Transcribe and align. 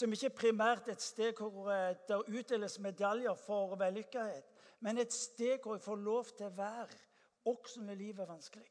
som 0.00 0.12
ikke 0.12 0.30
primært 0.42 0.88
er 0.88 0.96
et 0.96 1.04
sted 1.04 1.36
hvor 1.36 1.68
eh, 1.72 1.96
det 2.08 2.22
utdeles 2.28 2.78
medaljer 2.80 3.34
for 3.34 3.76
vellykkethet, 3.76 4.46
men 4.80 4.98
et 4.98 5.12
sted 5.12 5.58
hvor 5.62 5.76
jeg 5.76 5.84
får 5.84 5.96
lov 5.96 6.30
til 6.36 6.46
å 6.48 6.56
være, 6.56 7.00
også 7.50 7.82
når 7.84 8.00
livet 8.00 8.24
er 8.24 8.30
vanskelig. 8.30 8.70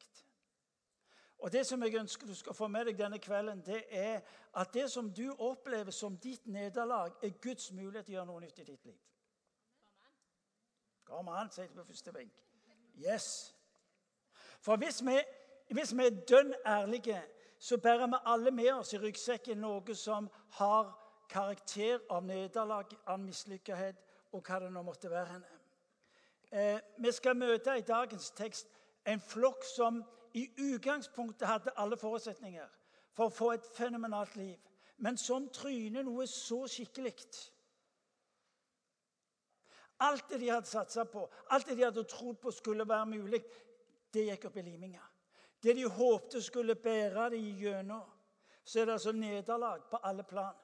Og 1.39 1.52
Det 1.52 1.65
som 1.65 1.84
jeg 1.84 1.96
ønsker 1.96 2.28
du 2.28 2.36
skal 2.36 2.54
få 2.54 2.68
med 2.68 2.86
deg 2.86 2.97
denne 3.00 3.20
kvelden, 3.20 3.62
det 3.65 3.84
er 3.89 4.20
at 4.60 4.73
det 4.73 4.89
som 4.92 5.13
du 5.13 5.29
opplever 5.38 5.92
som 5.92 6.18
ditt 6.18 6.47
nederlag, 6.47 7.13
er 7.23 7.38
Guds 7.41 7.71
mulighet 7.71 8.05
til 8.05 8.14
å 8.14 8.18
gjøre 8.18 8.27
noe 8.27 8.41
nytt 8.43 8.59
i 8.59 8.66
ditt 8.68 8.86
liv. 8.86 8.98
Kom 11.07 11.30
an, 11.32 11.52
sier 11.52 11.70
det 11.70 11.77
på 11.77 11.88
første 11.88 12.11
benk. 12.14 12.41
Yes. 13.00 13.55
For 14.59 14.75
hvis 14.77 15.00
vi, 15.05 15.16
hvis 15.71 15.96
vi 15.96 16.09
er 16.09 16.20
dønn 16.27 16.52
ærlige, 16.66 17.21
så 17.59 17.77
bærer 17.77 18.07
vi 18.07 18.20
alle 18.25 18.52
med 18.52 18.73
oss 18.73 18.93
i 18.93 19.00
ryggsekken 19.00 19.64
noe 19.64 19.96
som 19.96 20.27
har 20.59 20.91
karakter 21.30 22.00
av 22.09 22.23
nederlag, 22.25 22.91
av 23.05 23.20
mislykkethet 23.20 24.02
og 24.34 24.44
hva 24.44 24.59
det 24.59 24.72
nå 24.73 24.84
måtte 24.84 25.12
være. 25.12 25.26
henne. 25.26 25.59
Eh, 26.52 26.80
vi 26.98 27.12
skal 27.12 27.38
møte 27.38 27.77
i 27.77 27.86
dagens 27.86 28.31
tekst 28.31 28.67
en 29.05 29.22
flokk 29.22 29.63
som 29.63 30.03
i 30.34 30.50
utgangspunktet 30.58 31.48
hadde 31.48 31.73
alle 31.77 31.98
forutsetninger 31.98 32.67
for 33.13 33.30
å 33.30 33.34
få 33.34 33.52
et 33.52 33.70
fenomenalt 33.76 34.36
liv, 34.36 34.58
men 34.98 35.17
som 35.17 35.50
tryner 35.50 36.03
noe 36.03 36.27
så 36.27 36.66
skikkelig. 36.67 37.13
Alt 40.00 40.30
det 40.30 40.39
de 40.39 40.50
hadde 40.50 40.70
satsa 40.70 41.03
på, 41.05 41.25
alt 41.52 41.67
det 41.67 41.75
de 41.77 41.84
hadde 41.84 42.03
trodd 42.08 42.39
på 42.39 42.52
skulle 42.52 42.88
være 42.88 43.05
mulig, 43.05 43.41
det 44.14 44.25
gikk 44.30 44.48
opp 44.50 44.58
i 44.58 44.64
liminga. 44.64 45.03
Det 45.59 45.75
de 45.75 45.84
håpte 45.84 46.41
skulle 46.41 46.75
bære 46.75 47.30
dem 47.34 47.58
gjennom, 47.59 48.08
så 48.64 48.80
er 48.80 48.86
det 48.86 48.95
altså 48.95 49.11
nederlag 49.11 49.84
på 49.91 50.00
alle 50.03 50.23
plan. 50.23 50.55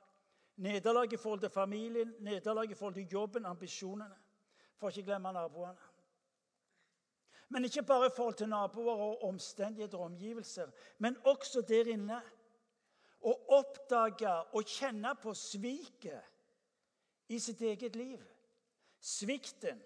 Nederlag 0.56 1.14
i 1.14 1.18
forhold 1.18 1.40
til 1.40 1.50
familien, 1.50 2.16
nederlag 2.20 2.72
i 2.72 2.74
forhold 2.74 2.94
til 2.94 3.08
jobben, 3.12 3.46
ambisjonene. 3.46 4.16
For 4.78 4.90
ikke 4.90 5.04
glemme 5.04 5.32
naboene. 5.34 5.78
Men 7.50 7.64
ikke 7.64 7.84
bare 7.84 8.08
i 8.08 8.16
forhold 8.16 8.36
til 8.36 8.50
naboer 8.50 8.96
og 8.96 9.24
omstendigheter 9.24 9.98
og 9.98 10.06
omgivelser, 10.06 10.72
men 10.98 11.18
også 11.26 11.62
der 11.62 11.92
inne. 11.94 12.22
Å 13.26 13.34
oppdage 13.58 14.32
og 14.54 14.68
kjenne 14.70 15.16
på 15.18 15.34
sviket 15.34 16.22
i 17.34 17.40
sitt 17.42 17.62
eget 17.62 17.96
liv. 17.98 18.22
Svikten, 19.02 19.80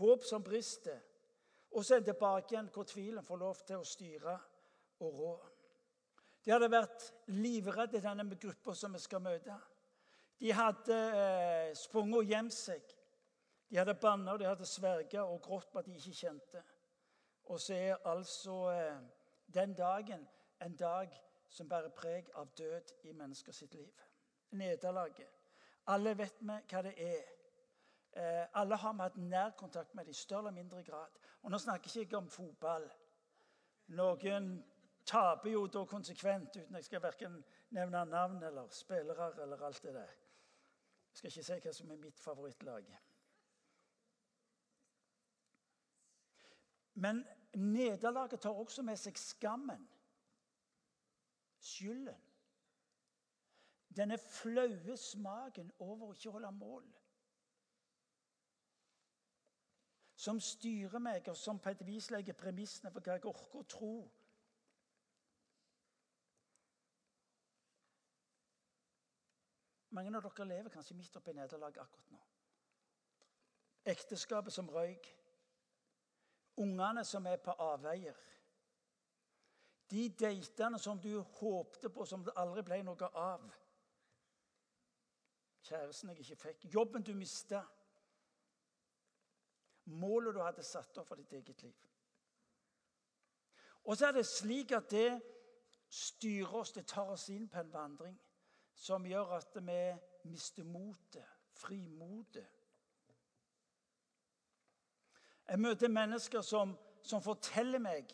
håp 0.00 0.24
som 0.26 0.42
brister, 0.42 0.98
og 1.70 1.84
så 1.84 1.94
er 1.94 2.02
det 2.02 2.10
tilbake 2.10 2.54
igjen 2.54 2.70
hvor 2.74 2.88
tvilen 2.90 3.26
får 3.26 3.38
lov 3.38 3.60
til 3.66 3.78
å 3.78 3.86
styre 3.86 4.34
og 5.04 5.20
rå. 5.20 5.34
De 6.42 6.50
hadde 6.50 6.70
vært 6.72 7.06
livredde, 7.36 8.00
denne 8.02 8.26
gruppa 8.34 8.74
som 8.74 8.94
vi 8.96 9.02
skal 9.02 9.22
møte. 9.22 9.54
De 10.40 10.52
hadde 10.52 10.96
eh, 10.96 11.76
sprunget 11.76 12.18
og 12.18 12.28
gjemt 12.32 12.54
seg. 12.54 12.94
De 13.70 13.76
hadde 13.76 13.94
banna, 13.94 14.36
de 14.40 14.48
hadde 14.48 14.66
sverga 14.66 15.24
og 15.28 15.42
grått 15.44 15.68
på 15.72 15.78
at 15.78 15.86
de 15.86 15.96
ikke 15.98 16.16
kjente. 16.16 16.62
Og 17.52 17.60
så 17.60 17.74
er 17.74 18.06
altså 18.08 18.54
eh, 18.72 19.02
den 19.54 19.74
dagen 19.74 20.24
en 20.64 20.76
dag 20.76 21.12
som 21.48 21.68
bærer 21.68 21.92
preg 21.96 22.30
av 22.34 22.48
død 22.58 22.94
i 23.04 23.12
mennesker 23.12 23.52
sitt 23.52 23.74
liv. 23.74 24.06
Nederlaget. 24.50 25.28
Alle 25.86 26.16
vet 26.18 26.40
vi 26.40 26.56
hva 26.70 26.82
det 26.86 26.94
er. 26.96 27.28
Eh, 28.12 28.46
alle 28.54 28.76
har 28.76 28.92
vi 28.92 29.02
hatt 29.02 29.16
nærkontakt 29.16 29.94
med 29.94 30.04
det 30.04 30.16
i 30.16 30.22
større 30.22 30.48
eller 30.48 30.56
mindre 30.56 30.82
grad. 30.82 31.20
Og 31.42 31.50
nå 31.50 31.58
snakker 31.58 31.90
jeg 31.94 32.08
ikke 32.08 32.16
om 32.16 32.30
fotball. 32.30 32.88
Noen 33.98 34.50
taper 35.06 35.50
jo 35.50 35.66
da 35.66 35.84
konsekvent, 35.84 36.56
uten 36.56 36.74
at 36.74 36.82
jeg 36.82 36.90
skal 36.90 37.02
verken 37.02 37.38
nevne 37.74 38.04
navn 38.04 38.42
eller 38.42 38.68
spillere 38.74 39.32
eller 39.42 39.62
alt 39.66 39.82
det 39.82 39.94
der. 39.94 40.19
Jeg 41.10 41.18
skal 41.18 41.28
ikke 41.30 41.44
si 41.44 41.60
hva 41.64 41.72
som 41.76 41.90
er 41.90 42.00
mitt 42.00 42.20
favorittlag. 42.20 42.90
Men 46.94 47.24
nederlaget 47.54 48.40
tar 48.40 48.50
også 48.50 48.82
med 48.82 48.96
seg 49.00 49.18
skammen. 49.18 49.86
Skylden. 51.60 52.26
Denne 53.96 54.18
flaue 54.18 54.96
smaken 54.96 55.72
over 55.78 56.10
å 56.10 56.14
ikke 56.14 56.30
holde 56.36 56.52
mål. 56.54 56.86
Som 60.20 60.38
styrer 60.40 61.02
meg, 61.02 61.28
og 61.28 61.36
som 61.36 61.58
på 61.58 61.72
et 61.72 61.82
vis 61.86 62.10
legger 62.12 62.36
premissene 62.38 62.92
for 62.92 63.02
hva 63.02 63.16
jeg 63.16 63.26
orker 63.26 63.62
å 63.62 63.68
tro. 63.74 63.94
Mange 69.90 70.16
av 70.16 70.22
dere 70.22 70.46
lever 70.46 70.70
kanskje 70.70 70.94
midt 70.94 71.16
oppi 71.18 71.32
nederlag 71.34 71.78
akkurat 71.82 72.10
nå. 72.14 72.20
Ekteskapet 73.90 74.54
som 74.54 74.68
røyk. 74.70 75.08
Ungene 76.62 77.04
som 77.04 77.26
er 77.26 77.40
på 77.42 77.54
avveier. 77.58 78.18
De 79.90 80.04
datene 80.14 80.78
som 80.78 81.00
du 81.00 81.18
håpte 81.40 81.90
på, 81.90 82.06
som 82.06 82.22
det 82.24 82.36
aldri 82.38 82.62
ble 82.62 82.78
noe 82.86 83.10
av. 83.18 83.48
Kjæresten 85.66 86.12
jeg 86.12 86.22
ikke 86.22 86.40
fikk. 86.44 86.68
Jobben 86.74 87.02
du 87.02 87.14
mista. 87.14 87.64
Målet 89.90 90.36
du 90.36 90.42
hadde 90.44 90.62
satt 90.62 91.02
opp 91.02 91.10
for 91.10 91.18
ditt 91.18 91.32
eget 91.34 91.62
liv. 91.66 91.86
Og 93.90 93.96
så 93.96 94.06
er 94.06 94.20
det 94.20 94.26
slik 94.28 94.70
at 94.76 94.90
det 94.92 95.18
styrer 95.90 96.54
oss, 96.60 96.76
det 96.76 96.86
tar 96.86 97.10
oss 97.10 97.26
inn 97.34 97.48
på 97.50 97.58
en 97.58 97.72
vandring 97.72 98.18
som 98.80 99.04
gjør 99.04 99.36
at 99.36 99.58
vi 99.60 99.80
mister 100.30 100.64
motet, 100.64 101.26
frimotet. 101.52 102.46
Jeg 105.50 105.60
møter 105.60 105.90
mennesker 105.90 106.40
som, 106.46 106.72
som 107.02 107.22
forteller 107.22 107.82
meg 107.82 108.12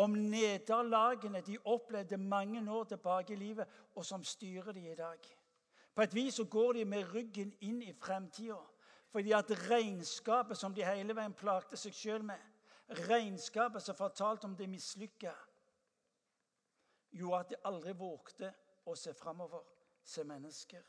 om 0.00 0.14
nederlagene 0.30 1.40
de 1.44 1.56
opplevde 1.64 2.16
mange 2.20 2.62
år 2.70 2.84
tilbake 2.92 3.32
i 3.34 3.40
livet, 3.40 3.68
og 3.96 4.06
som 4.06 4.24
styrer 4.24 4.72
de 4.72 4.84
i 4.92 4.94
dag. 4.94 5.18
På 5.94 6.02
et 6.02 6.14
vis 6.14 6.34
så 6.34 6.44
går 6.44 6.72
de 6.72 6.84
med 6.84 7.14
ryggen 7.14 7.50
inn 7.60 7.82
i 7.82 7.92
fremtida. 7.92 8.60
Fordi 9.10 9.32
at 9.34 9.50
regnskapet 9.70 10.58
som 10.58 10.74
de 10.74 10.86
hele 10.86 11.16
veien 11.18 11.34
plagte 11.34 11.76
seg 11.76 11.96
sjøl 11.96 12.22
med, 12.22 12.38
regnskapet 13.08 13.82
som 13.82 13.98
fortalte 13.98 14.46
om 14.46 14.54
det 14.56 14.68
mislykka, 14.70 15.32
gjorde 17.10 17.40
at 17.40 17.50
de 17.50 17.58
aldri 17.66 17.94
vågte 17.98 18.52
å 18.86 18.94
se 18.94 19.14
framover, 19.18 19.64
se 20.04 20.24
mennesker. 20.24 20.82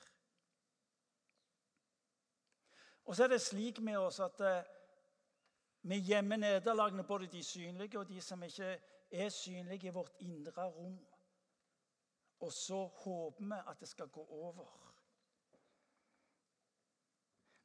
Og 3.06 3.16
så 3.16 3.24
er 3.24 3.28
det 3.28 3.42
slik 3.42 3.80
med 3.80 3.98
oss 3.98 4.20
at 4.20 4.42
eh, 4.42 4.64
vi 5.82 5.98
gjemmer 6.00 6.38
nederlagene, 6.38 7.04
både 7.04 7.28
de 7.28 7.44
synlige 7.44 8.00
og 8.00 8.10
de 8.10 8.22
som 8.22 8.44
ikke 8.44 8.80
er 9.12 9.30
synlige, 9.30 9.88
i 9.88 9.94
vårt 9.94 10.14
indre 10.20 10.68
rom. 10.70 11.00
Og 12.40 12.52
så 12.54 12.86
håper 12.86 13.46
vi 13.46 13.62
at 13.68 13.80
det 13.80 13.88
skal 13.88 14.08
gå 14.08 14.26
over. 14.26 14.94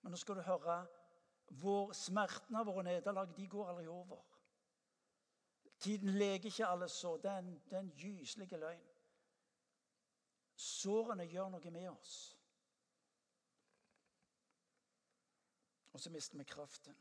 Men 0.02 0.10
nå 0.10 0.16
skal 0.16 0.36
du 0.36 0.42
høre 0.46 0.86
vår 1.48 1.92
Smerten 1.92 2.56
av 2.56 2.66
våre 2.66 2.82
nederlag 2.86 3.30
de 3.36 3.46
går 3.48 3.68
aldri 3.70 3.86
over. 3.86 4.24
Tiden 5.78 6.08
leger 6.18 6.50
ikke 6.50 6.66
alle 6.66 6.88
sår. 6.88 7.16
Det 7.16 7.32
det 7.70 7.76
er 7.76 7.78
en 7.78 7.92
gyselig 7.96 8.52
løgn. 8.52 8.95
Sårene 10.56 11.26
gjør 11.28 11.50
noe 11.52 11.70
med 11.70 11.90
oss. 11.90 12.16
Og 15.92 16.00
så 16.00 16.10
mister 16.10 16.38
vi 16.38 16.44
kraften. 16.44 16.96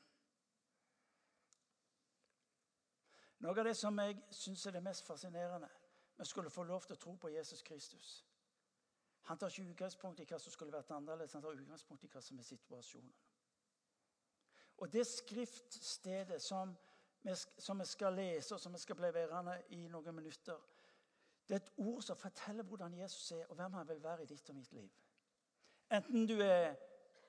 Noe 3.44 3.60
av 3.60 3.68
det 3.68 3.76
som 3.78 4.00
jeg 4.00 4.22
syns 4.32 4.66
er 4.66 4.78
det 4.78 4.84
mest 4.84 5.04
fascinerende 5.06 5.68
Vi 6.18 6.26
skulle 6.26 6.50
få 6.50 6.64
lov 6.64 6.86
til 6.86 6.96
å 6.96 7.00
tro 7.00 7.16
på 7.20 7.30
Jesus 7.30 7.62
Kristus. 7.62 8.24
Han 9.28 9.38
tar 9.38 9.52
ikke 9.52 9.72
utgangspunkt 9.72 10.20
i 10.20 10.26
hva 10.30 10.38
som 10.40 10.54
skulle 10.54 10.72
vært 10.72 10.92
annerledes, 10.96 11.34
han 11.34 11.41
tar 11.44 11.58
utgangspunkt 11.58 12.03
i 12.06 12.09
hva 12.14 12.22
som 12.22 12.40
er 12.40 12.47
situasjonen. 12.47 13.14
Og 14.78 14.94
det 14.94 15.03
skriftstedet 15.08 16.41
som 16.41 16.72
vi, 17.22 17.85
skal 17.85 18.14
lese, 18.14 18.56
og 18.56 18.62
som 18.62 18.74
vi 18.74 18.79
skal 18.79 18.96
bli 18.96 19.12
værende 19.14 19.58
i 19.76 19.88
noen 19.88 20.16
minutter, 20.16 20.62
det 21.47 21.56
er 21.56 21.59
et 21.59 21.74
ord 21.78 22.02
som 22.02 22.18
forteller 22.18 22.64
hvordan 22.64 22.94
Jesus 22.94 23.32
er, 23.32 23.46
og 23.50 23.56
hvem 23.56 23.74
han 23.74 23.88
vil 23.88 24.03
være 24.03 24.24
i 24.24 24.26
ditt 24.26 24.50
og 24.50 24.56
mitt 24.56 24.72
liv. 24.74 24.90
Enten 25.92 26.28
du 26.28 26.40
er 26.42 26.76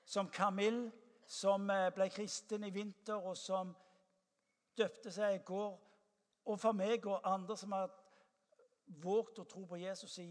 som 0.05 0.31
Camille, 0.31 0.91
som 1.27 1.69
eh, 1.69 1.91
ble 1.93 2.09
kristen 2.09 2.63
i 2.63 2.69
vinter, 2.73 3.15
og 3.15 3.37
som 3.37 3.75
døpte 4.77 5.11
seg 5.11 5.35
i 5.35 5.43
går, 5.45 5.77
og 6.47 6.59
for 6.59 6.71
meg 6.71 7.05
og 7.05 7.21
andre 7.27 7.57
som 7.57 7.75
har 7.75 7.91
våget 9.03 9.41
å 9.43 9.47
tro 9.51 9.65
på 9.67 9.79
Jesus 9.81 10.17
i, 10.23 10.29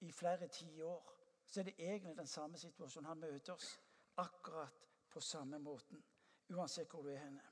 i 0.00 0.12
flere 0.12 0.48
tiår, 0.48 1.12
så 1.46 1.60
er 1.60 1.68
det 1.68 1.74
egentlig 1.78 2.16
den 2.16 2.26
samme 2.26 2.58
situasjonen. 2.58 3.08
Han 3.08 3.20
møter 3.20 3.52
oss 3.52 3.74
akkurat 4.16 4.86
på 5.12 5.20
samme 5.20 5.58
måten, 5.58 6.00
uansett 6.48 6.90
hvor 6.90 7.04
du 7.04 7.10
er 7.12 7.20
henne. 7.20 7.44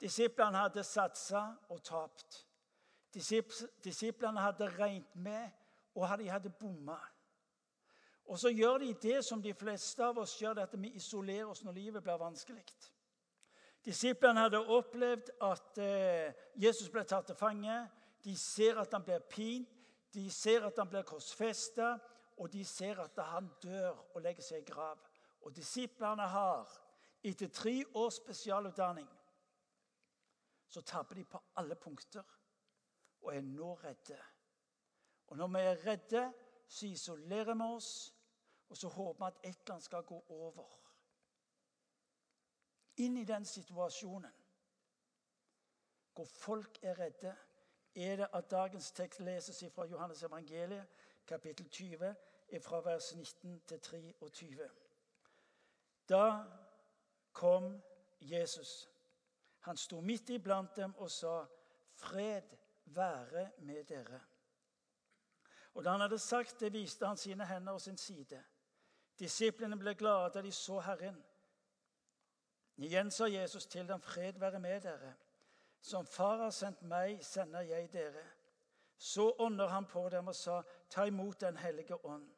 Disiplene 0.00 0.66
hadde 0.66 0.84
satsa 0.84 1.46
og 1.72 1.80
tapt. 1.82 2.42
Disiplene 3.14 4.40
hadde 4.40 4.68
regnet 4.78 5.16
med, 5.16 5.50
og 5.94 6.18
de 6.18 6.30
hadde 6.30 6.50
bomma. 6.50 6.98
Og 8.24 8.38
så 8.38 8.48
gjør 8.48 8.78
de 8.78 8.94
det 9.02 9.24
som 9.24 9.42
de 9.42 9.54
fleste 9.54 10.04
av 10.04 10.18
oss 10.18 10.38
gjør, 10.40 10.62
at 10.64 10.74
vi 10.80 10.94
isolerer 10.96 11.46
oss 11.46 11.62
når 11.64 11.72
livet 11.72 12.02
blir 12.02 12.18
vanskelig. 12.18 12.64
Disiplene 13.84 14.46
hadde 14.46 14.62
opplevd 14.72 15.30
at 15.44 15.78
eh, 15.78 16.32
Jesus 16.56 16.88
ble 16.90 17.04
tatt 17.04 17.28
til 17.28 17.36
fange. 17.36 17.76
De 18.24 18.36
ser 18.40 18.80
at 18.80 18.92
han 18.96 19.04
blir 19.04 19.20
pint, 19.28 19.68
de 20.14 20.30
ser 20.32 20.64
at 20.64 20.78
han 20.80 20.88
blir 20.88 21.04
korsfesta, 21.04 21.98
og 22.40 22.52
de 22.52 22.64
ser 22.64 23.02
at 23.02 23.18
han 23.28 23.50
dør 23.62 23.92
og 24.14 24.22
legger 24.24 24.42
seg 24.42 24.62
i 24.62 24.72
grav. 24.72 24.98
Og 25.44 25.52
disiplene 25.54 26.24
har, 26.32 26.70
etter 27.22 27.52
tre 27.52 27.76
års 27.94 28.16
spesialutdanning, 28.22 29.10
så 30.68 30.80
tapper 30.80 31.20
de 31.20 31.24
på 31.28 31.42
alle 31.60 31.76
punkter 31.76 32.24
og 33.24 33.36
er 33.36 33.40
nå 33.40 33.74
redde. 33.74 34.18
Og 35.26 35.36
når 35.36 35.46
vi 35.46 35.58
er 35.58 35.86
redde, 35.86 36.32
så 36.68 36.86
isolerer 36.86 37.54
vi 37.54 37.62
oss, 37.74 38.14
og 38.68 38.76
så 38.76 38.88
håper 38.88 39.24
vi 39.24 39.26
at 39.26 39.50
et 39.50 39.60
eller 39.60 39.74
annet 39.74 39.84
skal 39.84 40.02
gå 40.02 40.24
over. 40.28 40.80
Inn 42.96 43.16
i 43.16 43.24
den 43.24 43.44
situasjonen 43.44 44.40
hvor 46.14 46.24
folk 46.24 46.78
er 46.82 46.98
redde, 46.98 47.36
er 47.94 48.16
det 48.16 48.28
at 48.32 48.50
dagens 48.50 48.92
tekst 48.92 49.20
leses 49.20 49.64
fra 49.74 49.86
Johannes 49.86 50.22
evangeliet, 50.22 50.86
kapittel 51.26 51.68
20, 51.68 52.14
fra 52.60 52.80
vers 52.80 53.14
19 53.14 53.60
til 53.66 53.80
23. 53.80 54.70
Da 56.08 56.44
kom 57.32 57.82
Jesus. 58.20 58.90
Han 59.60 59.76
sto 59.76 60.00
midt 60.00 60.30
iblant 60.30 60.76
dem 60.76 60.94
og 60.96 61.10
sa, 61.10 61.44
'Fred 61.94 62.56
være 62.84 63.50
med 63.58 63.84
dere.' 63.84 64.20
Og 65.74 65.84
Da 65.84 65.90
han 65.90 66.00
hadde 66.00 66.18
sagt 66.18 66.60
det, 66.60 66.72
viste 66.72 67.06
han 67.06 67.16
sine 67.16 67.46
hender 67.46 67.72
og 67.72 67.80
sin 67.80 67.98
side. 67.98 68.44
Disiplene 69.18 69.78
ble 69.78 69.94
glade 69.94 70.30
da 70.34 70.42
de 70.42 70.52
så 70.52 70.80
Herren. 70.80 71.24
Igjen 72.76 73.10
sa 73.10 73.24
Jesus 73.24 73.66
til 73.66 73.88
dem, 73.88 74.00
'Fred 74.00 74.38
være 74.38 74.60
med 74.60 74.80
dere.' 74.80 75.14
Som 75.80 76.06
Far 76.06 76.36
har 76.36 76.50
sendt 76.50 76.82
meg, 76.82 77.24
sender 77.24 77.60
jeg 77.60 77.92
dere. 77.92 78.24
Så 78.96 79.34
ånder 79.38 79.66
han 79.68 79.86
på 79.86 80.08
dem 80.08 80.28
og 80.28 80.34
sa, 80.34 80.62
'Ta 80.90 81.04
imot 81.04 81.40
Den 81.40 81.56
hellige 81.56 82.04
ånd.' 82.04 82.34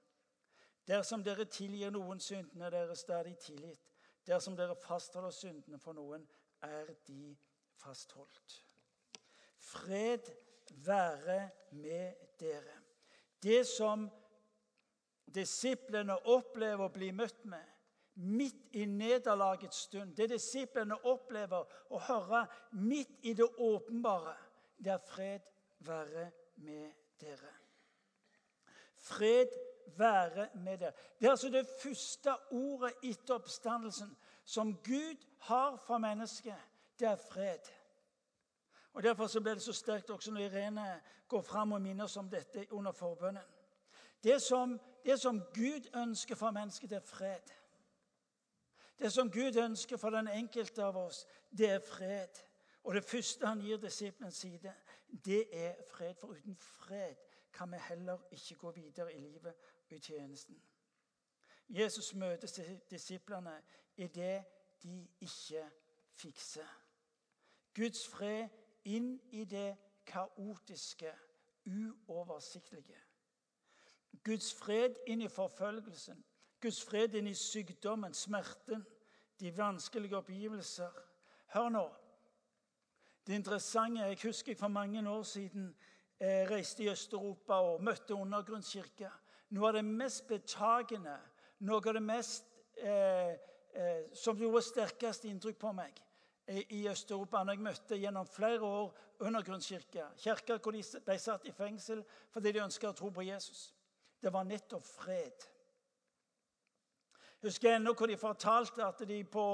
Dersom 0.86 1.24
dere 1.24 1.44
tilgir 1.44 1.90
noen 1.90 2.20
syndene 2.20 2.70
deres, 2.70 3.04
da 3.04 3.18
er 3.18 3.22
de 3.22 3.34
tilgitt. 3.34 3.92
Dersom 4.26 4.56
dere 4.56 4.76
fastholder 4.76 5.30
syndene 5.30 5.78
for 5.78 5.92
noen, 5.92 6.28
er 6.62 6.94
de 7.06 7.36
fastholdt. 7.82 8.65
Fred 9.66 10.30
være 10.86 11.50
med 11.70 12.12
dere. 12.40 12.76
Det 13.42 13.64
som 13.66 14.06
disiplene 15.34 16.16
opplever 16.30 16.86
å 16.86 16.92
bli 16.94 17.10
møtt 17.14 17.44
med 17.50 17.72
midt 18.16 18.72
i 18.72 18.84
nederlagets 18.88 19.82
stund, 19.88 20.14
det 20.16 20.30
disiplene 20.30 20.96
opplever 21.04 21.66
å 21.92 22.00
høre 22.06 22.46
midt 22.80 23.26
i 23.28 23.34
det 23.36 23.44
åpenbare, 23.44 24.32
det 24.78 24.94
er 24.94 25.02
fred 25.04 25.50
være 25.84 26.30
med 26.64 26.92
dere. 27.20 27.52
Fred 28.96 29.52
være 29.98 30.48
med 30.54 30.78
dere. 30.80 30.94
Det 31.18 31.26
er 31.26 31.34
altså 31.34 31.52
det 31.52 31.66
første 31.82 32.32
ordet 32.56 32.94
etter 33.04 33.36
oppstandelsen 33.36 34.14
som 34.44 34.72
Gud 34.84 35.26
har 35.50 35.76
for 35.86 36.00
mennesket. 36.00 36.56
Det 36.98 37.08
er 37.08 37.20
fred. 37.20 37.68
Og 38.96 39.02
Derfor 39.02 39.26
så 39.26 39.40
ble 39.40 39.52
det 39.54 39.62
så 39.62 39.72
sterkt 39.76 40.10
også 40.10 40.32
når 40.32 40.40
Irene 40.40 41.00
går 41.28 41.42
fram 41.42 41.72
og 41.72 41.82
minner 41.84 42.04
oss 42.04 42.16
om 42.16 42.30
dette 42.32 42.62
under 42.72 42.92
forbønnen. 42.92 43.42
Det 44.24 44.42
som, 44.42 44.80
det 45.04 45.20
som 45.20 45.40
Gud 45.54 45.90
ønsker 45.96 46.34
for 46.34 46.50
mennesket, 46.50 46.92
er 46.92 47.00
fred. 47.04 47.52
Det 48.98 49.12
som 49.12 49.30
Gud 49.30 49.56
ønsker 49.56 49.96
for 49.96 50.10
den 50.10 50.28
enkelte 50.28 50.84
av 50.84 50.96
oss, 50.96 51.26
det 51.58 51.70
er 51.70 51.84
fred. 51.84 52.40
Og 52.84 52.94
det 52.94 53.04
første 53.04 53.46
han 53.46 53.60
gir 53.60 53.76
disiplens 53.76 54.40
side, 54.40 54.72
det 55.24 55.44
er 55.52 55.74
fred. 55.90 56.14
For 56.14 56.32
uten 56.32 56.56
fred 56.56 57.14
kan 57.52 57.72
vi 57.72 57.76
heller 57.88 58.18
ikke 58.30 58.54
gå 58.54 58.70
videre 58.70 59.14
i 59.14 59.20
livet 59.20 59.54
i 59.90 59.98
tjenesten. 59.98 60.62
Jesus 61.68 62.14
møter 62.14 62.78
disiplene 62.90 63.60
i 63.96 64.06
det 64.06 64.44
de 64.82 65.08
ikke 65.20 65.70
fikser. 66.14 66.78
Guds 67.74 68.08
fred 68.08 68.48
inn 68.86 69.16
i 69.30 69.44
det 69.44 69.76
kaotiske, 70.06 71.12
uoversiktlige. 71.66 72.98
Guds 74.24 74.54
fred 74.54 74.94
inn 75.06 75.22
i 75.22 75.28
forfølgelsen. 75.28 76.24
Guds 76.60 76.80
fred 76.84 77.14
inn 77.14 77.26
i 77.26 77.34
sykdommen, 77.34 78.14
smerten, 78.14 78.86
de 79.40 79.52
vanskelige 79.56 80.16
oppgivelser. 80.16 81.02
Hør 81.54 81.68
nå. 81.68 81.84
Det 83.26 83.34
interessante 83.34 84.00
Jeg 84.00 84.18
husker 84.22 84.54
for 84.54 84.68
mange 84.68 85.10
år 85.10 85.22
siden 85.22 85.76
jeg 86.20 86.50
reiste 86.50 86.82
i 86.82 86.88
Øst-Europa 86.88 87.54
og 87.54 87.82
møtte 87.84 88.14
undergrunnskirka. 88.14 89.10
Noe 89.50 89.68
av 89.68 89.74
det 89.76 89.84
mest 89.84 90.26
betagende, 90.28 91.18
noe 91.58 91.82
av 91.86 91.94
det 91.94 92.02
mest 92.02 92.44
eh, 92.78 93.34
eh, 93.74 94.06
som 94.14 94.38
gjorde 94.38 94.62
sterkest 94.62 95.24
inntrykk 95.28 95.58
på 95.60 95.72
meg 95.76 95.92
eh, 95.92 96.05
i 96.48 96.88
Øst-Europa 96.88 97.42
når 97.44 97.52
jeg 97.52 97.62
møtte 97.62 97.98
gjennom 97.98 98.26
flere 98.26 98.60
år 98.62 98.98
undergrunnskirker, 99.18 100.12
kirker 100.16 100.58
hvor 100.58 100.70
de 100.70 100.82
ble 101.04 101.18
satt 101.18 101.46
i 101.46 101.52
fengsel 101.52 102.04
fordi 102.30 102.52
de 102.52 102.62
ønska 102.62 102.90
å 102.90 102.96
tro 102.96 103.10
på 103.10 103.24
Jesus, 103.26 103.72
det 104.22 104.32
var 104.32 104.46
nettopp 104.46 104.84
fred. 104.86 105.46
Jeg 107.42 107.50
husker 107.50 107.76
ennå 107.76 107.94
hvor 107.94 108.06
de 108.06 108.16
fortalte 108.16 108.84
at 108.84 109.02
de 109.08 109.18
på 109.24 109.46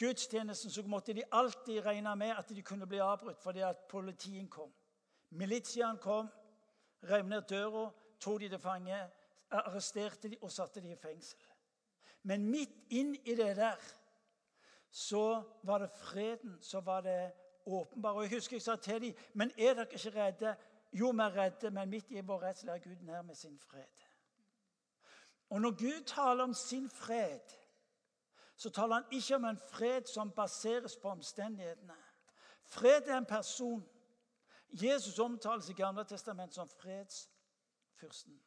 gudstjenesten 0.00 0.72
så 0.72 0.82
måtte 0.88 1.12
de 1.12 1.28
alltid 1.32 1.84
regne 1.84 2.16
med 2.16 2.34
at 2.36 2.48
de 2.48 2.62
kunne 2.62 2.88
bli 2.88 3.00
avbrutt 3.04 3.42
fordi 3.42 3.60
at 3.64 3.84
politien 3.88 4.48
kom. 4.48 4.72
Militiaen 5.30 5.98
kom, 5.98 6.28
rev 7.02 7.28
ned 7.28 7.42
døra, 7.48 7.90
tok 8.20 8.40
de 8.40 8.48
til 8.48 8.58
fange, 8.58 8.98
arresterte 9.50 10.28
de 10.28 10.38
og 10.40 10.52
satte 10.52 10.80
de 10.80 10.92
i 10.92 10.98
fengsel. 10.98 11.40
Men 12.22 12.44
midt 12.50 12.92
inn 12.92 13.14
i 13.24 13.34
det 13.36 13.54
der 13.56 13.80
så 14.90 15.42
var 15.62 15.78
det 15.78 15.90
freden 15.90 16.62
som 16.62 16.86
var 16.86 17.00
det 17.00 17.32
åpenbare. 17.66 18.14
Og 18.14 18.22
Jeg 18.22 18.30
husker 18.30 18.56
jeg 18.56 18.62
sa 18.62 18.76
til 18.76 19.02
dem 19.02 19.14
men 19.34 19.50
er 19.58 19.74
dere 19.74 19.92
ikke 19.92 20.24
redde? 20.24 20.56
Jo, 20.92 21.10
vi 21.10 21.18
er 21.18 21.36
redde, 21.36 21.70
men 21.70 21.90
midt 21.90 22.10
i 22.10 22.20
vår 22.20 22.42
redsel 22.42 22.68
er 22.68 22.78
Gud 22.78 22.96
nær 23.00 23.22
med 23.22 23.34
sin 23.34 23.58
fred. 23.58 24.06
Og 25.50 25.60
når 25.60 25.70
Gud 25.70 26.04
taler 26.06 26.44
om 26.44 26.54
sin 26.54 26.90
fred, 26.90 27.40
så 28.56 28.70
taler 28.70 28.94
han 28.94 29.04
ikke 29.12 29.34
om 29.34 29.44
en 29.44 29.58
fred 29.58 30.02
som 30.04 30.30
baseres 30.30 30.96
på 30.96 31.08
omstendighetene. 31.08 31.96
Fred 32.64 33.02
er 33.06 33.18
en 33.18 33.26
person. 33.26 33.88
Jesus 34.72 35.18
omtales 35.18 35.68
i 35.68 35.72
Gamle 35.72 36.04
testament 36.04 36.54
som 36.54 36.68
fredsfyrsten. 36.68 38.42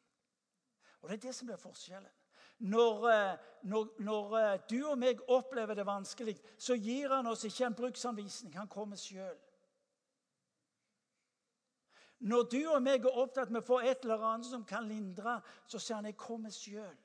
Og 1.02 1.08
Det 1.08 1.16
er 1.16 1.20
det 1.20 1.34
som 1.34 1.50
er 1.50 1.56
forskjellen. 1.56 2.10
Når, 2.58 3.08
eh, 3.08 3.38
når, 3.62 3.88
når, 3.98 4.36
eh, 4.38 4.60
du 4.70 4.90
og 4.90 4.98
meg 4.98 5.20
opplever 5.28 5.74
det 5.74 5.86
vanskelig, 5.86 6.36
så 6.58 6.74
gir 6.74 7.14
han 7.14 7.26
oss 7.26 7.44
ikke 7.44 7.66
en 7.66 7.74
bruksanvisning. 7.74 8.54
Han 8.56 8.68
kommer 8.68 8.96
sjøl. 8.96 9.36
Når 12.24 12.42
du 12.42 12.60
og 12.72 12.82
meg 12.82 13.04
er 13.04 13.18
opptatt 13.20 13.50
med 13.50 13.60
å 13.60 13.66
få 13.66 13.80
et 13.84 14.04
eller 14.04 14.22
annet 14.24 14.46
som 14.48 14.64
kan 14.64 14.86
lindre, 14.88 15.40
så 15.66 15.78
sier 15.78 15.96
han 15.96 16.06
'jeg 16.06 16.16
kommer 16.16 16.50
sjøl'. 16.50 16.96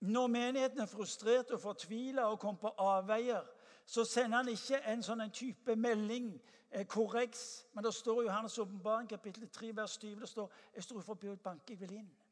Når 0.00 0.26
menigheten 0.26 0.80
er 0.80 0.86
frustrert 0.86 1.50
og 1.50 1.60
fortvila 1.60 2.24
og 2.24 2.40
kommer 2.40 2.60
på 2.60 2.72
avveier, 2.78 3.42
så 3.86 4.04
sender 4.04 4.36
han 4.36 4.48
ikke 4.48 4.80
en 4.86 5.02
sånn 5.02 5.20
en 5.20 5.30
type 5.30 5.76
melding, 5.76 6.40
eh, 6.70 6.84
korreks. 6.84 7.66
Men 7.74 7.84
det 7.84 7.94
står 7.94 8.22
i 8.22 8.26
Johannes' 8.26 8.58
åpenbaring, 8.58 9.08
kapittel 9.08 9.48
3, 9.48 9.76
vers 9.76 9.96
20, 9.98 10.20
det 10.20 10.28
står 10.28 10.50
'Jeg 10.74 10.82
står 10.82 11.00
forbi 11.00 11.28
og 11.28 11.40
banke, 11.40 11.62
jeg 11.68 11.80
vil 11.80 11.92
inn'. 11.92 12.25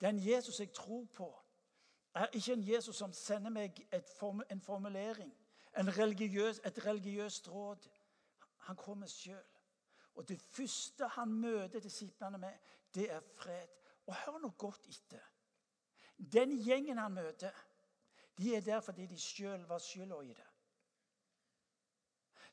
Den 0.00 0.18
Jesus 0.28 0.60
jeg 0.60 0.72
tror 0.72 1.04
på, 1.04 1.38
er 2.14 2.26
ikke 2.32 2.52
en 2.52 2.68
Jesus 2.68 2.96
som 2.96 3.12
sender 3.12 3.50
meg 3.50 3.78
form, 4.18 4.42
en 4.50 4.60
formulering, 4.60 5.32
en 5.78 5.98
religiøs, 5.98 6.60
et 6.66 6.86
religiøst 6.86 7.48
råd. 7.48 7.88
Han 8.56 8.76
kommer 8.76 9.06
sjøl. 9.06 9.44
Og 10.14 10.28
det 10.28 10.42
første 10.42 11.08
han 11.08 11.32
møter 11.32 11.80
disiplene 11.80 12.38
med, 12.38 12.52
det 12.94 13.10
er 13.12 13.20
fred. 13.20 13.68
Og 14.06 14.14
hør 14.14 14.38
nå 14.38 14.50
godt 14.58 14.88
etter. 14.88 15.22
Den 16.18 16.56
gjengen 16.58 16.98
han 16.98 17.12
møter, 17.12 17.54
de 18.38 18.54
er 18.56 18.60
der 18.60 18.80
fordi 18.80 19.06
de 19.06 19.18
sjøl 19.20 19.66
var 19.66 19.78
skylda 19.78 20.20
i 20.20 20.34
det. 20.34 20.46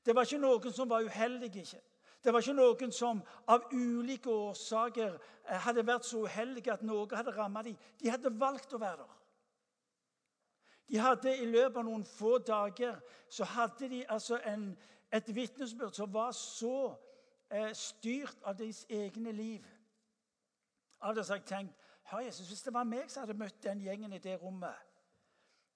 Det 0.05 0.15
var 0.15 0.25
ikke 0.27 0.37
noen 0.37 0.73
som 0.73 0.89
var 0.89 1.05
uheldige. 1.05 1.81
Det 2.25 2.34
var 2.34 2.41
ikke 2.41 2.58
noen 2.58 2.91
som 2.96 3.20
av 3.53 3.67
ulike 3.70 4.32
årsaker 4.34 5.13
eh, 5.13 5.60
hadde 5.62 5.84
vært 5.86 6.08
så 6.08 6.24
uheldige 6.25 6.74
at 6.74 6.82
noe 6.82 7.05
hadde 7.13 7.36
rammet 7.36 7.67
dem. 7.70 7.75
De 8.01 8.10
hadde 8.10 8.32
valgt 8.39 8.74
å 8.74 8.82
være 8.82 9.03
der. 9.03 9.22
De 10.89 10.98
hadde 10.98 11.38
I 11.38 11.46
løpet 11.46 11.77
av 11.77 11.86
noen 11.86 12.05
få 12.05 12.38
dager 12.38 12.98
så 13.29 13.46
hadde 13.46 13.89
de 13.89 14.03
altså 14.10 14.39
en, 14.46 14.72
et 15.13 15.29
vitnesbyrd 15.36 15.94
som 15.98 16.13
var 16.13 16.34
så 16.38 16.96
eh, 17.50 17.72
styrt 17.77 18.41
av 18.44 18.58
deres 18.58 18.86
egne 18.89 19.34
liv 19.34 19.65
Aldri 21.05 21.24
har 21.27 21.41
jeg 21.41 21.50
tenkt 21.50 21.82
Hør, 22.05 22.20
Jesus, 22.22 22.48
hvis 22.48 22.62
det 22.62 22.74
var 22.74 22.86
meg 22.86 23.10
som 23.10 23.25
hadde 23.25 23.38
møtt 23.38 23.63
den 23.63 23.82
gjengen 23.82 24.13
i 24.13 24.22
det 24.22 24.38
rommet 24.41 24.77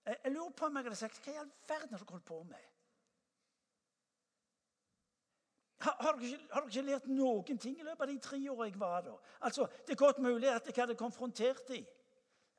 Jeg, 0.06 0.18
jeg 0.24 0.34
lurer 0.34 0.54
på 0.58 0.70
om 0.70 0.78
jeg 0.78 0.90
hadde 0.90 1.02
sagt 1.02 1.22
Hva 1.26 1.34
i 1.34 1.42
all 1.42 1.54
verden 1.70 1.96
har 1.96 2.04
dere 2.04 2.14
holdt 2.14 2.30
på 2.30 2.44
med? 2.44 2.68
Har, 5.80 5.96
har, 6.00 6.18
dere 6.20 6.34
ikke, 6.34 6.48
har, 6.52 6.84
lært 6.84 7.08
noen 7.08 7.60
ting 7.60 7.78
i 7.80 7.86
løpet 7.88 8.04
av 8.04 8.10
de 8.12 8.18
tre 8.20 8.40
årene 8.52 8.68
jeg 8.68 8.80
var 8.80 9.04
der? 9.06 9.20
Altså, 9.48 9.68
Det 9.88 9.96
er 9.96 10.02
godt 10.02 10.20
mulig 10.20 10.50
at 10.52 10.68
jeg 10.68 10.76
hadde 10.76 10.96
konfrontert 11.00 11.68
dem. 11.68 11.86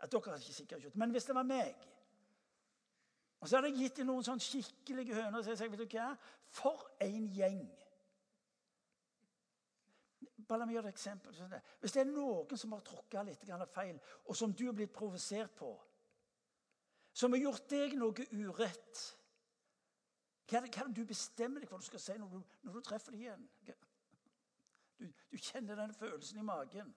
At 0.00 0.12
dere 0.12 0.32
hadde 0.32 0.40
ikke 0.40 0.56
sikkert 0.56 0.82
gjort 0.82 0.96
Men 0.96 1.10
hvis 1.10 1.28
det 1.28 1.34
var 1.36 1.44
meg 1.44 1.74
Og 3.40 3.48
så 3.48 3.56
hadde 3.56 3.68
jeg 3.68 3.78
gitt 3.82 4.00
dem 4.00 4.08
noen 4.08 4.24
sånn 4.24 4.40
skikkelige 4.40 5.14
høner. 5.14 5.42
Så 5.42 5.52
jeg 5.52 5.60
sagt, 5.60 5.72
vet 5.72 5.84
du 5.84 5.98
hva? 5.98 6.08
For 6.56 6.88
en 7.00 7.28
gjeng! 7.36 7.60
Bare 10.48 10.58
la 10.62 10.66
meg 10.66 10.74
gjøre 10.74 10.90
et 10.90 10.96
eksempel. 10.96 11.36
Hvis 11.80 11.94
det 11.94 12.02
er 12.02 12.10
noen 12.10 12.58
som 12.58 12.72
har 12.74 12.82
tråkka 12.84 13.22
litt 13.24 13.44
feil, 13.72 14.00
og 14.26 14.36
som 14.36 14.52
du 14.52 14.66
er 14.68 14.76
blitt 14.76 14.92
provosert 14.92 15.52
på, 15.56 15.70
som 17.12 17.32
har 17.32 17.44
gjort 17.44 17.68
deg 17.70 17.96
noe 18.00 18.26
urett 18.32 19.04
hva 20.50 20.58
er, 20.58 20.64
det, 20.66 20.74
hva 20.74 20.82
er 20.82 20.88
det 20.88 20.96
du 20.96 21.06
bestemmer 21.06 21.62
deg 21.62 21.70
for 21.70 21.78
du 21.78 21.86
skal 21.86 22.00
si 22.02 22.14
når 22.18 22.30
du, 22.32 22.54
når 22.66 22.72
du 22.72 22.80
treffer 22.82 23.14
dem 23.14 23.20
igjen? 23.22 23.44
Du, 24.98 25.06
du, 25.30 25.36
kjenner 25.36 25.78
den 25.78 25.92
følelsen 25.94 26.40
i 26.40 26.42
magen. 26.42 26.94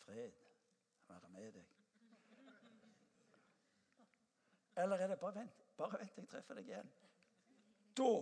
Fred 0.00 0.38
være 1.08 1.28
med 1.34 1.52
deg. 1.52 1.74
Eller 4.78 4.96
er 4.96 5.10
det 5.10 5.18
bare 5.18 5.34
vent, 5.34 5.64
bare 5.76 5.98
vent, 5.98 6.16
jeg 6.16 6.28
treffer 6.30 6.56
deg 6.56 6.70
igjen. 6.70 6.92
Da 7.98 8.12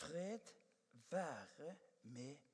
Fred 0.00 0.54
være 1.10 1.74
med 2.02 2.36
deg. 2.36 2.49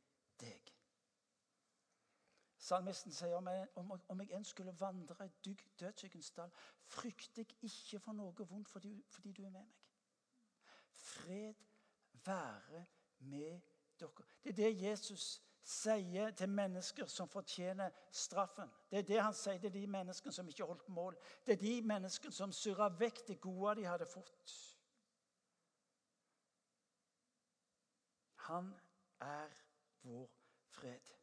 Salmisten 2.66 3.12
sier 3.14 3.36
om 3.36 3.46
jeg, 3.46 3.68
om, 3.78 3.92
om 4.08 4.20
jeg 4.20 4.34
enn 4.34 4.44
skulle 4.44 4.72
vandre 4.80 5.28
i 5.46 5.52
dødsskyggens 5.78 6.30
dal, 6.34 6.50
frykter 6.90 7.44
jeg 7.44 7.58
ikke 7.68 8.00
for 8.02 8.16
noe 8.18 8.46
vondt 8.50 8.70
fordi, 8.70 8.90
fordi, 9.08 9.32
du 9.32 9.44
er 9.44 9.52
med 9.54 9.60
meg. 9.60 9.74
Fred 10.90 11.60
være 12.26 12.80
med 13.18 13.60
dere. 14.00 14.24
Det 14.42 14.50
er 14.50 14.56
det 14.56 14.82
Jesus 14.82 15.26
sier 15.66 16.30
til 16.34 16.50
mennesker 16.50 17.06
som 17.10 17.30
fortjener 17.30 17.94
straffen. 18.10 18.70
Det 18.90 18.98
er 18.98 19.06
det 19.12 19.20
han 19.22 19.34
sier 19.34 19.62
til 19.62 19.74
de 19.74 19.84
menneskene 19.86 20.34
som 20.34 20.48
ikke 20.50 20.66
holdt 20.66 20.88
mål. 20.88 21.14
Det 21.46 21.54
er 21.54 21.62
de 21.62 21.76
menneskene 21.86 22.34
som 22.34 22.54
surra 22.54 22.88
vekk 22.98 23.22
det 23.28 23.40
gode 23.40 23.76
de 23.80 23.86
hadde 23.86 24.08
fått. 24.10 24.56
Han 28.48 28.74
er 29.20 29.54
vår 30.02 30.26
fred. 30.74 31.14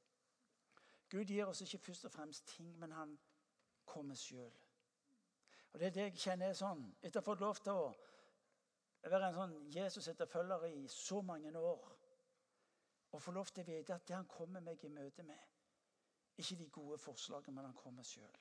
Gud 1.13 1.29
gir 1.29 1.46
oss 1.46 1.62
ikke 1.62 1.77
først 1.77 2.05
og 2.05 2.12
fremst 2.12 2.48
ting, 2.48 2.72
men 2.79 2.91
han 2.91 3.20
kommer 3.86 4.15
sjøl. 4.15 4.53
Og 5.74 5.79
Det 5.79 5.88
er 5.88 5.91
det 5.91 6.01
jeg 6.01 6.17
kjenner 6.24 6.50
er 6.50 6.58
sånn. 6.58 6.82
Etter 7.01 7.20
å 7.20 7.22
ha 7.22 7.27
fått 7.27 7.43
lov 7.43 7.60
til 7.62 7.77
å 7.77 7.91
være 9.03 9.27
en 9.27 9.38
sånn 9.38 9.53
Jesus-etterfølger 9.75 10.65
i 10.72 10.88
så 10.89 11.22
mange 11.22 11.53
år 11.60 11.91
og 13.13 13.22
få 13.22 13.32
lov 13.36 13.51
til 13.53 13.62
å 13.62 13.67
vite 13.67 13.93
at 13.93 14.08
det 14.08 14.15
han 14.15 14.29
kommer 14.29 14.63
meg 14.65 14.82
i 14.82 14.89
møte 14.89 15.22
med, 15.24 15.38
ikke 16.41 16.58
de 16.58 16.70
gode 16.74 16.98
forslagene, 16.98 17.53
men 17.53 17.67
han 17.70 17.77
kommer 17.77 18.05
sjøl. 18.10 18.39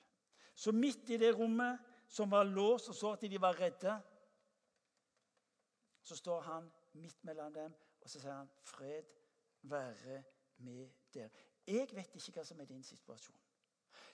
Så 0.55 0.73
midt 0.73 1.13
i 1.13 1.19
det 1.21 1.29
rommet 1.37 1.77
som 2.09 2.31
var 2.31 2.49
låst, 2.49 2.89
og 2.89 2.97
så 2.97 3.13
at 3.13 3.29
de 3.29 3.41
var 3.41 3.59
redde, 3.59 3.99
så 6.01 6.17
står 6.17 6.41
han 6.49 6.71
midt 6.97 7.21
mellom 7.23 7.53
dem, 7.53 7.77
og 8.01 8.09
så 8.09 8.19
sier 8.19 8.33
han, 8.33 8.49
'Fred 8.63 9.13
være 9.61 10.23
med 10.57 10.89
dere'. 11.13 11.52
Jeg 11.67 11.87
vet 11.93 12.15
ikke 12.15 12.39
hva 12.39 12.43
som 12.45 12.59
er 12.59 12.65
din 12.65 12.83
situasjon. 12.83 13.39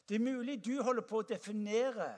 Det 0.09 0.15
er 0.15 0.25
mulig 0.33 0.65
du 0.65 0.81
holder 0.83 1.05
på 1.05 1.21
å 1.21 1.27
definere 1.27 2.09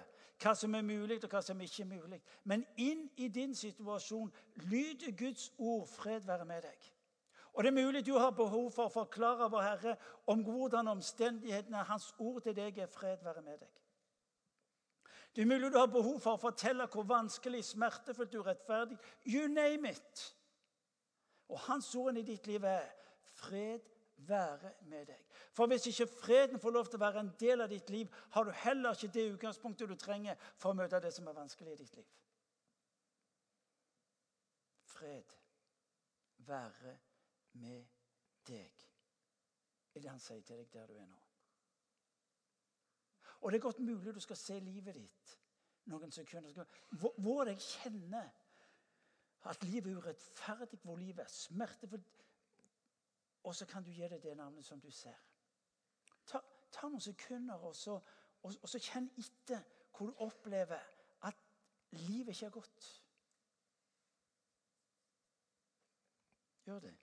hva 0.42 0.54
som 0.58 0.76
er 0.76 0.82
mulig, 0.82 1.20
og 1.24 1.30
hva 1.30 1.42
som 1.46 1.60
ikke 1.62 1.84
er 1.84 1.90
mulig. 1.90 2.22
Men 2.44 2.66
inn 2.78 3.06
i 3.18 3.28
din 3.28 3.54
situasjon 3.56 4.32
lyder 4.72 5.12
Guds 5.18 5.52
ord 5.58 5.88
'fred 5.88 6.26
være 6.26 6.46
med 6.46 6.64
deg'. 6.64 6.92
Og 7.54 7.64
Det 7.64 7.68
er 7.68 7.84
mulig 7.84 8.06
du 8.06 8.18
har 8.18 8.32
behov 8.32 8.72
for 8.72 8.86
å 8.86 8.94
forklare 8.94 9.50
vår 9.52 9.62
Herre 9.62 9.96
om 10.28 10.44
hvordan 10.44 10.88
omstendighetene 10.88 11.84
Hans 11.84 12.14
ord 12.20 12.42
til 12.42 12.56
deg 12.56 12.78
er 12.78 12.88
'fred 12.88 13.24
være 13.24 13.42
med 13.42 13.60
deg'. 13.60 13.82
Det 15.36 15.42
er 15.42 15.46
mulig 15.46 15.72
du 15.72 15.78
har 15.78 15.88
behov 15.88 16.20
for 16.20 16.34
å 16.34 16.42
fortelle 16.42 16.88
hvor 16.88 17.04
vanskelig, 17.04 17.66
smertefullt, 17.66 18.36
urettferdig 18.36 18.98
You 19.26 19.48
name 19.48 19.90
it. 19.90 20.36
Og 21.50 21.60
Hans 21.60 21.96
ord 21.96 22.18
i 22.18 22.22
ditt 22.22 22.48
liv 22.48 22.64
er 22.64 22.90
'fred 23.34 23.80
være 24.28 24.74
med 24.90 25.06
deg. 25.06 25.22
For 25.54 25.68
hvis 25.68 25.88
ikke 25.92 26.08
freden 26.08 26.60
får 26.60 26.72
lov 26.72 26.90
til 26.90 27.00
å 27.00 27.04
være 27.06 27.24
en 27.24 27.32
del 27.40 27.62
av 27.62 27.70
ditt 27.72 27.90
liv, 27.90 28.12
har 28.32 28.44
du 28.48 28.52
heller 28.64 28.96
ikke 28.96 29.14
det 29.14 29.28
utgangspunktet 29.34 29.90
du 29.90 29.96
trenger 29.96 30.40
for 30.56 30.72
å 30.72 30.78
møte 30.78 31.02
det 31.04 31.14
som 31.16 31.28
er 31.28 31.38
vanskelig 31.38 31.74
i 31.74 31.80
ditt 31.84 31.96
liv. 32.00 32.08
Fred 34.92 35.36
være 36.48 36.96
med 37.54 37.84
deg, 38.48 38.88
er 39.96 40.00
det 40.00 40.10
han 40.10 40.24
sier 40.24 40.44
til 40.46 40.62
deg 40.62 40.72
der 40.74 40.88
du 40.88 40.96
er 40.98 41.10
nå. 41.10 41.20
Og 43.42 43.52
det 43.52 43.58
er 43.58 43.66
godt 43.66 43.80
mulig 43.80 44.14
du 44.14 44.22
skal 44.22 44.38
se 44.38 44.60
livet 44.62 44.96
ditt 44.96 45.38
noen 45.90 46.12
sekunder. 46.14 46.66
Hvor 46.92 47.48
jeg 47.50 47.58
kjenner 47.64 48.30
at 49.50 49.64
livet 49.66 49.92
er 49.92 49.98
urettferdig, 49.98 50.80
hvor 50.84 51.00
livet 51.02 51.26
er 51.26 51.34
smertefullt 51.34 52.12
og 53.44 53.56
så 53.56 53.66
kan 53.66 53.84
du 53.84 53.92
gi 53.92 54.08
det 54.08 54.24
det 54.24 54.38
navnet 54.38 54.66
som 54.66 54.82
du 54.82 54.92
ser. 54.92 55.18
Ta, 56.26 56.40
ta 56.72 56.88
noen 56.88 57.02
sekunder, 57.02 57.56
og 57.56 57.76
så, 57.76 58.00
og, 58.44 58.54
og 58.62 58.70
så 58.70 58.80
kjenn 58.80 59.10
etter 59.18 59.64
hvor 59.98 60.08
du 60.08 60.24
opplever 60.26 60.80
at 61.28 61.38
livet 61.92 62.36
ikke 62.36 62.46
er 62.46 62.50
godt. 62.50 62.92
Gjør 66.66 66.80
det. 66.80 66.94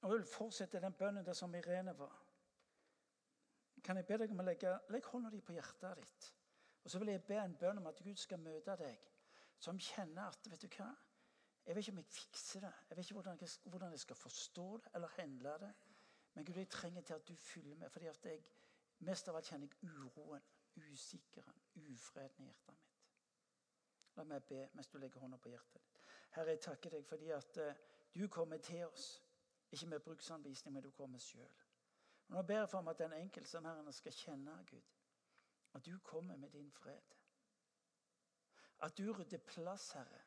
Og 0.00 0.10
jeg 0.10 0.18
vil 0.18 0.26
fortsette 0.26 0.80
den 0.80 0.96
bønnen 0.96 1.24
der 1.26 1.36
som 1.36 1.54
Irene 1.54 1.92
var. 1.98 2.16
Kan 3.84 3.96
jeg 3.96 4.06
be 4.06 4.18
deg 4.20 4.32
om 4.32 4.42
å 4.42 4.46
legge 4.46 4.72
legg 4.92 5.06
hånda 5.08 5.30
di 5.32 5.40
på 5.44 5.56
hjertet 5.56 6.00
ditt? 6.00 6.32
Og 6.84 6.90
så 6.90 6.98
vil 7.00 7.12
jeg 7.12 7.24
be 7.28 7.36
en 7.40 7.56
bønn 7.60 7.80
om 7.80 7.88
at 7.90 8.00
Gud 8.04 8.16
skal 8.16 8.40
møte 8.40 8.76
deg, 8.80 9.06
som 9.60 9.78
kjenner 9.80 10.28
at 10.28 10.48
vet 10.48 10.64
du 10.64 10.68
hva? 10.76 10.88
Jeg 11.66 11.76
vet 11.76 11.84
ikke 11.84 11.92
om 11.92 12.00
jeg 12.00 12.12
fikser 12.14 12.64
det. 12.64 12.72
Jeg 12.88 12.96
vet 12.96 13.04
ikke 13.04 13.14
hvordan 13.14 13.40
jeg, 13.40 13.50
hvordan 13.64 13.90
jeg 13.90 14.00
skal 14.00 14.16
forstå 14.16 14.66
det 14.76 14.92
eller 14.94 15.16
handle 15.18 15.56
det. 15.60 15.72
Men 16.34 16.44
Gud, 16.44 16.54
jeg 16.56 16.68
trenger 16.68 17.02
til 17.02 17.14
at 17.14 17.28
du 17.28 17.34
fyller 17.36 17.76
meg, 17.76 17.90
fordi 17.92 18.06
at 18.06 18.24
jeg 18.24 18.44
mest 19.06 19.28
av 19.28 19.36
alt 19.36 19.48
kjenner 19.50 19.68
jeg 19.68 19.90
uroen, 19.90 20.46
usikkerheten, 20.76 21.86
ufreden 21.92 22.44
i 22.44 22.48
hjertet 22.48 22.76
mitt. 22.76 22.96
La 24.16 24.24
meg 24.24 24.44
be 24.48 24.60
mens 24.74 24.88
du 24.88 24.98
legger 24.98 25.20
hånda 25.20 25.38
på 25.40 25.52
hjertet 25.52 25.76
ditt. 25.80 26.00
Herre, 26.36 26.54
jeg 26.54 26.62
takker 26.64 26.94
deg 26.96 27.04
fordi 27.06 27.30
at 27.34 27.60
uh, 27.60 27.72
du 28.14 28.26
kommer 28.28 28.58
til 28.58 28.84
oss. 28.86 29.10
Ikke 29.70 29.86
med 29.86 30.00
bruksanvisning, 30.00 30.74
men 30.74 30.82
du 30.82 30.90
kommer 30.90 31.18
sjøl. 31.18 31.60
Nå 32.28 32.42
ber 32.42 32.58
jeg 32.58 32.68
for 32.70 32.86
meg 32.86 32.94
at 32.94 32.98
den 32.98 33.12
enkelte 33.12 33.50
som 33.50 33.64
Herren 33.64 33.92
skal 33.92 34.12
kjenne 34.12 34.54
Gud, 34.70 34.90
at 35.74 35.86
du 35.86 35.98
kommer 35.98 36.36
med 36.36 36.50
din 36.50 36.70
fred. 36.70 37.16
At 38.82 38.98
du 38.98 39.12
rydder 39.12 39.38
plass, 39.38 39.90
Herre, 39.92 40.20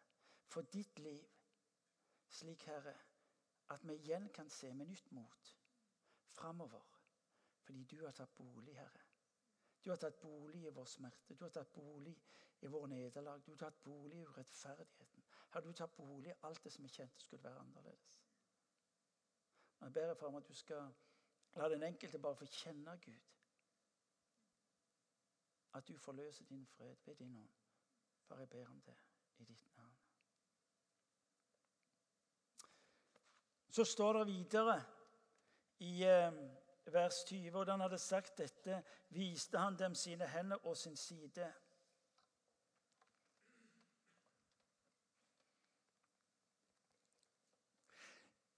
for 0.47 0.61
ditt 0.61 0.99
liv, 0.99 1.23
slik, 2.29 2.65
Herre, 2.65 2.95
at 3.69 3.87
vi 3.87 3.93
igjen 3.93 4.29
kan 4.29 4.49
se 4.49 4.73
med 4.73 4.85
nytt 4.85 5.11
mot 5.11 5.55
framover. 6.31 6.83
Fordi 7.63 7.83
du 7.83 8.05
har 8.05 8.11
tatt 8.11 8.35
bolig, 8.35 8.75
Herre. 8.77 9.01
Du 9.83 9.89
har 9.89 9.97
tatt 9.97 10.19
bolig 10.19 10.65
i 10.65 10.69
vår 10.69 10.85
smerte, 10.85 11.35
du 11.35 11.43
har 11.43 11.51
tatt 11.51 11.73
bolig 11.73 12.15
i 12.61 12.67
vår 12.67 12.87
nederlag, 12.87 13.45
du 13.45 13.51
har 13.51 13.57
tatt 13.57 13.83
bolig 13.83 14.17
i 14.17 14.25
urettferdigheten. 14.25 15.23
Herre, 15.49 15.63
du 15.63 15.67
har 15.67 15.73
tatt 15.73 15.95
bolig 15.95 16.31
i 16.31 16.37
alt 16.41 16.63
det 16.63 16.71
som 16.71 16.83
vi 16.83 16.89
kjente 16.89 17.19
skulle 17.19 17.43
være 17.43 17.59
annerledes. 17.59 18.22
Jeg 19.83 19.93
ber 19.93 20.13
for 20.13 20.37
at 20.37 20.47
du 20.47 20.53
skal 20.53 20.93
la 21.55 21.69
den 21.69 21.83
enkelte 21.83 22.19
bare 22.19 22.35
få 22.35 22.45
kjenne 22.45 22.99
Gud. 23.05 23.19
At 25.73 25.87
du 25.87 25.97
forløser 25.97 26.45
din 26.45 26.65
fred 26.65 26.95
ved 27.05 27.15
din 27.15 27.35
ånd. 27.35 27.49
Far, 28.21 28.39
jeg 28.39 28.49
ber 28.49 28.67
om 28.67 28.81
det 28.81 28.95
i 29.37 29.43
ditt 29.43 29.77
navn. 29.77 29.97
Så 33.69 33.83
står 33.83 34.13
det 34.13 34.27
videre 34.27 34.83
i 35.79 36.03
eh, 36.03 36.33
vers 36.85 37.23
20 37.27 37.59
og 37.59 37.65
da 37.65 37.71
han 37.71 37.81
hadde 37.81 37.99
sagt 37.99 38.37
dette, 38.37 38.83
viste 39.09 39.57
han 39.57 39.79
dem 39.79 39.95
sine 39.95 40.27
hender 40.27 40.65
og 40.65 40.77
sin 40.77 40.95
side. 40.95 41.53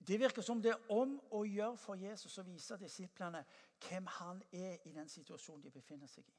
Det 0.07 0.19
virker 0.19 0.41
som 0.41 0.61
det 0.61 0.71
er 0.71 0.91
om 0.93 1.15
å 1.33 1.43
gjøre 1.47 1.77
for 1.81 1.97
Jesus 1.97 2.37
å 2.37 2.43
vise 2.45 2.77
disiplene 2.77 3.41
hvem 3.87 4.07
han 4.19 4.43
er 4.51 4.83
i 4.85 4.91
den 4.93 5.09
situasjonen 5.09 5.63
de 5.63 5.71
befinner 5.73 6.07
seg 6.07 6.27
i. 6.27 6.35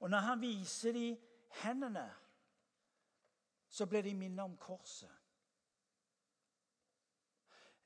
Og 0.00 0.10
når 0.10 0.18
han 0.18 0.40
viser 0.40 0.96
dem 0.96 1.18
hendene, 1.62 2.06
så 3.68 3.86
blir 3.86 4.02
de 4.02 4.14
minnet 4.14 4.44
om 4.44 4.56
korset. 4.56 5.10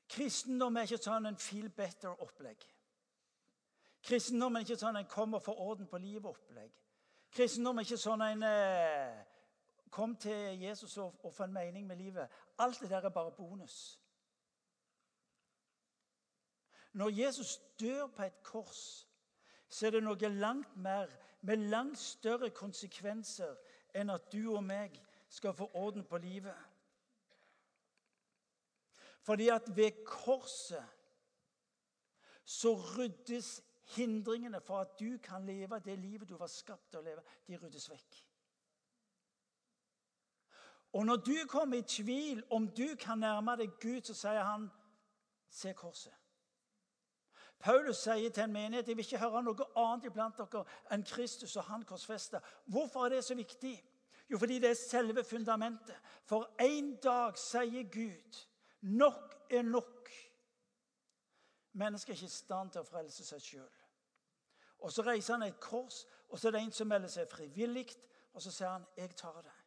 Kristendom 0.09 0.77
er 0.77 0.87
ikke 0.87 1.01
sånn 1.01 1.27
en 1.27 1.37
feel 1.41 1.67
better-opplegg. 1.75 2.63
Kristendom 4.05 4.55
er 4.55 4.65
ikke 4.65 4.79
sånn 4.79 5.01
en 5.01 5.09
kom 5.09 5.35
og 5.35 5.43
få 5.43 5.55
orden 5.65 5.89
på 5.89 5.99
livet-opplegg. 5.99 6.71
Kristendom 7.35 7.81
er 7.81 7.87
ikke 7.87 7.99
sånn 7.99 8.23
en 8.23 8.43
eh, 8.47 9.23
kom 9.91 10.15
til 10.15 10.61
Jesus 10.61 10.97
og, 11.01 11.19
og 11.25 11.33
få 11.33 11.47
en 11.47 11.53
mening 11.53 11.87
med 11.87 11.99
livet. 11.99 12.31
Alt 12.63 12.79
det 12.81 12.89
der 12.93 13.09
er 13.09 13.09
bare 13.09 13.33
bonus. 13.35 13.99
Når 16.95 17.09
Jesus 17.09 17.57
dør 17.79 18.07
på 18.07 18.23
et 18.23 18.43
kors, 18.43 19.07
så 19.67 19.87
er 19.87 19.97
det 19.97 20.03
noe 20.05 20.29
langt 20.31 20.77
mer, 20.79 21.11
med 21.41 21.67
langt 21.67 21.99
større 21.99 22.49
konsekvenser 22.55 23.51
enn 23.95 24.13
at 24.13 24.31
du 24.31 24.53
og 24.55 24.63
meg 24.63 24.95
skal 25.29 25.53
få 25.57 25.67
orden 25.75 26.05
på 26.07 26.17
livet. 26.23 26.55
Fordi 29.27 29.49
at 29.51 29.67
ved 29.75 30.05
korset 30.05 30.85
så 32.45 32.73
ryddes 32.73 33.61
hindringene 33.95 34.61
for 34.61 34.79
at 34.79 34.99
du 34.99 35.17
kan 35.23 35.45
leve 35.45 35.79
det 35.79 35.99
livet 35.99 36.29
du 36.29 36.37
var 36.37 36.47
skapt 36.47 36.91
til 36.91 37.03
å 37.03 37.05
leve. 37.11 37.23
De 37.47 37.59
ryddes 37.59 37.89
vekk. 37.91 38.19
Og 40.95 41.05
når 41.05 41.25
du 41.27 41.35
kommer 41.51 41.77
i 41.77 41.81
tvil 41.81 42.43
om 42.55 42.69
du 42.71 42.95
kan 42.95 43.19
nærme 43.19 43.57
deg 43.59 43.73
Gud, 43.81 44.05
så 44.07 44.15
sier 44.15 44.45
han, 44.47 44.69
se 45.49 45.73
korset. 45.75 46.13
Paulus 47.65 47.97
sier 47.97 48.29
til 48.29 48.43
en 48.43 48.51
menighet 48.53 48.87
jeg 48.87 48.97
vil 48.97 49.05
ikke 49.05 49.17
høre 49.23 49.41
noe 49.41 49.65
annet 49.81 50.03
iblant 50.05 50.37
dere 50.37 50.61
enn 50.93 51.05
Kristus 51.09 51.55
og 51.57 51.65
han 51.65 51.85
korsfesta. 51.89 52.41
Hvorfor 52.69 53.07
er 53.07 53.15
det 53.15 53.23
så 53.25 53.33
viktig? 53.35 53.73
Jo, 54.29 54.37
fordi 54.37 54.59
det 54.61 54.69
er 54.69 54.77
selve 54.77 55.23
fundamentet. 55.23 55.97
For 56.29 56.45
en 56.61 56.95
dag 57.01 57.37
sier 57.41 57.89
Gud 57.89 58.37
nok 58.81 59.33
er 59.49 59.65
nok. 59.65 60.11
Mennesket 61.73 62.13
er 62.13 62.19
ikke 62.19 62.29
i 62.29 62.35
stand 62.35 62.71
til 62.71 62.85
å 62.85 62.89
frelse 62.89 63.25
seg 63.25 63.41
sjøl. 63.41 63.81
Og 64.85 64.93
Så 64.93 65.01
reiser 65.01 65.33
han 65.33 65.47
et 65.47 65.59
kors, 65.59 66.05
og 66.29 66.39
så 66.39 66.47
er 66.47 66.51
det 66.51 66.61
en 66.61 66.71
som 66.71 66.87
melder 66.87 67.09
seg 67.09 67.29
frivillig. 67.31 67.87
Og 68.33 68.41
så 68.41 68.51
sier 68.51 68.69
han 68.69 68.85
'Jeg 68.97 69.15
tar 69.15 69.41
det'. 69.41 69.61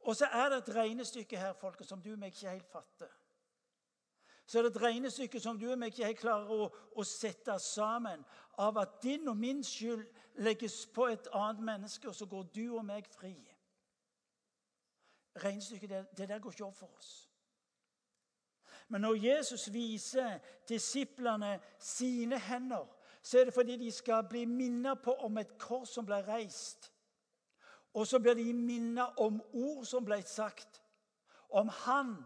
Og 0.00 0.16
så 0.16 0.26
er 0.26 0.48
det 0.48 0.58
et 0.58 0.74
regnestykke 0.74 1.38
her 1.38 1.52
folket, 1.52 1.88
som 1.88 2.02
du 2.02 2.12
og 2.12 2.18
meg 2.18 2.32
ikke 2.32 2.50
helt 2.50 2.72
fatter 2.72 3.17
så 4.48 4.58
er 4.58 4.62
det 4.62 4.76
et 4.76 4.82
regnestykke 4.82 5.40
som 5.40 5.58
du 5.60 5.66
og 5.68 5.76
meg 5.76 5.92
ikke 5.92 6.06
helt 6.06 6.20
klarer 6.22 6.48
å, 6.48 6.66
å, 6.96 7.04
sette 7.04 7.58
sammen, 7.60 8.22
av 8.56 8.78
at 8.80 8.94
din 9.02 9.28
og 9.28 9.36
min 9.36 9.60
skyld 9.64 10.06
legges 10.40 10.86
på 10.94 11.10
et 11.12 11.28
annet 11.36 11.60
menneske, 11.66 12.08
og 12.08 12.16
så 12.16 12.24
går 12.26 12.46
du 12.54 12.62
og 12.78 12.86
meg 12.88 13.04
fri. 13.12 13.34
Regnestykket 15.44 15.90
det, 15.92 16.00
det 16.16 16.28
der 16.30 16.40
går 16.40 16.56
ikke 16.56 16.64
opp 16.64 16.78
for 16.78 16.96
oss. 16.96 17.10
Men 18.88 19.04
når 19.04 19.20
Jesus 19.26 19.68
viser 19.72 20.40
disiplene 20.68 21.58
sine 21.78 22.40
hender, 22.40 22.88
så 23.22 23.42
er 23.42 23.50
det 23.50 23.54
fordi 23.54 23.76
de 23.76 23.92
skal 23.92 24.24
bli 24.30 24.46
minnet 24.48 25.04
på 25.04 25.12
om 25.28 25.36
et 25.38 25.58
kors 25.60 25.92
som 25.92 26.08
ble 26.08 26.22
reist. 26.24 26.88
Og 27.92 28.06
så 28.08 28.16
blir 28.18 28.40
de 28.40 28.48
minnet 28.56 29.20
om 29.20 29.42
ord 29.52 29.84
som 29.84 30.08
ble 30.08 30.22
sagt. 30.24 30.80
Om 31.52 31.68
Han 31.84 32.16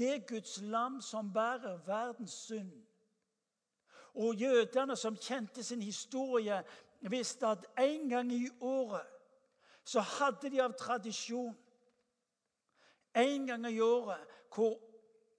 det 0.00 0.26
Guds 0.28 0.58
lam 0.62 1.00
som 1.04 1.32
bærer 1.32 1.78
verdens 1.86 2.34
synd. 2.48 2.72
Og 4.14 4.34
jødene 4.34 4.96
som 4.96 5.16
kjente 5.16 5.62
sin 5.62 5.82
historie, 5.82 6.62
visste 7.00 7.46
at 7.46 7.66
en 7.78 8.08
gang 8.08 8.32
i 8.32 8.48
året 8.60 9.06
så 9.84 10.00
hadde 10.00 10.50
de 10.50 10.60
av 10.62 10.74
tradisjon 10.78 11.56
en 13.16 13.46
gang 13.46 13.66
i 13.66 13.80
året 13.80 14.26
hvor 14.54 14.76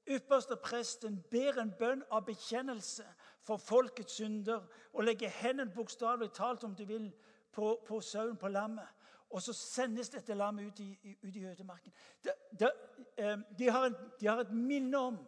ypperste 0.10 0.58
presten 0.64 1.20
ber 1.32 1.60
en 1.62 1.74
bønn 1.80 2.02
av 2.12 2.26
bekjennelse 2.26 3.06
for 3.46 3.62
folkets 3.62 4.18
synder 4.20 4.66
og 4.94 5.06
legger 5.06 5.30
hendene 5.42 5.74
bokstavelig 5.76 6.32
talt, 6.34 6.64
om 6.64 6.76
du 6.76 6.86
vil, 6.86 7.12
på, 7.52 7.78
på 7.88 8.02
sauen, 8.02 8.38
på 8.38 8.48
lammet. 8.48 8.88
Og 9.32 9.42
så 9.42 9.54
sendes 9.56 10.10
dette 10.12 10.36
lammet 10.36 10.68
ut 10.68 10.80
i, 10.84 11.18
ut 11.24 11.36
i 11.36 11.46
ødemarken. 11.46 11.94
De, 12.24 12.34
de, 12.60 12.72
eh, 13.18 13.38
de, 13.58 13.70
har 13.70 13.86
en, 13.86 13.96
de, 14.20 14.28
har 14.28 14.42
et 14.44 14.52
minne 14.52 14.98
om, 14.98 15.20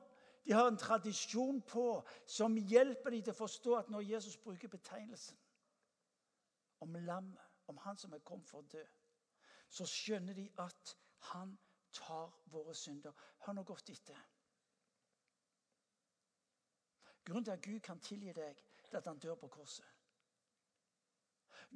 de 0.45 0.51
har 0.51 0.67
en 0.67 0.77
tradisjon 0.77 1.61
på, 1.61 2.03
som 2.27 2.57
hjelper 2.57 3.15
dem 3.15 3.23
til 3.23 3.31
å 3.31 3.37
forstå 3.37 3.77
at 3.79 3.89
når 3.93 4.09
Jesus 4.09 4.37
bruker 4.37 4.67
betegnelsen 4.67 5.39
om 6.83 6.95
lammet, 7.07 7.39
om 7.71 7.77
han 7.77 7.97
som 7.97 8.13
er 8.13 8.25
kommet 8.27 8.49
for 8.49 8.59
å 8.59 8.67
dø, 8.67 8.83
så 9.71 9.87
skjønner 9.87 10.35
de 10.35 10.49
at 10.59 10.97
han 11.31 11.55
tar 11.95 12.33
våre 12.51 12.75
synder. 12.75 13.15
Hør 13.45 13.55
nå 13.55 13.63
godt 13.63 13.89
etter. 13.93 14.19
Grunnen 17.23 17.45
til 17.47 17.55
at 17.55 17.63
Gud 17.63 17.79
kan 17.79 18.03
tilgi 18.03 18.33
deg, 18.35 18.63
det 18.83 18.97
er 18.97 18.99
at 18.99 19.07
han 19.07 19.19
dør 19.19 19.39
på 19.39 19.47
korset. 19.47 19.92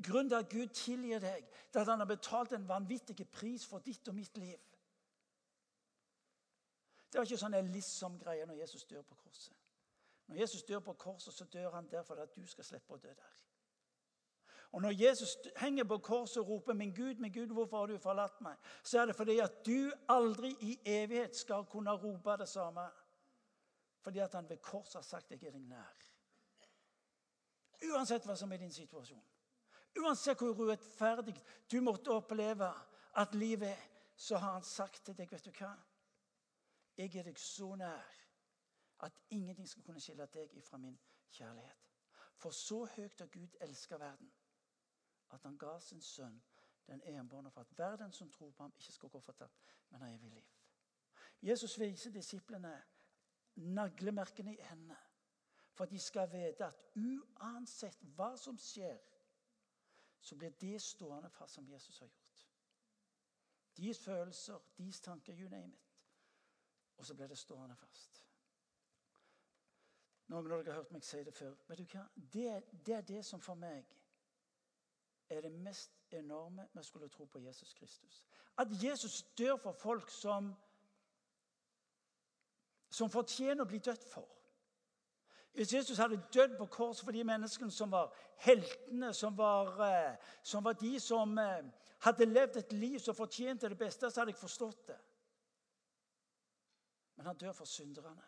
Grunnen 0.03 0.29
til 0.29 0.35
at 0.35 0.49
Gud 0.49 0.67
tilgir 0.67 1.19
deg, 1.19 1.47
er 1.73 1.79
at 1.81 1.87
han 1.87 1.99
har 1.99 2.05
betalt 2.05 2.53
en 2.53 2.67
vanvittig 2.69 3.29
pris 3.29 3.65
for 3.65 3.79
ditt 3.79 4.07
og 4.07 4.15
mitt 4.15 4.37
liv. 4.37 4.59
Det 7.11 7.17
var 7.17 7.25
ikke 7.25 7.39
sånn 7.39 7.55
en 7.57 7.71
liksom-greie 7.71 8.45
når 8.45 8.59
Jesus 8.61 8.85
dør 8.85 9.01
på 9.01 9.15
korset. 9.15 9.55
Når 10.27 10.41
Jesus 10.43 10.63
dør 10.63 10.79
på 10.79 10.93
korset, 10.93 11.33
så 11.33 11.45
dør 11.45 11.71
han 11.71 11.87
der 11.91 12.03
for 12.03 12.19
at 12.19 12.35
du 12.35 12.45
skal 12.45 12.65
slippe 12.67 12.93
å 12.93 12.99
dø 13.01 13.09
der. 13.09 13.35
Og 14.71 14.81
Når 14.81 14.91
Jesus 14.91 15.37
henger 15.57 15.83
på 15.83 15.97
korset 15.97 16.37
og 16.41 16.47
roper 16.47 16.73
'Min 16.73 16.93
Gud, 16.93 17.15
min 17.15 17.31
Gud, 17.31 17.47
hvorfor 17.47 17.77
har 17.77 17.85
du 17.85 17.97
forlatt 17.97 18.41
meg?', 18.41 18.57
så 18.83 18.99
er 19.01 19.05
det 19.05 19.15
fordi 19.15 19.39
at 19.39 19.65
du 19.65 19.91
aldri 20.09 20.55
i 20.61 20.79
evighet 20.85 21.35
skal 21.35 21.65
kunne 21.65 21.91
rope 21.91 22.37
det 22.37 22.49
samme. 22.49 22.89
Fordi 24.01 24.19
at 24.19 24.33
han 24.33 24.49
ved 24.49 24.57
korset 24.57 24.93
har 24.93 25.01
sagt 25.01 25.31
'Jeg 25.31 25.43
er 25.43 25.51
deg 25.51 25.61
nær'. 25.61 26.07
Uansett 27.93 28.25
hva 28.25 28.35
som 28.35 28.51
er 28.51 28.57
din 28.57 28.71
situasjon. 28.71 29.23
Uansett 29.97 30.39
hvor 30.39 30.55
urettferdig 30.59 31.35
du 31.71 31.79
måtte 31.81 32.13
oppleve 32.13 32.69
at 33.17 33.35
livet 33.35 33.69
er, 33.69 33.85
så 34.15 34.37
har 34.37 34.53
han 34.53 34.63
sagt 34.63 35.05
til 35.05 35.17
deg, 35.17 35.31
vet 35.31 35.45
du 35.45 35.51
hva? 35.59 35.73
Jeg 36.97 37.15
er 37.15 37.27
deg 37.27 37.37
så 37.37 37.75
nær 37.77 38.13
at 39.05 39.19
ingenting 39.29 39.67
skal 39.69 39.83
kunne 39.85 40.01
skille 40.01 40.25
deg 40.33 40.55
ifra 40.57 40.77
min 40.81 40.97
kjærlighet. 41.29 41.83
For 42.37 42.53
så 42.53 42.83
høyt 42.95 43.21
har 43.21 43.29
Gud 43.33 43.57
elska 43.61 43.97
verden, 43.97 44.31
at 45.33 45.43
han 45.43 45.57
ga 45.57 45.79
sin 45.79 46.01
sønn 46.01 46.39
den 46.87 47.01
enbårne 47.05 47.51
for 47.51 47.61
at 47.61 47.77
verden 47.77 48.13
som 48.13 48.31
tror 48.31 48.51
på 48.51 48.63
ham, 48.63 48.73
ikke 48.77 48.93
skal 48.93 49.09
gå 49.09 49.19
fortapt, 49.19 49.65
men 49.89 50.01
ha 50.01 50.09
evig 50.13 50.31
liv. 50.31 50.45
Jesus 51.41 51.79
viser 51.79 52.11
disiplene 52.11 52.73
naglemerkene 53.55 54.55
i 54.55 54.65
hendene 54.69 54.97
for 55.77 55.85
de 55.85 55.99
skal 55.99 56.29
vite 56.31 56.65
at 56.65 56.79
uansett 56.97 58.01
hva 58.17 58.31
som 58.39 58.57
skjer, 58.57 58.97
så 60.21 60.35
blir 60.35 60.49
det 60.49 60.81
stående 60.81 61.29
fast 61.29 61.53
som 61.53 61.67
Jesus 61.67 61.99
har 61.99 62.07
gjort. 62.07 62.47
Deres 63.77 63.99
følelser, 63.99 64.59
deres 64.77 65.01
tanker, 65.01 65.33
you 65.33 65.49
name 65.49 65.73
it. 65.73 65.93
Og 66.97 67.05
så 67.05 67.13
blir 67.13 67.27
det 67.27 67.37
stående 67.37 67.75
fast. 67.75 68.23
Noen 70.27 70.51
av 70.51 70.63
dere 70.63 70.73
har 70.73 70.81
hørt 70.81 70.91
meg 70.91 71.05
si 71.05 71.21
det 71.23 71.33
før. 71.35 71.53
Vet 71.67 71.79
du 71.79 71.85
hva? 71.93 72.07
Det, 72.15 72.47
det 72.85 72.95
er 72.95 73.05
det 73.07 73.25
som 73.25 73.41
for 73.41 73.55
meg 73.55 73.85
er 75.29 75.41
det 75.43 75.51
mest 75.51 75.93
enorme 76.15 76.67
å 76.75 76.83
skulle 76.83 77.09
tro 77.11 77.25
på 77.25 77.39
Jesus 77.43 77.73
Kristus. 77.73 78.23
At 78.57 78.71
Jesus 78.83 79.21
dør 79.37 79.55
for 79.61 79.75
folk 79.77 80.11
som, 80.11 80.49
som 82.89 83.11
fortjener 83.11 83.63
å 83.63 83.69
bli 83.69 83.79
dødt 83.83 84.07
for. 84.07 84.36
Hvis 85.57 85.73
Jesus 85.73 85.97
hadde 85.97 86.23
dødd 86.33 86.57
på 86.57 86.65
korset 86.65 87.05
for 87.05 87.11
de 87.11 87.23
menneskene 87.23 87.71
som 87.71 87.91
var 87.91 88.13
heltene, 88.37 89.13
som 89.13 89.37
var, 89.37 89.79
eh, 89.81 90.17
som 90.43 90.63
var 90.63 90.73
de 90.73 90.99
som 90.99 91.37
eh, 91.37 91.63
hadde 91.99 92.25
levd 92.25 92.57
et 92.57 92.73
liv 92.73 92.99
som 92.99 93.15
fortjente 93.15 93.69
det 93.69 93.77
beste, 93.77 94.11
så 94.11 94.21
hadde 94.21 94.31
jeg 94.35 94.37
forstått 94.37 94.87
det. 94.87 94.97
Men 97.15 97.25
han 97.25 97.37
dør 97.37 97.51
for 97.51 97.65
synderne. 97.65 98.21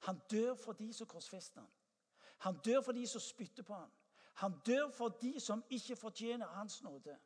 Han 0.00 0.20
dør 0.30 0.54
for 0.54 0.72
de 0.72 0.92
som 0.92 1.06
korsfester 1.06 1.60
ham. 1.60 1.70
Han 2.38 2.60
dør 2.64 2.80
for 2.80 2.92
de 2.92 3.06
som 3.06 3.20
spytter 3.20 3.62
på 3.62 3.74
ham. 3.74 3.90
Han 4.34 4.60
dør 4.66 4.90
for 4.90 5.08
de 5.08 5.40
som 5.40 5.64
ikke 5.70 5.96
fortjener 5.96 6.46
hans 6.46 6.82
nåde. 6.82 7.18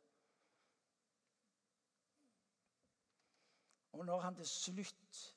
Og 3.91 4.05
når 4.05 4.19
han 4.19 4.35
til 4.35 4.47
slutt 4.47 5.35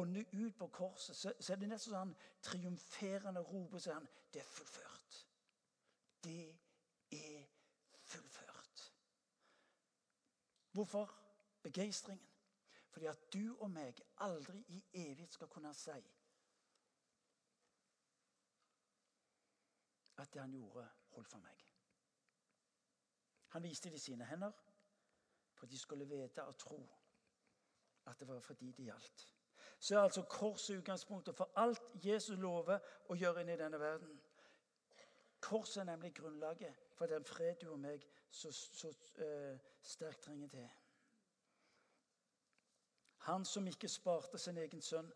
ånder 0.00 0.24
ut 0.32 0.56
på 0.58 0.66
korset, 0.66 1.16
så, 1.16 1.32
så 1.40 1.52
er 1.52 1.60
det 1.60 1.68
nesten 1.70 1.94
sånn 1.94 2.14
triumferende 2.44 3.42
roper 3.48 3.88
er 3.88 3.98
han, 3.98 4.08
Det 4.32 4.42
er 4.42 4.48
fullført. 4.50 5.18
Det 6.24 6.46
er 7.12 7.44
fullført. 8.04 8.92
Hvorfor 10.72 11.14
begeistringen? 11.62 12.26
Fordi 12.90 13.06
at 13.06 13.32
du 13.32 13.56
og 13.60 13.70
meg 13.70 13.98
aldri 14.24 14.62
i 14.72 14.78
evighet 14.94 15.32
skal 15.32 15.48
kunne 15.52 15.74
si 15.76 15.96
at 20.16 20.32
det 20.32 20.40
han 20.40 20.52
gjorde, 20.52 20.86
holdt 21.12 21.28
for 21.28 21.44
meg. 21.44 21.64
Han 23.52 23.62
viste 23.62 23.92
de 23.92 24.00
sine 24.00 24.24
hender, 24.24 24.52
for 25.52 25.66
de 25.66 25.78
skulle 25.78 26.08
vite 26.08 26.44
og 26.44 26.56
tro 26.58 26.80
at 28.06 28.20
det 28.20 28.28
var 28.28 28.40
fordi 28.40 28.72
det 28.72 28.84
gjaldt. 28.84 29.28
Så 29.78 29.96
er 29.96 30.00
altså 30.00 30.22
korset 30.22 30.78
utgangspunktet 30.78 31.36
for 31.36 31.50
alt 31.56 31.92
Jesus 32.04 32.38
lover 32.38 32.78
å 33.08 33.14
gjøre 33.14 33.42
inn 33.42 33.52
i 33.52 33.58
denne 33.60 33.80
verden. 33.80 34.20
Korset 35.40 35.80
er 35.82 35.90
nemlig 35.90 36.14
grunnlaget 36.14 36.74
for 36.96 37.06
den 37.06 37.24
fred 37.24 37.54
du 37.60 37.68
og 37.70 37.80
meg 37.80 38.06
så, 38.30 38.50
så 38.52 38.88
uh, 38.88 39.58
sterkt 39.82 40.24
trenger 40.24 40.48
til. 40.48 40.68
Han 43.26 43.44
som 43.44 43.66
ikke 43.66 43.88
sparte 43.88 44.38
sin 44.38 44.58
egen 44.58 44.82
sønn, 44.82 45.12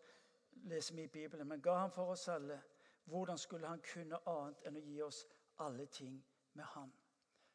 leser 0.71 0.95
vi 0.95 1.07
i 1.07 1.13
Bibelen, 1.13 1.49
men 1.49 1.63
ga 1.63 1.75
ham 1.79 1.93
for 1.95 2.13
oss 2.13 2.29
alle. 2.29 2.61
Hvordan 3.05 3.39
skulle 3.39 3.69
han 3.69 3.83
kunne 3.93 4.19
annet 4.29 4.65
enn 4.67 4.77
å 4.77 4.85
gi 4.85 5.03
oss 5.03 5.25
alle 5.59 5.87
ting 5.87 6.17
med 6.59 6.65
ham? 6.75 6.93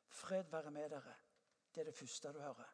Fred 0.08 0.52
være 0.52 0.72
med 0.72 0.90
dere. 0.90 1.16
Det 1.76 1.82
er 1.82 1.90
det 1.92 1.96
første 1.96 2.32
du 2.34 2.40
hører. 2.40 2.72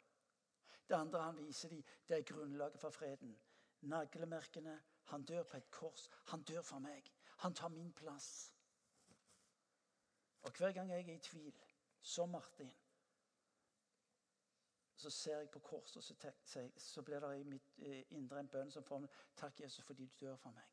Det 0.88 0.96
andre 0.96 1.22
han 1.22 1.38
viser 1.38 1.70
dem, 1.70 1.84
det 2.08 2.18
er 2.18 2.28
grunnlaget 2.34 2.80
for 2.80 2.90
freden. 2.90 3.34
Naglemerkene. 3.82 4.84
Han 5.04 5.26
dør 5.26 5.44
på 5.44 5.58
et 5.58 5.72
kors. 5.72 6.10
Han 6.26 6.44
dør 6.44 6.62
for 6.62 6.80
meg. 6.80 7.14
Han 7.38 7.54
tar 7.54 7.68
min 7.68 7.94
plass. 7.94 8.54
Og 10.42 10.52
hver 10.58 10.72
gang 10.72 10.90
jeg 10.90 11.10
er 11.10 11.14
i 11.14 11.20
tvil, 11.20 11.56
som 12.02 12.30
Martin, 12.30 12.72
så 14.96 15.10
ser 15.10 15.38
jeg 15.38 15.50
på 15.50 15.60
korset, 15.60 15.98
og 15.98 16.04
så, 16.04 16.70
så 16.78 17.02
blir 17.02 17.20
det 17.20 17.40
i 17.40 17.44
mitt 17.44 17.80
eh, 17.80 18.04
indre 18.10 18.40
en 18.40 18.50
bønn 18.50 18.72
som 18.72 18.84
får 18.84 19.00
meg 19.02 19.16
Takk, 19.36 19.60
Jesus, 19.60 19.86
fordi 19.86 20.06
du 20.06 20.26
dør 20.26 20.36
for 20.36 20.54
meg. 20.54 20.68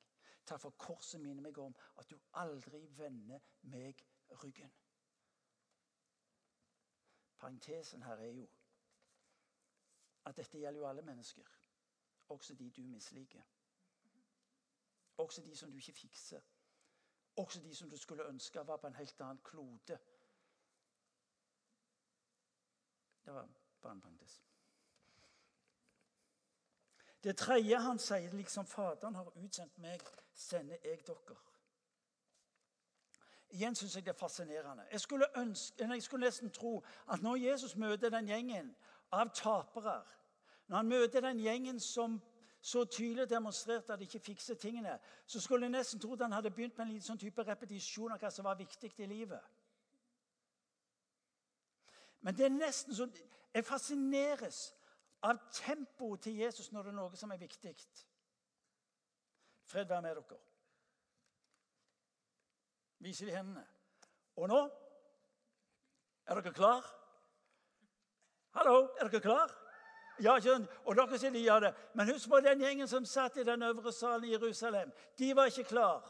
Takk 0.44 0.60
for 0.60 0.76
korset 0.80 1.20
minner 1.20 1.42
meg 1.42 1.58
om 1.58 1.76
at 1.96 2.10
du 2.10 2.16
aldri 2.32 2.82
vender 2.96 3.40
meg 3.62 4.04
ryggen. 4.42 4.72
Parentesen 7.38 8.02
her 8.02 8.20
er 8.20 8.32
jo 8.36 8.48
at 10.28 10.36
dette 10.36 10.58
gjelder 10.58 10.80
jo 10.80 10.88
alle 10.88 11.02
mennesker, 11.02 11.57
også 12.28 12.54
de 12.54 12.70
du 12.70 12.82
misliker. 12.82 13.42
Også 15.18 15.42
de 15.42 15.56
som 15.56 15.70
du 15.70 15.76
ikke 15.76 15.92
fikser. 15.92 16.40
Også 17.36 17.60
de 17.60 17.74
som 17.74 17.90
du 17.90 17.96
skulle 17.96 18.24
ønske 18.24 18.66
var 18.66 18.76
på 18.76 18.86
en 18.86 18.94
helt 18.94 19.20
annen 19.20 19.40
klode. 19.44 19.98
Det 23.24 23.34
var 23.34 23.48
bare 23.82 23.92
en 23.92 24.00
parentes. 24.00 24.42
Det 27.24 27.36
tredje 27.36 27.80
han 27.80 27.98
sier, 27.98 28.32
liksom 28.32 28.66
Faderen 28.66 29.14
har 29.14 29.36
utsendt 29.36 29.78
meg, 29.78 30.02
sender 30.34 30.76
jeg 30.84 31.02
dere. 31.06 31.36
Igjen 33.50 33.74
syns 33.74 33.96
jeg 33.96 34.04
det 34.04 34.12
er 34.12 34.18
fascinerende. 34.18 34.86
Jeg 34.92 35.00
skulle, 35.00 35.26
ønske, 35.36 35.88
jeg 35.88 36.02
skulle 36.02 36.26
nesten 36.26 36.50
tro 36.50 36.84
at 37.08 37.22
når 37.22 37.36
Jesus 37.36 37.76
møter 37.76 38.10
den 38.10 38.26
gjengen 38.26 38.76
av 39.12 39.30
tapere, 39.34 40.02
når 40.68 40.76
han 40.76 40.88
møter 40.88 41.20
den 41.24 41.40
gjengen 41.40 41.80
som 41.80 42.20
så 42.60 42.84
tydelig 42.84 43.30
demonstrerte 43.30 43.92
at 43.92 43.98
de 43.98 44.04
ikke 44.04 44.18
fikser 44.18 44.54
tingene, 44.54 44.98
så 45.26 45.40
skulle 45.40 45.64
jeg 45.64 45.70
nesten 45.70 46.00
tro 46.00 46.12
at 46.12 46.20
han 46.20 46.32
hadde 46.32 46.50
begynt 46.50 46.76
med 46.78 46.86
en 46.86 46.92
liten 46.92 47.06
sånn 47.06 47.20
type 47.20 47.44
repetisjon 47.46 48.12
av 48.12 48.20
hva 48.20 48.30
som 48.34 48.44
var 48.44 48.58
viktig 48.58 48.90
i 48.98 49.06
livet. 49.06 49.40
Men 52.20 52.36
det 52.36 52.44
er 52.46 52.54
nesten 52.54 52.94
sånn 52.94 53.14
Jeg 53.54 53.64
fascineres 53.64 54.74
av 55.24 55.38
tempoet 55.56 56.20
til 56.22 56.36
Jesus 56.42 56.68
når 56.70 56.82
det 56.82 56.90
er 56.90 56.96
noe 56.98 57.16
som 57.16 57.30
er 57.32 57.40
viktig. 57.40 57.72
Fred 59.64 59.88
være 59.88 60.02
med 60.04 60.18
dere. 60.18 60.38
Viser 62.98 63.26
de 63.30 63.36
hendene. 63.36 63.64
Og 64.36 64.48
nå 64.52 64.60
Er 66.28 66.36
dere 66.36 66.52
klar? 66.52 66.84
Hallo, 68.52 68.90
er 69.00 69.08
dere 69.08 69.20
klar? 69.24 69.54
Ja, 70.20 70.34
og 70.84 70.96
dere 70.96 71.18
sier 71.18 71.30
de 71.30 71.42
gjør 71.42 71.60
det. 71.68 71.74
Men 71.94 72.10
husk 72.12 72.28
på 72.30 72.40
den 72.42 72.60
gjengen 72.60 72.88
som 72.88 73.04
satt 73.06 73.36
i 73.38 73.44
den 73.46 73.62
øvre 73.62 73.92
salen 73.92 74.24
i 74.24 74.32
Jerusalem. 74.32 74.92
De 75.18 75.36
var 75.36 75.46
ikke 75.46 75.64
klar. 75.64 76.06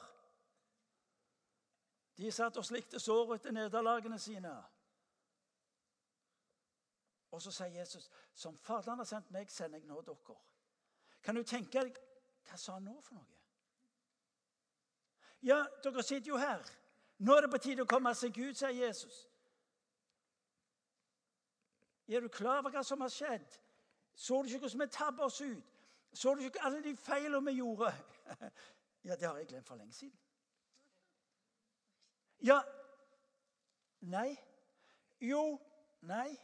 De 2.16 2.32
satt 2.32 2.56
og 2.56 2.64
slikte 2.64 3.00
sår 3.00 3.34
etter 3.34 3.52
nederlagene 3.52 4.18
sine. 4.18 4.54
Og 7.30 7.42
så 7.42 7.52
sier 7.52 7.78
Jesus, 7.78 8.10
'Som 8.34 8.56
Faderen 8.56 8.98
har 8.98 9.04
sendt 9.04 9.30
meg, 9.30 9.50
sender 9.50 9.78
jeg 9.78 9.86
nå 9.86 10.00
dere.' 10.00 10.36
Kan 11.22 11.34
du 11.34 11.42
tenke 11.42 11.82
deg 11.82 11.98
Hva 12.48 12.56
sa 12.56 12.72
han 12.72 12.82
nå 12.82 13.00
for 13.00 13.14
noe? 13.14 13.26
Ja, 15.42 15.66
dere 15.84 16.02
sitter 16.02 16.28
jo 16.28 16.36
her. 16.36 16.64
Nå 17.18 17.36
er 17.36 17.40
det 17.40 17.50
på 17.50 17.58
tide 17.58 17.82
å 17.82 17.86
komme 17.90 18.14
seg 18.14 18.38
ut, 18.38 18.56
sier 18.56 18.70
Jesus. 18.70 19.28
Er 22.08 22.20
du 22.20 22.28
klar 22.28 22.58
over 22.58 22.70
hva 22.70 22.82
som 22.82 23.00
har 23.00 23.12
skjedd? 23.12 23.58
Så 24.18 24.42
du 24.42 24.48
ikke 24.48 24.58
hvordan 24.58 24.80
vi 24.80 24.86
tabba 24.90 25.22
oss 25.22 25.40
ut? 25.40 25.64
Så 26.12 26.34
du 26.34 26.40
ikke 26.40 26.64
alle 26.66 26.82
de 26.82 26.96
feilene 26.96 27.50
vi 27.50 27.56
gjorde? 27.56 27.92
Ja, 29.04 29.14
det 29.16 29.28
har 29.28 29.36
jeg 29.36 29.46
glemt 29.46 29.66
for 29.66 29.76
lenge 29.76 29.92
siden. 29.92 30.18
Ja 32.44 32.60
Nei. 34.00 34.36
Jo. 35.20 35.60
Nei. 36.00 36.36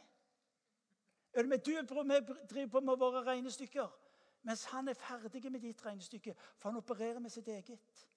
Er 1.33 1.43
du 1.43 1.49
driver 1.49 2.67
på 2.67 2.79
med 2.79 2.97
våre 2.97 3.23
regnestykker? 3.23 3.87
Mens 4.41 4.63
han 4.65 4.87
er 4.87 4.93
ferdig 4.93 5.51
med 5.51 5.59
ditt 5.59 5.85
regnestykke, 5.85 6.35
for 6.57 6.69
han 6.69 6.77
opererer 6.77 7.19
med 7.19 7.29
sitt 7.29 7.47
eget. 7.47 8.07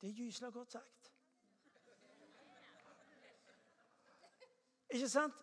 Det 0.00 0.08
er 0.08 0.14
gyselig 0.14 0.52
godt 0.52 0.72
sagt. 0.72 1.12
Ikke 4.90 5.08
sant? 5.08 5.34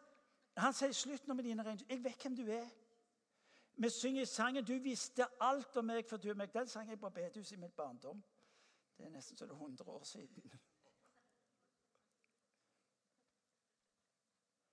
Han 0.60 0.74
sier 0.74 0.92
'slutt 0.92 1.28
nå 1.28 1.34
med 1.34 1.44
dine 1.44 1.64
regn. 1.64 1.80
Jeg 1.90 2.04
vet 2.04 2.22
hvem 2.22 2.36
du 2.36 2.48
er. 2.52 2.70
Vi 3.76 3.90
synger 3.90 4.26
sangen 4.26 4.66
'Du 4.66 4.74
visste 4.84 5.26
alt 5.42 5.78
om 5.78 5.86
meg 5.86 6.06
før 6.06 6.18
du 6.18 6.30
er 6.30 6.34
meg'. 6.34 6.54
Den 6.54 6.68
sang 6.68 6.90
jeg 6.90 7.00
på 7.00 7.10
bedehuset 7.10 7.52
i 7.52 7.60
mitt 7.60 7.76
barndom. 7.76 8.24
Det 8.98 9.06
er 9.06 9.10
nesten 9.10 9.38
så 9.38 9.46
det 9.46 9.52
er 9.52 9.56
100 9.56 9.90
år 9.90 10.04
siden. 10.04 10.52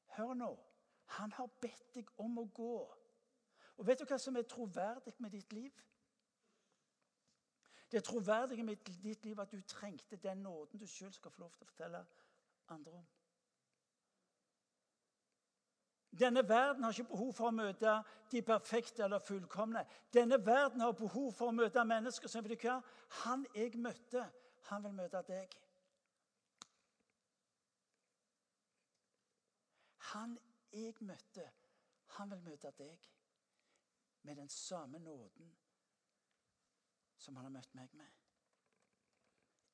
Hør 0.07 0.35
nå. 0.35 0.59
Han 1.05 1.33
har 1.33 1.46
bedt 1.61 1.94
deg 1.94 2.09
om 2.18 2.38
å 2.38 2.44
gå. 2.44 2.96
Og 3.77 3.87
Vet 3.87 4.01
du 4.01 4.05
hva 4.05 4.18
som 4.18 4.37
er 4.37 4.42
troverdig 4.42 5.14
med 5.18 5.31
ditt 5.31 5.53
liv? 5.53 5.83
Det 7.90 7.99
er 7.99 8.03
troverdig 8.03 8.64
med 8.64 8.77
ditt 8.77 9.25
liv 9.25 9.40
at 9.40 9.53
du 9.53 9.61
trengte 9.61 10.16
den 10.16 10.38
nåden 10.42 10.81
du 10.81 10.87
sjøl 10.87 11.12
skal 11.12 11.31
få 11.31 11.40
lov 11.40 11.53
til 11.55 11.62
å 11.62 11.68
fortelle 11.70 12.07
andre 12.68 12.92
om. 12.92 13.07
Denne 16.11 16.49
verden 16.49 16.85
har 16.85 16.92
ikke 16.92 17.11
behov 17.11 17.33
for 17.37 17.51
å 17.51 17.55
møte 17.55 17.92
de 18.33 18.42
perfekte 18.42 19.05
eller 19.05 19.21
fullkomne. 19.21 19.83
Denne 20.14 20.38
verden 20.47 20.81
har 20.81 20.95
behov 20.97 21.33
for 21.37 21.51
å 21.51 21.57
møte 21.57 21.85
mennesker 21.85 22.31
som 22.33 22.45
du 22.45 22.55
hva? 22.55 22.79
Han 23.23 23.45
jeg 23.55 23.77
møtte, 23.77 24.25
han 24.71 24.85
vil 24.85 24.97
møte 24.97 25.23
deg. 25.29 25.57
Han 30.12 30.38
jeg 30.73 30.95
møtte, 31.01 31.45
han 32.16 32.31
vil 32.31 32.42
møte 32.47 32.73
deg 32.79 33.11
med 34.27 34.37
den 34.37 34.49
samme 34.49 34.99
nåden 34.99 35.53
som 37.19 37.37
han 37.37 37.45
har 37.45 37.53
møtt 37.53 37.75
meg 37.75 37.92
med. 37.95 38.12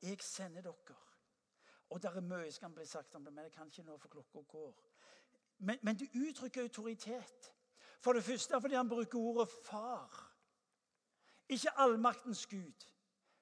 Jeg 0.02 0.22
sender 0.22 0.62
dere. 0.66 0.96
Og 1.92 2.00
det 2.02 2.10
er 2.10 2.24
mye 2.24 2.50
som 2.50 2.66
kan 2.66 2.74
bli 2.74 2.86
sagt 2.88 3.14
om 3.14 3.24
det, 3.24 3.32
men 3.32 3.44
jeg 3.44 3.52
kan 3.52 3.68
ikke 3.68 3.84
nå 3.84 3.96
for 4.00 4.08
klokka 4.08 4.42
går. 4.48 4.78
Men, 5.62 5.78
men 5.82 5.98
det 5.98 6.08
uttrykker 6.14 6.62
autoritet. 6.62 7.52
For 8.00 8.12
det 8.12 8.24
første 8.24 8.60
fordi 8.60 8.74
han 8.74 8.88
bruker 8.88 9.18
ordet 9.18 9.48
far. 9.64 10.28
Ikke 11.48 11.78
allmaktens 11.78 12.46
Gud, 12.46 12.86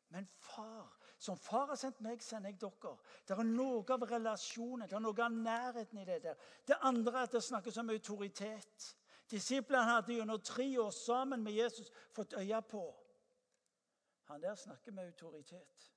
men 0.09 0.29
far. 0.39 0.97
Som 1.19 1.37
far 1.37 1.67
har 1.67 1.77
sendt 1.77 2.01
meg, 2.01 2.23
sender 2.25 2.49
jeg 2.49 2.61
dere. 2.61 2.95
Det 3.29 3.37
er 3.37 3.45
noe 3.45 3.85
av 3.93 4.05
relasjonen, 4.09 4.89
det 4.89 4.97
er 4.97 5.03
noe 5.05 5.25
av 5.25 5.33
nærheten 5.33 6.01
i 6.01 6.05
det 6.09 6.23
der. 6.25 6.47
Det 6.69 6.79
andre 6.81 7.13
er 7.13 7.29
at 7.29 7.37
det 7.37 7.43
snakkes 7.45 7.77
om 7.81 7.93
autoritet. 7.93 8.87
Disiplene 9.31 9.85
hadde 9.85 10.17
gjennom 10.17 10.41
tre 10.41 10.67
år 10.81 10.91
sammen 10.97 11.45
med 11.45 11.53
Jesus 11.53 11.93
fått 12.17 12.35
øye 12.41 12.63
på. 12.63 12.85
Han 14.33 14.43
der 14.43 14.55
snakker 14.55 14.93
med 14.93 15.07
autoritet. 15.13 15.93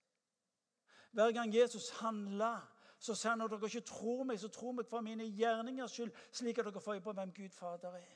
Hver 1.11 1.31
gang 1.31 1.55
Jesus 1.55 1.89
handla 1.89 2.57
så 3.03 3.15
sa 3.15 3.29
han 3.29 3.37
når 3.37 3.47
dere 3.47 3.65
ikke 3.65 3.81
tror 3.81 4.23
meg, 4.23 4.39
så 4.39 4.47
tror 4.47 4.71
meg 4.71 4.85
for 4.87 5.01
mine 5.03 5.25
gjerningers 5.35 5.91
skyld, 5.91 6.11
slik 6.31 6.57
at 6.57 6.65
dere 6.65 6.81
får 6.81 6.93
øye 6.93 7.01
på 7.03 7.13
hvem 7.13 7.33
Gud 7.35 7.49
Fader 7.49 7.95
er. 7.97 8.13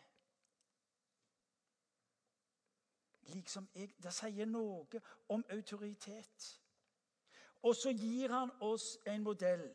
Liksom 3.33 3.67
jeg, 3.75 3.89
Det 4.03 4.13
sier 4.13 4.47
noe 4.47 5.01
om 5.27 5.43
autoritet. 5.51 6.47
Og 7.67 7.75
så 7.75 7.91
gir 7.91 8.31
han 8.31 8.51
oss 8.61 8.97
en 9.05 9.23
modell. 9.23 9.65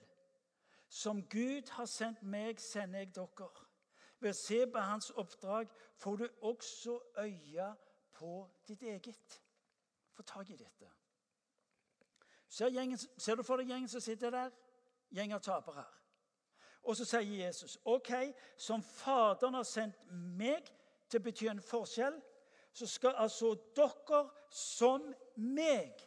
Som 0.88 1.22
Gud 1.28 1.68
har 1.76 1.86
sendt 1.86 2.22
meg, 2.22 2.60
sender 2.60 3.04
jeg 3.04 3.12
dere. 3.14 3.50
Ved 4.18 4.32
å 4.32 4.40
se 4.40 4.62
på 4.66 4.80
hans 4.80 5.10
oppdrag 5.10 5.68
får 6.00 6.16
du 6.16 6.28
også 6.40 6.96
øye 7.18 7.68
på 8.16 8.34
ditt 8.68 8.82
eget. 8.82 9.40
Få 10.12 10.22
tak 10.22 10.50
i 10.50 10.56
dette. 10.56 10.88
Ser, 12.48 12.68
gjengen, 12.68 12.98
ser, 12.98 13.36
du 13.36 13.42
for 13.42 13.60
deg 13.60 13.68
gjengen 13.68 13.88
som 13.88 14.00
sitter 14.00 14.30
der? 14.30 14.61
Gjeng 15.12 15.34
av 15.36 15.42
tapere. 15.44 15.84
Og 16.82 16.96
så 16.96 17.06
sier 17.06 17.44
Jesus 17.44 17.78
OK, 17.84 18.10
som 18.58 18.82
Faderen 18.82 19.54
har 19.54 19.66
sendt 19.68 20.00
meg 20.10 20.66
til 21.08 21.20
å 21.20 21.26
bety 21.26 21.48
en 21.50 21.62
forskjell, 21.62 22.16
så 22.72 22.88
skal 22.88 23.18
altså 23.20 23.52
dere 23.76 24.22
som 24.50 25.04
meg 25.36 26.00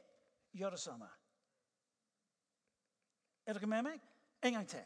gjøre 0.58 0.76
det 0.76 0.82
samme. 0.82 1.08
Er 3.46 3.54
dere 3.54 3.70
med 3.70 3.86
meg? 3.86 4.02
En 4.41 4.54
gang 4.58 4.68
til. 4.70 4.84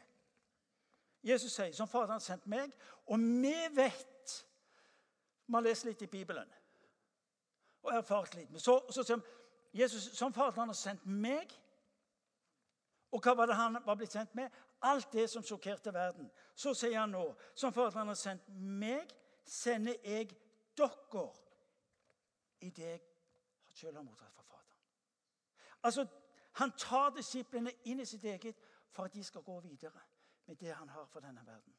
Jesus 1.23 1.55
sier, 1.55 1.71
som 1.75 1.87
Faderen 1.87 2.19
har 2.19 2.23
sendt 2.23 2.47
meg, 2.47 2.71
og 3.07 3.19
vi 3.19 3.55
vet 3.75 4.05
Vi 5.49 5.55
har 5.55 5.63
lest 5.65 5.85
litt 5.87 6.01
i 6.05 6.07
Bibelen 6.07 6.51
og 7.81 7.93
erfart 7.95 8.35
litt. 8.35 8.51
Så, 8.61 8.75
så 8.93 9.01
sier 9.03 9.23
Jesus, 9.73 10.11
som 10.13 10.33
Faderen 10.33 10.69
har 10.69 10.77
sendt 10.77 11.07
meg 11.09 11.49
Og 13.11 13.21
hva 13.23 13.33
var 13.33 13.49
det 13.49 13.55
han 13.55 13.77
var 13.85 13.95
blitt 13.95 14.13
sendt 14.13 14.35
med? 14.35 14.49
Alt 14.81 15.13
det 15.13 15.29
som 15.29 15.43
sjokkerte 15.43 15.93
verden. 15.93 16.29
Så 16.55 16.73
sier 16.77 16.99
han 16.99 17.09
nå, 17.09 17.23
som 17.55 17.73
Faderen 17.73 18.07
har 18.07 18.17
sendt 18.19 18.49
meg, 18.53 19.09
sender 19.45 19.97
jeg 20.03 20.29
dere 20.77 21.25
i 22.61 22.69
det 22.69 22.91
jeg 22.91 23.75
selv 23.75 23.95
har 23.97 24.03
mottatt 24.03 24.33
fra 24.33 24.43
Faderen. 24.43 24.77
Altså, 25.83 26.07
Han 26.51 26.71
tar 26.71 27.13
disiplene 27.15 27.71
inn 27.85 27.99
i 27.99 28.05
sitt 28.05 28.23
eget 28.25 28.57
for 28.91 29.05
at 29.05 29.13
de 29.13 29.23
skal 29.23 29.43
gå 29.43 29.59
videre 29.59 30.01
med 30.45 30.55
det 30.55 30.73
han 30.75 30.89
har 30.89 31.05
for 31.05 31.19
denne 31.19 31.45
verden. 31.45 31.75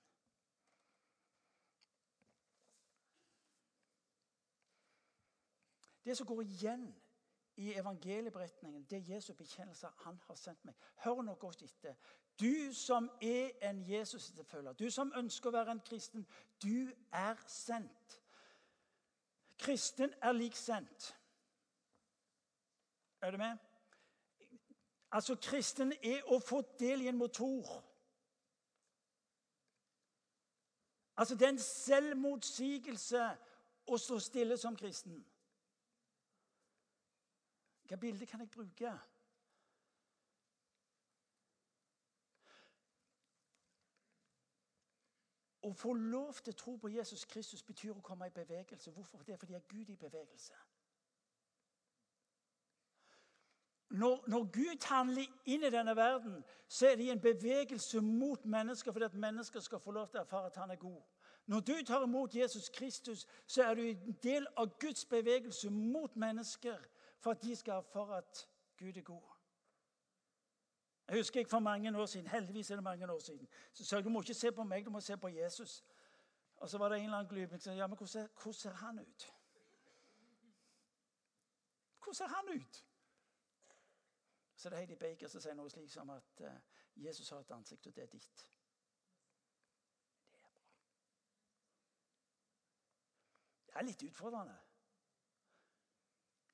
Det 6.05 6.17
som 6.17 6.27
går 6.27 6.41
igjen 6.43 7.00
i 7.61 7.75
evangelieberetningen, 7.75 8.85
det 8.91 8.99
er 8.99 9.15
Jesu 9.15 9.33
bekjennelse. 9.35 9.89
Han 10.05 10.21
har 10.27 10.35
sendt 10.35 10.65
meg. 10.65 10.75
Hør 11.05 11.23
nå 11.23 11.35
godt 11.35 11.63
etter. 11.63 11.95
Du 12.41 12.73
som 12.73 13.11
er 13.23 13.51
en 13.69 13.83
Jesus-etterfølger, 13.85 14.73
du 14.73 14.91
som 14.91 15.13
ønsker 15.17 15.51
å 15.51 15.53
være 15.59 15.75
en 15.77 15.83
kristen, 15.85 16.25
du 16.63 16.89
er 17.13 17.37
sendt. 17.47 18.17
Kristen 19.61 20.15
er 20.23 20.33
lik 20.33 20.57
sendt. 20.57 21.11
Er 23.21 23.31
du 23.31 23.37
med? 23.37 23.59
Altså, 25.13 25.37
kristen 25.37 25.93
er 25.93 26.25
å 26.33 26.39
få 26.41 26.63
del 26.81 27.05
i 27.05 27.11
en 27.13 27.21
motor. 27.21 27.69
Altså, 31.17 31.35
det 31.35 31.45
er 31.45 31.53
en 31.53 31.65
selvmotsigelse 31.67 33.29
å 33.87 34.01
stå 34.01 34.19
stille 34.25 34.57
som 34.57 34.77
kristen. 34.81 35.21
Hva 37.91 37.97
bilde 37.97 38.27
kan 38.27 38.41
jeg 38.41 38.51
bruke? 38.55 38.91
Å 45.67 45.71
få 45.75 45.95
lov 45.99 46.39
til 46.39 46.55
å 46.55 46.59
tro 46.61 46.75
på 46.79 46.91
Jesus 46.95 47.25
Kristus 47.27 47.65
betyr 47.67 47.97
å 47.97 48.05
komme 48.07 48.29
i 48.31 48.35
bevegelse. 48.37 48.93
Hvorfor? 48.95 49.25
Det 49.27 49.35
er 49.35 49.41
fordi 49.41 49.57
jeg 49.57 49.63
er 49.65 49.73
Gud 49.73 49.91
i 49.91 49.97
bevegelse. 49.97 50.55
Når, 53.91 54.23
når, 54.31 54.47
Gud 54.55 54.87
handler 54.87 55.27
inn 55.51 55.67
i 55.67 55.73
denne 55.75 55.97
verden, 55.97 56.45
så 56.69 56.93
er 56.93 56.95
det 56.97 57.09
i 57.09 57.11
en 57.11 57.21
bevegelse 57.21 58.01
mot 58.01 58.47
mennesker 58.47 58.93
fordi 58.93 59.09
at 59.11 59.19
mennesker 59.27 59.67
skal 59.67 59.83
få 59.83 59.97
lov 59.99 60.07
til 60.13 60.23
å 60.23 60.23
erfare 60.23 60.53
at 60.55 60.63
han 60.63 60.71
er 60.71 60.79
god. 60.79 61.03
Når 61.51 61.67
du 61.67 61.75
tar 61.83 62.07
imot 62.07 62.39
Jesus 62.39 62.71
Kristus, 62.71 63.27
så 63.51 63.67
er 63.67 63.75
du 63.75 63.83
en 63.83 64.17
del 64.23 64.47
av 64.55 64.79
Guds 64.79 65.05
bevegelse 65.11 65.75
mot 65.75 66.15
mennesker 66.17 66.79
for 67.21 67.31
at 67.31 67.43
de 67.43 67.57
skal 67.57 67.73
erfare 67.73 68.19
at 68.19 68.49
Gud 68.79 68.97
er 68.97 69.03
god. 69.03 69.23
Jeg 71.09 71.19
husker 71.19 71.41
jeg 71.41 71.49
for 71.49 71.59
mange 71.59 71.99
år 71.99 72.07
siden, 72.07 72.27
heldigvis 72.27 72.71
er 72.71 72.75
det 72.75 72.85
mange 72.85 73.13
år 73.13 73.19
siden, 73.19 73.49
så 73.73 73.85
sa 73.85 74.01
du 74.01 74.09
må 74.09 74.21
ikke 74.21 74.35
se 74.35 74.53
på 74.53 74.65
meg, 74.65 74.85
du 74.85 74.91
må 74.91 75.01
se 75.01 75.17
på 75.17 75.29
Jesus. 75.29 75.85
Og 76.57 76.69
så 76.69 76.79
var 76.79 76.89
det 76.89 76.99
en 76.99 77.05
eller 77.05 77.17
annen 77.17 77.29
glubing 77.29 77.63
som 77.63 77.73
sa 77.73 77.77
ja, 77.77 77.87
men 77.87 77.97
hvordan, 77.97 78.29
hvordan 78.43 78.55
ser 78.55 78.73
han 78.73 78.99
ut? 78.99 79.33
Hvordan 81.99 82.15
ser 82.15 82.27
han 82.27 82.61
ut? 82.61 82.85
Så 84.57 84.69
det 84.69 84.77
er 84.77 84.79
Heidi 84.79 84.95
Baker 84.95 85.29
som 85.29 85.41
sier 85.41 85.55
noe 85.55 85.71
slik 85.73 85.91
som 85.91 86.11
at 86.11 86.41
uh, 86.45 86.57
Jesus 86.97 87.31
har 87.31 87.39
et 87.41 87.51
ansikt, 87.51 87.87
og 87.87 87.97
det 87.97 88.03
er 88.03 88.11
ditt. 88.13 88.43
Det 90.21 90.29
er 90.29 90.41
bra. 90.41 90.51
Det 93.67 93.75
er 93.75 93.87
litt 93.89 94.03
utfordrende. 94.03 94.59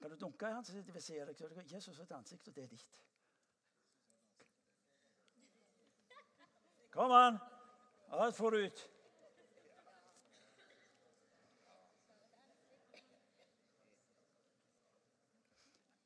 Kan 0.06 0.10
du 0.10 0.16
dunke 0.24 0.46
i 0.46 0.52
han, 0.52 0.64
så 0.64 0.72
vil 0.72 1.02
si 1.02 1.14
deg, 1.18 1.72
Jesus 1.72 1.96
har 1.96 2.04
et 2.04 2.12
ansikt, 2.14 2.48
og 2.48 2.54
det 2.54 2.62
er 2.62 2.68
ditt. 2.68 2.98
Kom 6.94 7.10
an! 7.10 7.38
Alt 8.14 8.36
får 8.36 8.50
du 8.50 8.56
ut. 8.66 8.84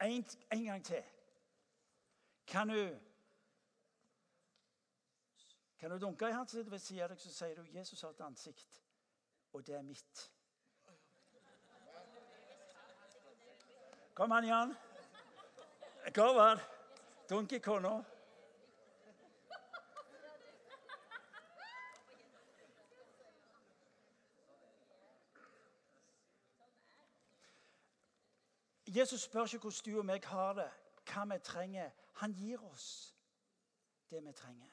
En, 0.00 0.24
en 0.52 0.64
gang 0.64 0.84
til. 0.84 1.04
Kan 2.46 2.68
du 2.68 2.98
Kan 5.78 5.90
du 5.90 5.98
dunke 5.98 6.28
i 6.28 6.32
hans 6.32 6.56
ved 6.56 6.78
siden 6.78 7.02
av 7.02 7.08
deg, 7.08 7.20
så 7.20 7.32
sier 7.32 7.54
du 7.54 7.64
'Jesus 7.64 8.00
har 8.00 8.10
et 8.10 8.20
ansikt, 8.20 8.84
og 9.52 9.66
det 9.66 9.74
er 9.74 9.82
mitt'. 9.82 10.30
Kom 14.20 14.32
an, 14.32 14.44
Jan. 14.44 14.76
An. 16.16 16.58
Dunk 17.30 17.52
i. 17.52 17.60
Jesus 28.86 29.20
spør 29.20 29.44
ikke 29.44 29.58
hvordan 29.58 29.92
du 29.92 29.98
og 29.98 30.04
meg 30.04 30.24
har 30.24 30.52
det, 30.52 30.68
hva 31.08 31.24
vi 31.24 31.38
trenger. 31.38 31.90
Han 32.20 32.36
gir 32.36 32.60
oss 32.72 33.16
det 34.10 34.20
vi 34.26 34.32
trenger. 34.32 34.68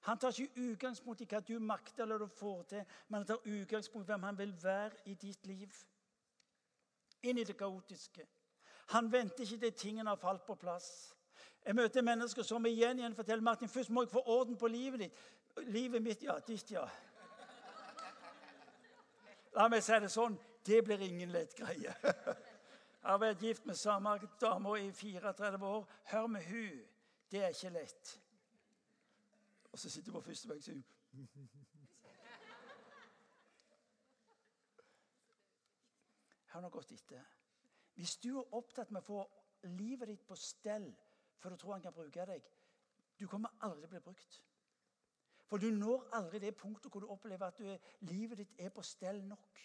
Han 0.00 0.18
tar 0.18 0.34
ikke 0.40 0.72
utgangspunkt 0.72 1.20
i 1.20 1.30
hva 1.30 1.40
du 1.40 1.58
makter 1.58 2.02
eller 2.02 2.18
du 2.18 2.26
får 2.26 2.62
til, 2.74 2.84
men 3.08 3.20
han 3.20 3.30
tar 3.30 3.46
utgangspunkt 3.46 4.08
i 4.08 4.10
hvem 4.10 4.22
han 4.22 4.42
vil 4.42 4.58
være 4.62 5.06
i 5.06 5.14
ditt 5.14 5.46
liv. 5.46 5.82
Inn 7.22 7.38
i 7.38 7.44
det 7.44 7.56
kaotiske. 7.56 8.26
Han 8.90 9.12
venter 9.12 9.44
ikke 9.44 9.58
til 9.64 9.72
tingene 9.72 10.10
har 10.10 10.18
falt 10.18 10.44
på 10.46 10.54
plass. 10.54 11.14
Jeg 11.66 11.74
møter 11.74 12.02
mennesker 12.02 12.42
som 12.42 12.66
igjen 12.66 12.98
igjen 12.98 13.14
forteller 13.14 13.44
Martin, 13.44 13.68
først 13.68 13.90
må 13.90 14.02
jeg 14.02 14.10
få 14.10 14.22
orden 14.26 14.56
på 14.56 14.66
livet 14.66 15.00
ditt. 15.00 15.18
Livet 15.56 16.02
mitt, 16.02 16.22
ja. 16.22 16.38
Ditt, 16.46 16.70
ja. 16.72 16.86
La 19.54 19.68
meg 19.68 19.82
si 19.82 19.98
det 20.00 20.10
sånn 20.10 20.38
det 20.66 20.82
blir 20.84 21.02
ingen 21.02 21.32
lett 21.32 21.54
greie. 21.56 21.94
Jeg 23.00 23.08
har 23.08 23.18
vært 23.18 23.42
gift 23.42 23.66
med 23.66 23.78
samme 23.80 24.12
dame 24.40 24.74
i 24.80 24.90
34 24.92 25.66
år. 25.66 25.86
Hør 26.12 26.26
med 26.26 26.44
hun. 26.44 26.82
Det 27.30 27.44
er 27.44 27.54
ikke 27.54 27.72
lett. 27.72 28.20
Og 29.72 29.78
så 29.78 29.90
sitter 29.90 30.12
hun 30.12 30.20
på 30.20 30.26
første 30.28 30.48
benk 30.48 30.58
og 30.58 30.64
sier 30.64 30.82
Hør 36.50 36.60
nå 36.60 36.68
godt 36.68 36.92
etter. 36.92 37.39
Hvis 38.00 38.16
du 38.16 38.38
er 38.38 38.54
opptatt 38.56 38.90
med 38.90 39.02
å 39.02 39.04
få 39.04 39.22
livet 39.76 40.08
ditt 40.08 40.22
på 40.24 40.36
stell 40.40 40.86
for 41.40 41.52
du 41.52 41.56
tror 41.60 41.74
han 41.74 41.82
kan 41.84 41.92
bruke 41.92 42.24
deg, 42.28 42.46
du 43.20 43.26
kommer 43.28 43.52
aldri 43.60 43.82
til 43.82 43.90
å 43.90 43.92
bli 43.92 44.00
brukt. 44.06 44.38
For 45.50 45.60
du 45.60 45.66
når 45.74 46.06
aldri 46.16 46.40
det 46.40 46.54
punktet 46.56 46.88
hvor 46.92 47.04
du 47.04 47.10
opplever 47.12 47.50
at 47.50 47.60
du, 47.60 47.68
livet 48.08 48.40
ditt 48.40 48.56
er 48.56 48.72
på 48.72 48.84
stell 48.86 49.20
nok. 49.28 49.60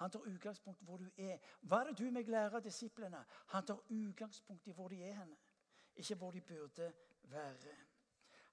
Han 0.00 0.14
tar 0.14 0.30
utgangspunkt 0.30 0.82
hvor 0.86 1.02
du 1.02 1.10
er. 1.18 1.42
Hva 1.60 1.80
er 1.80 1.90
det 1.90 1.98
du 1.98 2.10
meg 2.14 2.30
lærer 2.30 2.62
disiplene? 2.62 3.24
Han 3.50 3.66
tar 3.66 3.82
utgangspunkt 3.90 4.70
i 4.70 4.74
hvor 4.76 4.94
de 4.94 5.02
er 5.04 5.18
henne, 5.18 5.38
ikke 5.96 6.18
hvor 6.22 6.30
de 6.30 6.40
burde 6.40 6.92
være. 7.34 7.74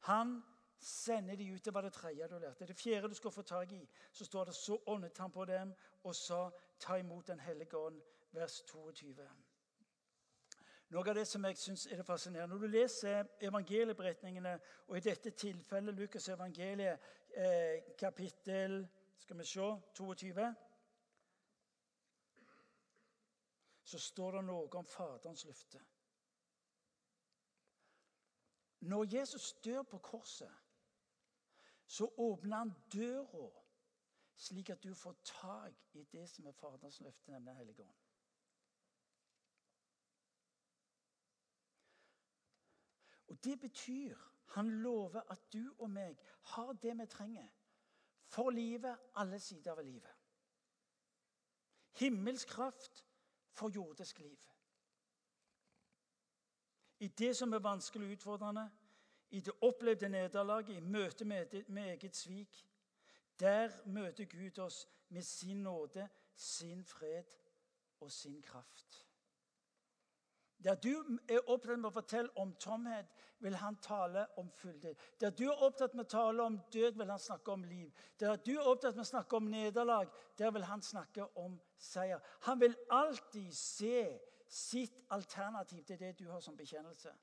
Han 0.09 0.39
sender 0.79 1.35
de 1.35 1.51
ut. 1.53 1.65
Det 1.65 1.73
var 1.73 1.81
det 1.81 1.93
tredje 1.93 2.27
du 2.27 2.39
lærte. 2.39 2.67
Det 2.67 2.75
fjerde 2.75 3.09
du 3.09 3.13
skal 3.13 3.31
få 3.31 3.41
tak 3.41 3.71
i, 3.71 3.83
så 4.11 4.25
står 4.25 4.45
det 4.45 4.55
så 4.55 4.81
åndet 4.85 5.17
han 5.17 5.31
på 5.31 5.45
dem 5.45 5.73
og 6.03 6.15
sa, 6.15 6.49
ta 6.79 6.95
imot 6.95 7.27
Den 7.27 7.39
hellige 7.39 7.77
ånd, 7.77 8.01
vers 8.31 8.61
22. 8.61 9.29
Noe 10.89 11.09
av 11.09 11.15
det 11.15 11.25
som 11.27 11.45
jeg 11.45 11.57
synes 11.57 11.85
er 11.85 11.99
det 11.99 12.05
fascinerende 12.05 12.55
Når 12.55 12.61
du 12.61 12.67
leser 12.67 13.25
evangelieberetningene, 13.41 14.59
og 14.87 14.97
i 14.97 15.03
dette 15.03 15.29
tilfellet 15.29 15.95
Lukas 15.95 16.29
evangeliet, 16.29 16.99
eh, 17.29 17.95
kapittel 17.99 18.87
skal 19.17 19.37
vi 19.37 19.45
se, 19.45 19.67
22 19.93 20.55
så 23.87 23.99
står 23.99 24.31
det 24.31 24.43
noe 24.43 24.67
om 24.75 24.85
Faderens 24.85 25.45
løfte. 25.47 25.79
Når 28.79 29.15
Jesus 29.15 29.53
dør 29.63 29.83
på 29.83 29.97
korset, 29.97 30.51
så 31.85 32.09
åpner 32.17 32.57
han 32.57 32.73
døra, 32.93 33.47
slik 34.37 34.69
at 34.69 34.83
du 34.83 34.93
får 34.93 35.15
tak 35.23 35.73
i 35.93 36.03
det 36.03 36.29
som 36.29 36.45
er 36.45 36.51
Faderens 36.51 36.99
løfte, 36.99 37.31
nemlig 37.31 37.47
Den 37.47 37.57
hellige 37.57 37.83
ånd. 37.83 37.95
Og 43.27 43.43
Det 43.43 43.59
betyr 43.59 44.15
han 44.47 44.69
lover 44.69 45.21
at 45.31 45.53
du 45.53 45.75
og 45.79 45.89
meg 45.89 46.17
har 46.41 46.73
det 46.73 46.93
vi 46.97 47.05
trenger 47.05 47.47
for 48.27 48.49
livet, 48.49 48.97
alle 49.15 49.39
sider 49.39 49.71
av 49.71 49.83
livet. 49.83 50.13
Himmelsk 51.99 52.47
kraft 52.47 53.05
for 53.51 53.69
jordisk 53.69 54.19
liv. 54.19 54.39
I 56.99 57.07
det 57.07 57.35
som 57.35 57.53
er 57.53 57.59
vanskelig 57.59 58.07
og 58.07 58.11
utfordrende, 58.11 58.71
i 59.29 59.39
det 59.39 59.53
opplevde 59.61 60.09
nederlaget, 60.09 60.77
i 60.77 60.79
møte 60.79 61.25
med, 61.25 61.53
eget 61.77 62.15
svik, 62.15 62.67
der 63.39 63.71
møter 63.85 64.25
Gud 64.25 64.59
oss 64.59 64.87
med 65.09 65.21
sin 65.21 65.63
nåde, 65.63 66.09
sin 66.35 66.83
fred 66.83 67.23
og 67.99 68.11
sin 68.11 68.41
kraft. 68.41 69.07
Der 70.63 70.75
du 70.75 71.19
er 71.29 71.43
opptatt 71.45 71.77
med 71.77 71.89
å 71.91 71.93
fortelle 71.93 72.33
om 72.41 72.55
tomhet, 72.57 73.11
vil 73.39 73.55
han 73.61 73.75
tale 73.81 74.23
om 74.41 74.49
fyldighet. 74.49 74.97
Der 75.21 75.29
du 75.29 75.43
er 75.51 75.63
opptatt 75.67 75.93
med 75.93 76.07
å 76.07 76.09
tale 76.09 76.43
om 76.43 76.57
død, 76.73 76.97
vil 76.97 77.11
han 77.13 77.21
snakke 77.21 77.53
om 77.53 77.63
liv. 77.63 77.91
Der 78.19 78.35
du 78.41 78.55
er 78.55 78.69
opptatt 78.71 78.97
med 78.97 79.05
å 79.05 79.11
snakke 79.11 79.37
om 79.37 79.51
nederlag, 79.51 80.09
der 80.37 80.51
vil 80.51 80.65
han 80.65 80.81
snakke 80.81 81.27
om 81.37 81.59
seier. 81.77 82.23
Han 82.49 82.59
vil 82.61 82.75
alltid 82.89 83.53
se 83.53 84.01
sitt 84.49 85.03
alternativ 85.09 85.85
til 85.85 85.99
det 85.99 86.15
du 86.19 86.25
har 86.31 86.41
som 86.41 86.57
bekjennelse. 86.57 87.13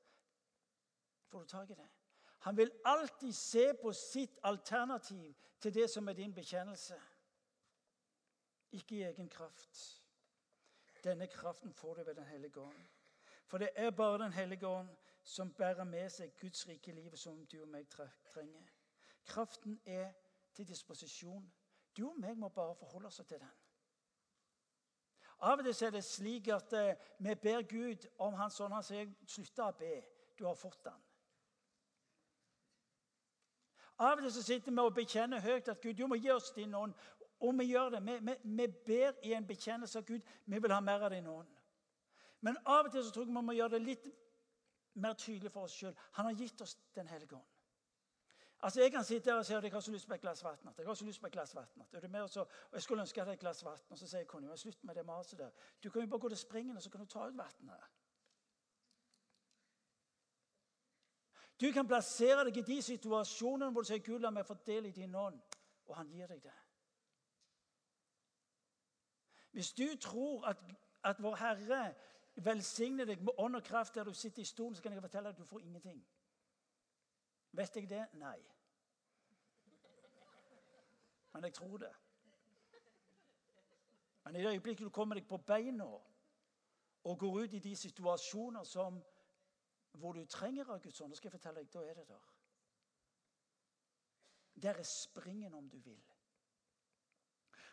Får 1.27 1.43
du 1.43 1.47
tak 1.51 1.69
i 1.69 1.75
det? 1.75 1.89
Han 2.45 2.57
vil 2.57 2.71
alltid 2.85 3.33
se 3.33 3.73
på 3.81 3.91
sitt 3.91 4.39
alternativ 4.43 5.33
til 5.59 5.73
det 5.73 5.89
som 5.89 6.07
er 6.07 6.13
din 6.13 6.33
bekjennelse. 6.33 7.01
Ikke 8.71 8.95
i 8.95 9.03
egen 9.03 9.29
kraft. 9.29 10.03
Denne 11.03 11.27
kraften 11.27 11.73
får 11.73 11.93
du 11.93 12.03
ved 12.03 12.15
Den 12.15 12.25
hellige 12.25 12.59
ånd. 12.59 12.85
For 13.45 13.57
det 13.57 13.69
er 13.75 13.91
bare 13.91 14.23
Den 14.23 14.33
hellige 14.33 14.67
ånd 14.67 14.89
som 15.23 15.53
bærer 15.53 15.83
med 15.83 16.09
seg 16.09 16.35
Guds 16.41 16.67
rike 16.67 16.91
livet 16.91 17.19
som 17.19 17.45
du 17.45 17.61
og 17.61 17.67
meg 17.67 17.89
trenger. 17.89 18.69
Kraften 19.25 19.81
er 19.85 20.13
til 20.53 20.67
disposisjon. 20.67 21.53
Du 21.97 22.09
og 22.09 22.19
meg 22.19 22.37
må 22.37 22.49
bare 22.49 22.75
forholde 22.75 23.07
oss 23.07 23.21
til 23.27 23.39
den. 23.39 23.57
Av 25.39 25.57
og 25.57 25.65
til 25.65 25.87
er 25.87 25.97
det 25.97 26.03
slik 26.03 26.47
at 26.47 26.73
eh, 26.73 26.95
vi 27.19 27.35
ber 27.35 27.61
Gud 27.61 28.07
om 28.19 28.33
Hans 28.33 28.59
ånd. 28.59 28.73
Han 28.73 28.83
sier 28.83 29.09
'slutt 29.27 29.59
å 29.59 29.71
be, 29.71 30.03
du 30.39 30.45
har 30.45 30.55
fått 30.55 30.85
den'. 30.85 31.04
Av 33.99 34.17
og 34.17 34.23
til 34.23 34.33
så 34.33 34.43
sitter 34.43 34.71
vi 34.71 34.83
og 34.83 34.95
bekjenner 34.95 35.39
høyt 35.39 35.69
at 35.71 35.81
Gud, 35.81 35.93
du 35.93 36.07
må 36.07 36.15
gi 36.19 36.31
oss 36.31 36.51
din 36.55 36.75
ånd. 36.75 36.93
Og 37.39 37.57
vi 37.59 37.65
gjør 37.71 37.89
det. 37.89 38.01
Vi, 38.05 38.17
vi, 38.21 38.35
vi 38.43 38.67
ber 38.67 39.11
i 39.23 39.33
en 39.33 39.47
bekjennelse 39.47 39.99
av 39.99 40.05
Gud. 40.05 40.21
Vi 40.45 40.59
vil 40.59 40.71
ha 40.71 40.79
mer 40.79 41.07
av 41.07 41.11
din 41.11 41.27
ånd. 41.27 41.47
Men 42.41 42.57
av 42.65 42.85
og 42.85 42.91
til 42.91 43.03
så 43.03 43.11
tror 43.11 43.25
jeg 43.25 43.33
vi 43.33 43.41
må 43.41 43.55
gjøre 43.55 43.75
det 43.75 43.81
litt 43.81 44.07
mer 45.01 45.13
tydelig 45.19 45.51
for 45.51 45.67
oss 45.67 45.75
sjøl. 45.75 45.95
Han 46.19 46.25
har 46.25 46.39
gitt 46.39 46.61
oss 46.61 46.77
Den 46.95 47.07
hellige 47.07 47.35
ånd. 47.35 47.45
Altså, 48.59 48.81
Jeg 48.81 48.91
kan 48.91 49.03
sitte 49.03 49.29
her 49.29 49.37
og 49.37 49.45
si 49.45 49.53
at 49.53 49.63
jeg 49.63 49.71
har 49.71 49.79
så 49.79 49.91
lyst 49.91 50.07
på 50.07 50.13
et 50.13 50.21
glass 50.21 50.43
vann. 50.43 50.57
Jeg 50.77 50.85
har 50.85 50.93
så 50.93 51.05
lyst 51.05 51.21
på 51.21 51.27
et 51.27 51.33
glass 51.33 51.55
vann. 51.55 51.67
Er 51.93 51.99
du 51.99 52.07
med 52.07 52.21
og, 52.21 52.29
så, 52.29 52.41
og 52.41 52.73
jeg 52.73 52.81
skulle 52.81 53.01
ønske 53.01 53.19
jeg 53.19 53.25
hadde 53.25 53.33
et 53.33 53.39
glass 53.39 53.65
vann. 53.65 53.79
Og 53.89 53.97
så 53.97 54.07
sier 54.07 54.19
jeg 54.23 54.41
mi 54.41 54.57
slutt 54.57 54.83
med 54.83 54.95
det 54.95 55.05
maset 55.05 55.39
der. 55.39 55.51
Du 55.83 55.89
kan 55.89 56.01
jo 56.01 56.07
bare 56.07 56.19
gå 56.19 56.29
til 56.29 56.37
springen 56.37 56.77
og 56.77 56.83
så 56.83 56.89
kan 56.89 56.99
du 56.99 57.05
ta 57.05 57.27
ut 57.27 57.37
vannet. 57.37 57.83
Du 61.61 61.71
kan 61.71 61.87
plassere 61.87 62.43
deg 62.47 62.57
i 62.57 62.65
de 62.67 62.81
situasjonene 62.83 63.71
hvor 63.71 63.85
du 63.85 63.87
sier 63.87 64.03
Gud, 64.03 64.19
la 64.19 64.31
meg 64.31 64.47
få 64.47 64.57
del 64.67 64.89
i 64.89 64.95
din 64.95 65.15
ånd. 65.15 65.39
Og 65.85 65.95
han 65.95 66.09
gir 66.11 66.27
deg 66.27 66.41
det. 66.43 66.55
Hvis 69.55 69.71
du 69.73 69.87
tror 70.01 70.47
at, 70.49 70.59
at 71.03 71.21
vår 71.23 71.35
Herre 71.39 71.93
velsigner 72.35 73.05
deg 73.07 73.21
med 73.23 73.39
ånd 73.39 73.55
og 73.55 73.63
kraft 73.63 73.95
der 73.95 74.03
du 74.03 74.13
sitter 74.13 74.41
i 74.41 74.45
stolen, 74.45 74.75
så 74.75 74.83
kan 74.83 74.91
jeg 74.91 75.01
fortelle 75.01 75.29
deg 75.29 75.37
at 75.37 75.39
du 75.39 75.47
får 75.47 75.63
ingenting. 75.63 76.01
Vet 77.55 77.75
jeg 77.75 77.89
det? 77.89 78.03
Nei. 78.19 78.39
Men 81.33 81.43
jeg 81.43 81.53
tror 81.53 81.77
det. 81.77 81.93
Men 84.25 84.35
i 84.35 84.43
det 84.43 84.51
øyeblikket 84.51 84.85
du 84.85 84.89
kommer 84.89 85.15
deg 85.15 85.27
på 85.27 85.37
beina 85.37 85.85
og 87.05 87.19
går 87.19 87.39
ut 87.43 87.53
i 87.53 87.59
de 87.59 87.75
situasjoner 87.75 88.63
som, 88.63 88.99
hvor 89.95 90.13
du 90.13 90.25
trenger 90.25 90.69
av 90.69 90.81
Guds 90.83 91.01
ånd, 91.01 91.11
da 91.11 91.17
skal 91.19 91.29
jeg 91.29 91.37
fortelle 91.37 91.63
deg, 91.63 91.71
da 91.73 91.83
er 91.83 91.93
det 91.93 92.07
der. 92.07 92.27
Der 94.63 94.79
er 94.79 94.83
springen, 94.83 95.53
om 95.53 95.69
du 95.69 95.77
vil. 95.79 96.03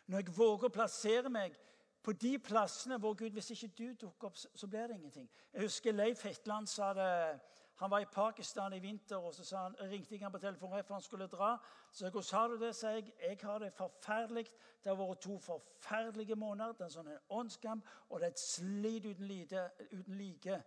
Når 0.07 0.19
jeg 0.19 0.37
våger 0.37 0.67
å 0.67 0.73
plassere 0.73 1.29
meg 1.31 1.55
på 2.03 2.11
de 2.19 2.33
plassene 2.43 2.97
hvor 2.99 3.13
Gud 3.15 3.31
Hvis 3.31 3.53
ikke 3.55 3.67
du 3.77 3.93
dukker 4.01 4.27
opp, 4.27 4.37
så 4.37 4.67
blir 4.67 4.87
det 4.87 4.97
ingenting. 4.97 5.29
Jeg 5.53 5.61
husker 5.61 5.95
Leif 5.95 6.23
Hetland 6.23 6.67
sa 6.67 6.93
det 6.93 7.39
han 7.75 7.91
var 7.91 7.99
i 7.99 8.05
Pakistan 8.05 8.73
i 8.73 8.79
vinter, 8.79 9.17
og 9.17 9.33
så 9.33 9.57
han, 9.57 9.75
ringte 9.89 10.17
han 10.17 10.31
på 10.31 10.37
telefonen 10.37 10.83
for 10.85 10.93
han 10.93 11.01
skulle 11.01 11.27
dra. 11.27 11.57
Så 11.91 12.05
jeg, 12.05 12.13
'Hvordan 12.13 12.49
du 12.49 12.65
det?' 12.65 12.75
sa 12.75 12.89
jeg. 12.89 13.13
'Jeg 13.19 13.37
har 13.41 13.59
det 13.59 13.73
forferdelig. 13.73 14.45
Det 14.83 14.89
har 14.89 14.95
vært 14.95 15.19
to 15.21 15.39
forferdelige 15.39 16.35
måneder.' 16.35 16.73
Det 16.73 16.81
er 16.81 16.85
en 16.85 16.91
sånn 16.91 17.17
åndskamp, 17.29 17.85
og 18.09 18.19
det 18.19 18.25
er 18.25 18.31
et 18.31 18.39
slit 18.39 19.05
uten, 19.05 19.69
uten 19.91 20.15
like. 20.15 20.63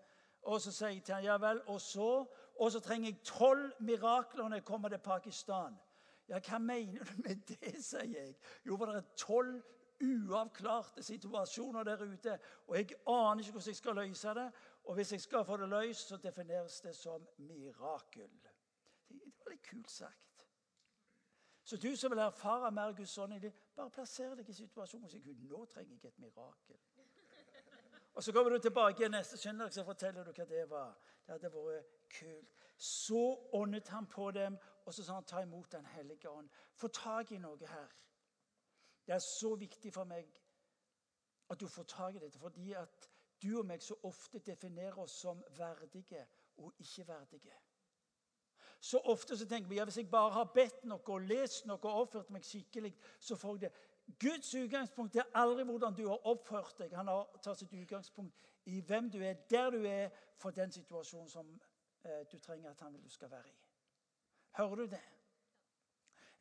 Og 0.47 0.61
så 0.63 0.73
sier 0.73 0.89
jeg 0.95 1.05
til 1.05 1.15
han, 1.15 1.25
'Ja 1.25 1.37
vel, 1.43 1.63
og 1.67 1.81
så?' 1.81 2.27
Og 2.59 2.73
så 2.73 2.81
trenger 2.81 3.09
jeg 3.09 3.23
tolv 3.25 3.73
mirakler 3.81 4.49
når 4.49 4.57
jeg 4.57 4.65
kommer 4.65 4.89
til 4.89 4.99
Pakistan. 4.99 5.79
Ja, 6.29 6.39
hva 6.39 6.59
mener 6.59 7.05
du 7.05 7.13
med 7.17 7.37
det, 7.49 7.85
sier 7.91 8.03
jeg. 8.03 8.37
Jo, 8.67 8.77
for 8.77 8.87
det 8.87 8.97
er 8.97 9.17
tolv 9.17 9.63
uavklarte 10.03 11.03
situasjoner 11.03 11.83
der 11.83 12.03
ute. 12.05 12.39
Og 12.67 12.77
jeg 12.77 12.91
aner 13.07 13.39
ikke 13.41 13.53
hvordan 13.53 13.69
jeg 13.69 13.77
skal 13.77 13.95
løse 13.95 14.29
det. 14.29 14.53
Og 14.85 14.95
hvis 14.95 15.13
jeg 15.13 15.21
skal 15.21 15.45
få 15.45 15.57
det 15.57 15.69
løst, 15.69 16.09
så 16.09 16.17
defineres 16.17 16.81
det 16.81 16.97
som 16.97 17.29
mirakel. 17.39 18.31
Det 19.09 19.21
var 19.45 19.51
litt 19.51 19.71
kult 19.71 19.91
sagt. 19.91 20.49
Så 21.65 21.77
du 21.77 21.97
som 21.97 22.11
vil 22.11 22.19
erfare 22.19 22.71
mer 22.71 22.93
Guds 22.93 23.19
ånd 23.19 23.33
i 23.35 23.39
livet, 23.39 23.63
bare 23.75 23.91
plasser 23.91 24.35
deg 24.39 24.49
i 24.49 24.55
situasjonen 24.55 25.09
og 25.09 25.11
si 25.11 25.19
Gud, 25.19 25.41
nå 25.51 25.65
trenger 25.67 25.97
jeg 25.97 26.13
et 26.13 26.19
mirakel. 26.23 26.79
Og 28.17 28.25
Så 28.25 28.33
kommer 28.33 28.51
du 28.51 28.59
tilbake 28.59 28.99
igjen 28.99 29.13
neste 29.13 29.37
søndag 29.37 29.73
så 29.73 29.83
forteller 29.85 30.25
du 30.25 30.33
hva 30.33 30.45
det 30.49 30.71
var. 30.71 30.95
Det 31.27 31.35
hadde 31.35 31.51
vært 31.53 31.91
kult. 32.19 32.55
Så 32.77 33.51
åndet 33.53 33.89
han 33.89 34.07
på 34.07 34.31
dem, 34.31 34.57
og 34.87 34.95
så 34.95 35.05
sa 35.05 35.19
han 35.19 35.25
ta 35.25 35.43
imot 35.45 35.73
Den 35.73 35.85
hellige 35.87 36.31
ånd. 36.31 36.49
Få 36.75 36.89
tak 36.89 37.33
i 37.33 37.39
noe 37.39 37.69
her. 37.69 37.93
Det 39.07 39.15
er 39.15 39.19
så 39.19 39.55
viktig 39.55 39.93
for 39.93 40.05
meg 40.05 40.41
at 41.51 41.61
du 41.61 41.69
får 41.69 41.83
tak 41.83 42.15
i 42.15 42.19
dette, 42.19 42.39
fordi 42.39 42.73
at 42.73 43.11
du 43.43 43.59
og 43.59 43.67
meg 43.67 43.83
så 43.83 43.95
ofte 44.03 44.39
definerer 44.39 44.99
oss 44.99 45.21
som 45.21 45.45
verdige 45.59 46.27
og 46.57 46.73
ikke 46.79 47.09
verdige. 47.09 47.55
Så 48.81 48.99
ofte 48.99 49.37
så 49.37 49.47
tenker 49.49 49.69
vi 49.69 49.77
ja, 49.77 49.85
hvis 49.85 49.97
jeg 49.97 50.11
bare 50.11 50.33
har 50.33 50.53
bedt 50.55 50.85
noe 50.85 51.05
og 51.05 51.21
lest 51.21 51.67
noe 51.67 51.79
og 51.83 52.01
oppført 52.07 52.31
meg 52.31 52.45
skikkelig, 52.45 52.95
så 53.21 53.37
får 53.37 53.59
jeg 53.61 53.61
det. 53.61 53.73
Guds 54.21 54.55
utgangspunkt 54.55 55.17
er 55.17 55.23
aldri 55.35 55.65
hvordan 55.65 55.95
du 55.95 56.09
har 56.09 56.27
oppført 56.27 56.79
deg. 56.79 56.95
Han 56.97 57.11
tatt 57.43 57.59
sitt 57.59 57.73
utgangspunkt 57.75 58.53
i 58.71 58.81
hvem 58.81 59.11
du 59.11 59.19
er, 59.19 59.35
der 59.51 59.71
du 59.71 59.85
er, 59.85 60.09
for 60.39 60.51
den 60.51 60.73
situasjonen 60.73 61.29
som 61.29 61.51
eh, 62.05 62.23
du 62.33 62.39
trenger 62.39 62.71
at 62.71 62.81
han 62.81 62.95
vil 62.95 63.03
du 63.03 63.11
skal 63.11 63.31
være 63.31 63.49
i. 63.51 63.59
Hører 64.57 64.75
du 64.75 64.87
det? 64.87 65.03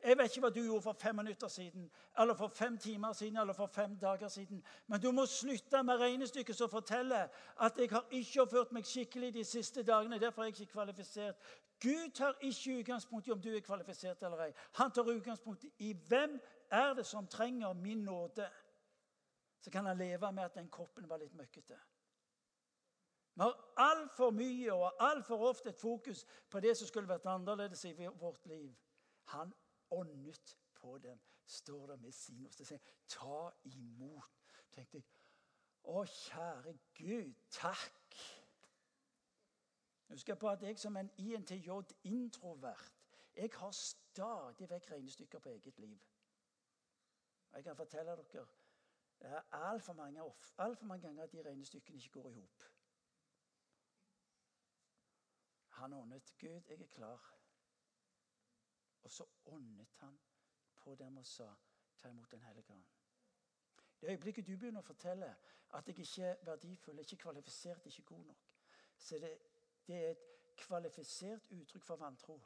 Jeg 0.04 0.18
vet 0.18 0.30
ikke 0.30 0.40
hva 0.44 0.50
du 0.54 0.60
gjorde 0.60 0.82
for 0.82 0.96
fem 1.00 1.16
minutter 1.16 1.48
siden, 1.48 1.90
eller 2.18 2.34
for 2.34 2.48
fem 2.48 2.78
timer 2.78 3.12
siden 3.12 3.36
eller 3.36 3.52
for 3.52 3.66
fem 3.66 3.96
dager 3.98 4.28
siden. 4.28 4.64
Men 4.86 5.00
du 5.00 5.10
må 5.12 5.26
slutte 5.26 5.82
med 5.82 6.00
regnestykket 6.00 6.56
som 6.56 6.70
forteller 6.70 7.28
at 7.60 7.78
jeg 7.78 7.88
har 7.90 8.04
ikke 8.10 8.42
oppført 8.42 8.72
meg 8.72 8.86
skikkelig 8.86 9.32
de 9.34 9.44
siste 9.44 9.82
dagene. 9.82 10.20
Derfor 10.20 10.42
er 10.42 10.46
jeg 10.52 10.60
ikke 10.60 10.72
kvalifisert. 10.72 11.36
Gud 11.82 12.12
tar 12.14 12.36
ikke 12.40 12.78
utgangspunkt 12.78 13.26
i 13.26 13.30
om 13.30 13.40
du 13.40 13.50
er 13.56 13.60
kvalifisert 13.60 14.22
eller 14.22 14.46
ei. 14.46 14.52
Han 14.78 14.92
tar 14.92 15.10
utgangspunkt 15.12 15.64
i 15.78 15.92
hvem 16.08 16.38
er 16.70 16.94
det 16.94 17.06
som 17.06 17.26
trenger 17.26 17.72
min 17.72 18.04
nåde. 18.04 18.50
Så 19.60 19.70
kan 19.70 19.86
han 19.86 19.98
leve 19.98 20.32
med 20.32 20.44
at 20.44 20.54
den 20.54 20.70
kroppen 20.70 21.08
var 21.08 21.18
litt 21.18 21.34
møkkete. 21.34 21.78
Vi 23.34 23.42
har 23.42 23.72
altfor 23.76 24.30
mye 24.30 24.72
og 24.72 25.02
altfor 25.04 25.48
ofte 25.48 25.68
et 25.68 25.80
fokus 25.80 26.24
på 26.50 26.60
det 26.60 26.76
som 26.76 26.88
skulle 26.88 27.08
vært 27.08 27.26
annerledes 27.28 27.84
i 27.84 27.92
vårt 27.92 28.46
liv. 28.46 28.72
Han 29.24 29.52
åndet 29.90 30.56
på 30.74 30.98
dem, 30.98 31.20
står 31.46 31.86
det 31.86 32.00
med 32.00 32.12
sin 32.12 32.46
hos 32.46 32.62
seg. 32.68 32.80
Ta 33.08 33.50
imot. 33.64 34.32
tenkte 34.72 34.98
jeg. 34.98 35.04
Å, 35.86 36.04
kjære 36.04 36.72
Gud, 36.94 37.34
takk. 37.50 38.16
Husk 40.08 40.30
på 40.38 40.48
at 40.48 40.62
jeg 40.62 40.78
som 40.78 40.96
en 40.96 41.10
INTJ-introvert 41.18 42.96
jeg 43.36 43.50
har 43.52 43.70
stadig 43.70 44.68
vekk 44.70 44.90
regnestykker 44.90 45.38
på 45.38 45.48
eget 45.48 45.78
liv. 45.78 45.98
Jeg 47.56 47.64
kan 47.64 47.76
fortelle 47.76 48.16
dere 48.16 48.46
det 49.20 49.28
er 49.28 49.42
altfor 49.52 49.92
mange, 49.92 50.22
alt 50.58 50.78
for 50.78 50.86
mange 50.86 51.06
ganger 51.06 51.22
at 51.22 51.32
de 51.32 51.42
regnestykkene 51.42 51.96
ikke 51.96 52.10
går 52.10 52.30
i 52.30 52.32
hop. 52.32 52.62
Han 55.68 55.92
åndet 55.92 56.34
Gud, 56.40 56.60
jeg 56.68 56.80
er 56.80 56.86
klar. 56.86 57.34
Og 59.02 59.10
så 59.10 59.24
åndet 59.46 59.88
han 59.96 60.18
på 60.76 60.94
dem 60.94 61.16
og 61.16 61.26
sa, 61.26 61.54
ta 61.98 62.08
imot 62.08 62.30
Den 62.30 62.42
hellige 62.42 62.70
ånd. 62.72 62.84
Det 64.00 64.10
øyeblikket 64.10 64.46
du 64.46 64.52
begynner 64.56 64.80
å 64.80 64.86
fortelle 64.86 65.28
at 65.70 65.88
jeg 65.88 65.98
ikke 65.98 66.24
er 66.24 66.44
verdifull, 66.44 66.98
ikke 66.98 67.16
kvalifisert, 67.16 67.86
ikke 67.86 68.02
god 68.02 68.24
nok, 68.24 68.44
så 68.98 69.18
det, 69.18 69.32
det 69.86 69.96
er 69.96 70.10
et 70.10 70.26
kvalifisert 70.56 71.50
uttrykk 71.50 71.84
for 71.84 71.96
vantro. 71.96 72.36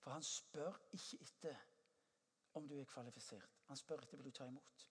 For 0.00 0.10
han 0.10 0.22
spør 0.22 0.80
ikke 0.92 1.20
etter 1.20 1.73
om 2.54 2.68
du 2.68 2.80
er 2.80 2.84
kvalifisert. 2.84 3.60
Han 3.66 3.76
spør 3.76 4.02
etter 4.02 4.16
vil 4.16 4.26
du 4.26 4.30
ta 4.30 4.46
imot. 4.46 4.88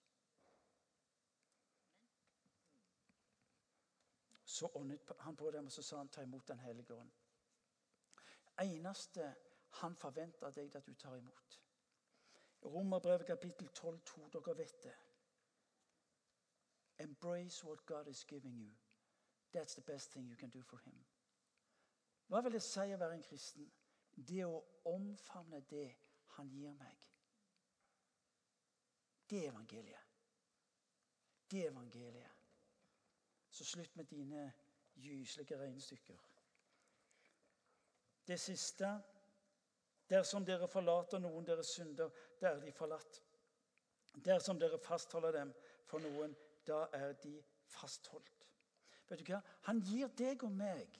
Så 4.44 4.70
åndet 4.74 5.12
han 5.20 5.36
på 5.36 5.50
dem, 5.50 5.66
og 5.66 5.72
så 5.72 5.82
sa 5.82 5.96
han 5.96 6.08
ta 6.08 6.22
imot 6.22 6.48
Den 6.48 6.58
hellige 6.58 6.94
ånd. 6.94 7.10
eneste 8.62 9.34
han 9.70 9.96
forventer 9.96 10.46
av 10.46 10.52
deg, 10.54 10.76
at 10.76 10.86
du 10.86 10.94
tar 10.94 11.16
imot. 11.16 11.60
Romerbrevet 12.64 13.26
kapittel 13.26 13.68
12, 13.68 14.00
2, 14.00 14.28
dere 14.28 14.56
vet 14.56 14.82
det. 14.82 14.94
Embrace 16.98 17.66
what 17.66 17.86
God 17.86 18.08
is 18.08 18.24
giving 18.24 18.56
you. 18.60 18.74
That's 19.54 19.74
the 19.74 19.82
best 19.82 20.12
thing 20.12 20.28
you 20.28 20.36
can 20.36 20.50
do 20.50 20.62
for 20.62 20.76
him. 20.76 21.04
Hva 22.26 22.40
vil 22.40 22.52
det 22.52 22.62
si 22.62 22.86
å 22.94 22.98
være 22.98 23.14
en 23.18 23.26
kristen? 23.26 23.72
Det 24.16 24.44
å 24.46 24.62
omfavne 24.84 25.60
det 25.70 25.88
han 26.36 26.48
gir 26.50 26.72
meg. 26.78 27.13
Det 29.30 29.44
er 29.44 29.50
evangeliet. 29.50 30.06
Det 31.50 31.64
er 31.64 31.70
evangeliet. 31.70 32.30
Så 33.50 33.64
slutt 33.64 33.96
med 33.96 34.04
dine 34.04 34.52
gyselige 34.96 35.58
regnestykker. 35.58 36.18
Det 38.26 38.40
siste 38.40 39.02
Dersom 40.10 40.44
dere 40.44 40.68
forlater 40.68 41.18
noen 41.18 41.46
deres 41.48 41.70
synder, 41.78 42.10
da 42.40 42.50
er 42.52 42.60
de 42.60 42.72
forlatt. 42.76 43.22
Dersom 44.24 44.58
dere 44.60 44.78
fastholder 44.78 45.32
dem 45.32 45.52
for 45.88 46.04
noen, 46.04 46.34
da 46.66 46.84
er 46.92 47.14
de 47.22 47.38
fastholdt. 47.72 48.44
Vet 49.08 49.20
du 49.20 49.32
hva? 49.32 49.40
Han 49.68 49.80
gir 49.84 50.12
deg 50.18 50.44
og 50.44 50.52
meg 50.52 50.98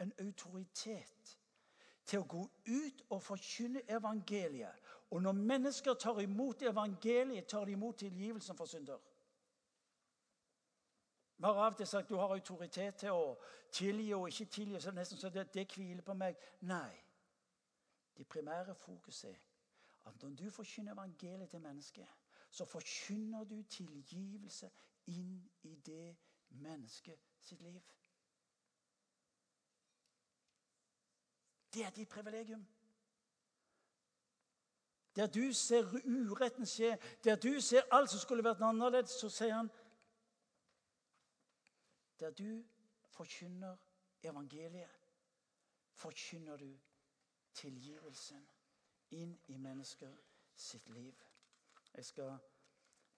en 0.00 0.12
autoritet 0.24 1.36
til 2.06 2.22
å 2.22 2.28
gå 2.28 2.42
ut 2.66 3.02
og 3.10 3.22
forkynne 3.22 3.82
evangeliet. 3.90 4.82
Og 5.10 5.22
når 5.22 5.32
mennesker 5.32 5.94
tar 5.94 6.20
imot 6.22 6.62
evangeliet, 6.62 7.46
tar 7.46 7.64
de 7.64 7.72
imot 7.72 7.98
tilgivelsen 7.98 8.56
for 8.56 8.66
synder. 8.66 8.98
Vi 11.36 11.44
har 11.44 11.58
av 11.66 11.72
og 11.72 11.76
til 11.76 11.86
sagt 11.86 12.08
du 12.08 12.16
har 12.16 12.32
autoritet 12.32 12.96
til 13.02 13.12
å 13.12 13.34
tilgi 13.72 14.12
og 14.14 14.28
ikke 14.28 14.44
tilgi. 14.44 14.80
så 14.80 14.90
nesten 14.90 15.18
så 15.18 15.30
det, 15.30 15.52
det 15.54 15.66
hviler 15.74 16.02
på 16.02 16.14
meg. 16.14 16.36
Nei. 16.60 16.94
Det 18.16 18.26
primære 18.26 18.74
fokuset 18.74 19.30
er 19.30 19.42
at 20.06 20.22
når 20.22 20.30
du 20.30 20.50
forkynner 20.50 20.92
evangeliet 20.92 21.50
til 21.50 21.60
mennesket, 21.60 22.08
så 22.50 22.64
forkynner 22.64 23.44
du 23.44 23.62
tilgivelse 23.62 24.70
inn 25.06 25.50
i 25.62 25.74
det 25.86 26.16
mennesket 26.48 27.18
sitt 27.40 27.60
liv. 27.60 27.82
Det 31.74 31.84
er 31.84 31.90
ditt 31.90 32.08
privilegium. 32.08 32.66
Der 35.16 35.26
du 35.26 35.52
ser 35.52 35.82
uretten 36.04 36.66
skje, 36.66 36.98
der 37.24 37.36
du 37.36 37.60
ser 37.60 37.82
alt 37.90 38.10
som 38.10 38.20
skulle 38.20 38.44
vært 38.44 38.60
annerledes, 38.60 39.10
så 39.10 39.28
sier 39.28 39.54
han 39.54 39.70
Der 42.20 42.30
du 42.30 42.64
forkynner 43.10 43.76
evangeliet, 44.22 44.90
forkynner 45.92 46.56
du 46.56 46.78
tilgivelsen 47.54 48.48
inn 49.10 49.38
i 49.46 49.56
mennesker 49.56 50.12
sitt 50.54 50.88
liv. 50.88 51.14
Jeg 51.94 52.04
skal 52.04 52.38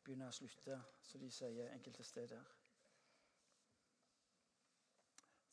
begynne 0.05 0.29
å 0.29 0.35
slutte, 0.35 0.81
som 1.03 1.21
de 1.21 1.31
sier 1.31 1.73
enkelte 1.73 2.03
steder. 2.03 2.45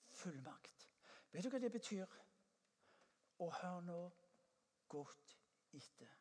Fullmakt. 0.10 0.90
Vet 1.32 1.44
du 1.44 1.50
hva 1.50 1.60
det 1.60 1.72
betyr? 1.72 2.06
Og 3.40 3.56
hør 3.62 3.80
nå 3.82 4.02
godt 4.90 5.38
etter. 5.74 6.12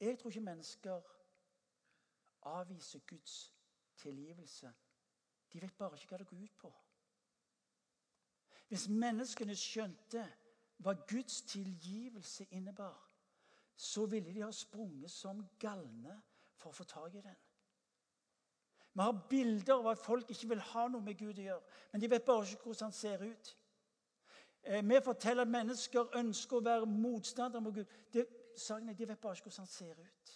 Jeg 0.00 0.18
tror 0.18 0.30
ikke 0.30 0.40
mennesker 0.40 1.00
avviser 2.42 2.98
Guds 2.98 3.54
tilgivelse. 3.96 4.72
De 5.52 5.62
vet 5.62 5.76
bare 5.78 5.96
ikke 5.96 6.08
hva 6.08 6.18
det 6.18 6.26
går 6.26 6.36
ut 6.36 6.56
på. 6.58 6.74
Hvis 8.68 8.88
menneskene 8.88 9.56
skjønte 9.56 10.24
hva 10.82 10.94
Guds 11.08 11.42
tilgivelse 11.42 12.46
innebar, 12.50 13.10
så 13.76 14.06
ville 14.06 14.34
de 14.34 14.42
ha 14.42 14.50
sprunget 14.52 15.10
som 15.10 15.44
galne 15.58 16.20
for 16.56 16.70
å 16.70 16.78
få 16.78 16.84
tak 16.84 17.14
i 17.14 17.22
den. 17.22 17.36
Vi 18.94 19.02
har 19.02 19.26
bilder 19.30 19.74
av 19.74 19.88
at 19.90 19.98
folk 19.98 20.30
ikke 20.30 20.48
vil 20.52 20.60
ha 20.70 20.86
noe 20.88 21.02
med 21.02 21.18
Gud 21.18 21.38
å 21.38 21.46
gjøre, 21.48 21.78
men 21.92 22.02
de 22.02 22.10
vet 22.10 22.26
bare 22.26 22.46
ikke 22.46 22.68
hvordan 22.68 22.90
han 22.90 22.96
ser 22.98 23.24
ut. 23.24 23.54
Eh, 24.64 24.88
vi 24.88 25.00
forteller 25.04 25.42
at 25.42 25.50
mennesker 25.50 26.16
ønsker 26.16 26.56
å 26.56 26.64
være 26.64 26.86
motstandere 26.88 27.60
mot 27.60 27.74
Gud. 27.74 27.84
Det, 28.12 28.24
er, 28.70 28.92
de 28.92 29.08
vet 29.08 29.20
bare 29.20 29.36
ikke 29.36 29.50
hvordan 29.50 29.66
han 29.66 29.72
ser 29.72 30.00
ut. 30.00 30.34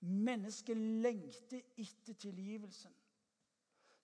Mennesket 0.00 0.76
lengter 0.76 1.62
etter 1.76 2.14
tilgivelsen. 2.14 2.92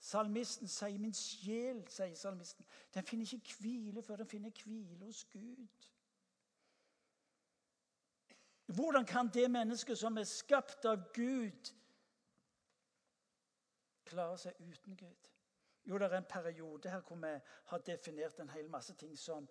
Salmisten 0.01 0.69
sier 0.69 0.99
'min 0.99 1.15
sjel', 1.15 1.89
sier 1.89 2.15
salmisten. 2.15 2.67
Den 2.95 3.05
finner 3.05 3.35
ikke 3.35 3.57
hvile 3.61 4.03
før 4.03 4.17
den 4.17 4.27
finner 4.27 4.51
hvile 4.65 5.05
hos 5.05 5.25
Gud. 5.25 5.91
Hvordan 8.67 9.07
kan 9.07 9.29
det 9.35 9.51
mennesket 9.51 9.99
som 9.99 10.17
er 10.17 10.25
skapt 10.25 10.85
av 10.85 11.13
Gud, 11.15 11.75
klare 14.05 14.39
seg 14.39 14.55
uten 14.61 14.97
Gud? 14.97 15.30
Jo, 15.91 15.99
det 15.99 16.13
er 16.13 16.19
en 16.19 16.25
periode 16.25 16.91
her 16.91 17.01
hvor 17.01 17.17
vi 17.17 17.41
har 17.67 17.79
definert 17.79 18.41
en 18.41 18.51
hel 18.51 18.69
masse 18.71 18.95
ting 18.95 19.19
som 19.19 19.49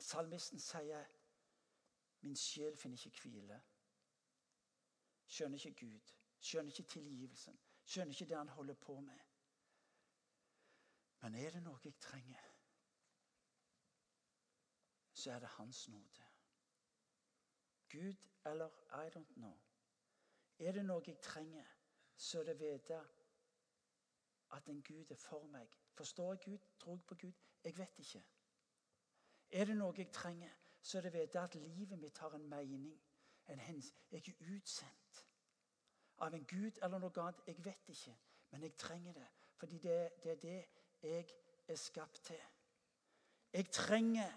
Salmisten 0.00 0.60
sier 0.60 1.04
Min 2.20 2.36
sjel 2.36 2.76
finner 2.76 3.06
ikke 3.06 3.20
hvile. 3.20 3.58
Skjønner 5.26 5.66
ikke 5.66 5.86
Gud. 5.86 6.14
Skjønner 6.40 6.72
ikke 6.72 6.88
tilgivelsen. 6.88 7.60
Skjønner 7.84 8.12
ikke 8.12 8.28
det 8.28 8.36
han 8.36 8.48
holder 8.48 8.74
på 8.74 9.00
med. 9.00 9.20
Men 11.20 11.34
er 11.34 11.50
det 11.50 11.62
noe 11.62 11.80
jeg 11.84 11.96
trenger, 12.00 12.50
så 15.12 15.32
er 15.32 15.38
det 15.38 15.48
Hans 15.58 15.88
nåde. 15.88 16.28
Gud 17.88 18.16
eller 18.46 18.68
I 19.04 19.08
don't 19.16 19.34
know. 19.34 19.58
Er 20.58 20.72
det 20.72 20.84
noe 20.84 21.04
jeg 21.06 21.20
trenger, 21.20 21.66
så 22.16 22.40
er 22.40 22.44
det 22.44 22.60
vite 22.60 23.04
at 24.52 24.66
en 24.68 24.82
Gud 24.82 25.10
er 25.10 25.16
for 25.16 25.46
meg. 25.46 25.68
Forstår 25.94 26.32
jeg 26.32 26.40
Gud? 26.44 26.58
Tror 26.78 26.92
jeg 26.92 27.04
på 27.06 27.14
Gud? 27.14 27.32
Jeg 27.64 27.78
vet 27.78 27.98
ikke. 27.98 28.22
Er 29.50 29.64
det 29.64 29.76
noe 29.76 29.94
jeg 29.98 30.12
trenger, 30.12 30.50
så 30.82 30.98
er 30.98 31.02
det 31.02 31.12
vite 31.12 31.40
at 31.40 31.54
livet 31.54 31.98
mitt 31.98 32.18
har 32.18 32.34
en 32.34 32.48
mening. 32.48 33.00
En 33.48 33.58
hens. 33.58 33.94
Jeg 34.10 34.28
er 34.28 34.56
utsendt 34.56 35.26
av 36.18 36.34
en 36.34 36.44
Gud 36.44 36.78
eller 36.82 36.98
noe 36.98 37.22
annet. 37.22 37.42
Jeg 37.46 37.64
vet 37.64 37.88
ikke, 37.88 38.16
men 38.50 38.62
jeg 38.62 38.76
trenger 38.76 39.12
det. 39.12 39.26
Fordi 39.56 39.78
det, 39.78 39.96
det 40.22 40.32
er 40.32 40.36
det 40.42 40.64
jeg 41.02 41.26
er 41.68 41.76
skapt 41.76 42.22
til. 42.24 42.42
Jeg 43.52 43.70
trenger 43.70 44.30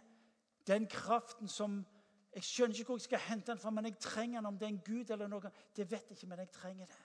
den 0.68 0.88
kraften 0.88 1.47
som 1.47 1.86
Jeg 2.34 2.43
skjønner 2.43 2.74
ikke 2.76 2.86
hvor 2.89 2.97
jeg 2.97 3.01
skal 3.01 3.20
hente 3.20 3.51
den 3.51 3.59
fra, 3.59 3.70
men 3.70 3.86
jeg 3.86 3.97
trenger 3.99 4.39
den. 4.39 4.45
Om 4.45 4.57
det 4.57 4.66
er 4.66 4.70
en 4.70 4.82
Gud 4.86 5.09
eller 5.09 5.28
noe, 5.28 5.51
det 5.76 5.91
vet 5.91 6.07
jeg 6.09 6.18
ikke, 6.18 6.28
men 6.28 6.39
jeg 6.39 6.49
trenger 6.51 6.86
det. 6.86 6.95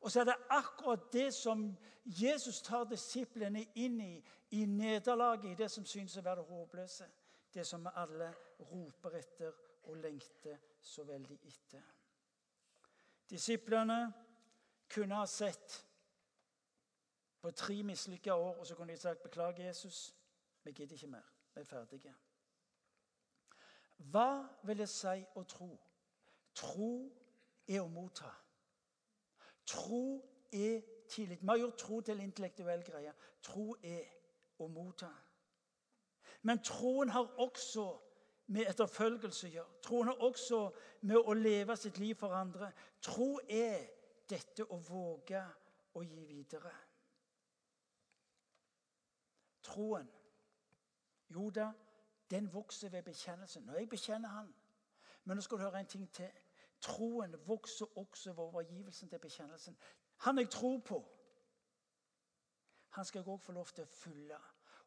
Og 0.00 0.10
så 0.10 0.20
er 0.20 0.24
det 0.24 0.36
akkurat 0.48 1.12
det 1.12 1.34
som 1.34 1.76
Jesus 2.04 2.62
tar 2.62 2.84
disiplene 2.84 3.66
inn 3.74 4.00
i, 4.00 4.14
i 4.50 4.64
nederlaget, 4.64 5.50
i 5.50 5.54
det 5.54 5.70
som 5.70 5.86
synes 5.86 6.16
å 6.16 6.24
være 6.24 6.46
håpløse. 6.48 7.08
Det 7.54 7.66
som 7.66 7.86
alle 7.94 8.30
roper 8.70 9.18
etter 9.18 9.52
og 9.90 9.96
lengter 9.96 10.56
så 10.80 11.04
veldig 11.04 11.38
etter. 11.44 11.84
Disiplene 13.30 14.12
kunne 14.90 15.14
ha 15.14 15.26
sett 15.26 15.86
på 17.40 17.50
tre 17.50 17.82
mislykka 17.82 18.34
år, 18.34 18.58
og 18.58 18.66
så 18.66 18.74
kunne 18.74 18.92
de 18.92 18.98
sagt 18.98 19.22
'Beklager, 19.22 19.66
Jesus, 19.66 20.14
vi 20.64 20.72
gidder 20.72 20.94
ikke 20.94 21.06
mer. 21.06 21.32
Vi 21.54 21.60
er 21.60 21.64
ferdige'. 21.64 22.14
Hva 23.96 24.48
vil 24.62 24.78
det 24.78 24.88
si 24.88 25.24
å 25.34 25.42
tro? 25.42 25.78
Tro 26.54 27.12
er 27.68 27.80
å 27.80 27.88
motta. 27.88 28.30
Tro 29.70 30.04
er 30.52 30.80
tillit. 31.08 31.42
Vi 31.42 31.46
har 31.46 31.56
gjort 31.56 31.78
tro 31.78 32.00
til 32.00 32.20
intellektuell 32.20 32.82
greie. 32.84 33.12
Tro 33.42 33.76
er 33.82 34.06
å 34.58 34.66
motta. 34.66 35.10
Men 36.42 36.62
troen 36.64 37.12
har 37.14 37.28
også 37.38 37.86
med 38.50 38.66
etterfølgelse 38.66 39.46
å 39.46 39.50
gjøre. 39.54 39.80
Troen 39.86 40.10
har 40.10 40.24
også 40.26 40.60
med 41.06 41.22
å 41.22 41.34
leve 41.38 41.76
sitt 41.78 41.98
liv 42.02 42.18
for 42.18 42.34
andre. 42.34 42.72
Tro 43.02 43.36
er 43.48 43.84
dette 44.30 44.66
å 44.66 44.78
våge 44.88 45.42
å 45.94 46.02
gi 46.02 46.24
videre. 46.26 46.74
Troen 49.62 50.08
Jo 51.30 51.50
da, 51.54 51.68
den 52.30 52.48
vokser 52.50 52.90
ved 52.90 53.04
bekjennelsen. 53.06 53.62
Når 53.62 53.76
jeg 53.78 53.88
bekjenner 53.88 54.28
Han. 54.28 54.48
Men 55.24 55.36
nå 55.36 55.42
skal 55.46 55.58
du 55.58 55.62
høre 55.62 55.78
en 55.78 55.86
ting 55.86 56.08
til. 56.12 56.30
Troen 56.80 57.36
vokser 57.46 57.98
også 57.98 58.32
ved 58.32 58.44
overgivelsen 58.44 59.08
til 59.08 59.18
bekjennelsen. 59.18 59.76
Han 60.16 60.38
jeg 60.38 60.50
tror 60.50 60.78
på, 60.78 61.04
han 62.90 63.04
skal 63.04 63.18
jeg 63.18 63.28
òg 63.28 63.40
få 63.40 63.52
lov 63.52 63.66
til 63.74 63.84
å 63.84 63.86
følge. 63.86 64.38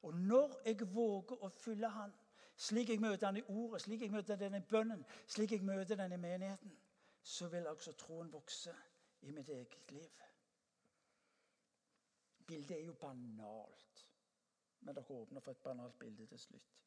Og 0.03 0.13
når 0.13 0.57
jeg 0.65 0.87
våger 0.95 1.43
å 1.43 1.49
følge 1.49 1.89
Han, 1.89 2.11
slik 2.55 2.89
jeg 2.89 2.99
møter 2.99 3.27
Han 3.27 3.37
i 3.39 3.43
ordet, 3.47 3.81
slik 3.81 4.01
jeg 4.01 4.11
møter 4.11 4.35
den 4.35 4.57
i 4.59 4.65
bønnen, 4.69 5.05
slik 5.27 5.51
jeg 5.55 5.63
møter 5.63 5.95
den 5.95 6.11
i 6.11 6.19
menigheten, 6.19 6.75
så 7.23 7.47
vil 7.47 7.67
altså 7.67 7.93
troen 7.95 8.31
vokse 8.33 8.75
i 9.21 9.31
mitt 9.31 9.49
eget 9.49 9.91
liv. 9.91 10.23
Bildet 12.47 12.77
er 12.77 12.85
jo 12.85 12.93
banalt, 12.99 14.07
men 14.81 14.95
dere 14.95 15.15
åpner 15.15 15.39
for 15.39 15.51
et 15.51 15.63
banalt 15.63 15.99
bilde 15.99 16.27
til 16.27 16.39
slutt. 16.39 16.82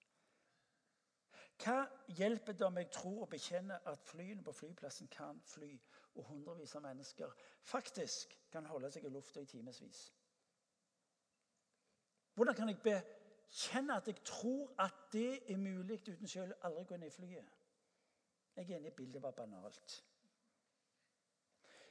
Hva 1.56 1.86
hjelper 2.18 2.52
det 2.52 2.66
om 2.66 2.76
jeg 2.76 2.90
tror 2.92 3.22
og 3.24 3.28
bekjenner 3.32 3.88
at 3.88 4.02
flyene 4.04 4.44
på 4.44 4.52
flyplassen 4.52 5.08
kan 5.08 5.40
fly, 5.44 5.70
og 6.14 6.24
hundrevis 6.28 6.74
av 6.76 6.84
mennesker 6.84 7.32
faktisk 7.64 8.36
kan 8.52 8.66
holde 8.68 8.90
seg 8.92 9.04
i 9.04 9.12
lufta 9.12 9.40
i 9.40 9.48
timevis? 9.48 10.02
Hvordan 12.36 12.54
kan 12.54 12.68
jeg 12.68 12.82
bekjenne 12.84 13.96
at 13.96 14.08
jeg 14.08 14.20
tror 14.24 14.74
at 14.84 15.06
det 15.12 15.52
er 15.52 15.56
mulig 15.56 16.02
uten 16.08 16.28
selv 16.28 16.52
aldri 16.62 16.84
gå 16.84 16.96
ned 17.00 17.08
i 17.08 17.16
flyet? 17.16 17.52
Jeg 18.56 18.70
er 18.70 18.76
enig 18.76 18.92
i 18.92 18.96
bildet 18.96 19.22
var 19.22 19.36
banalt. 19.36 20.04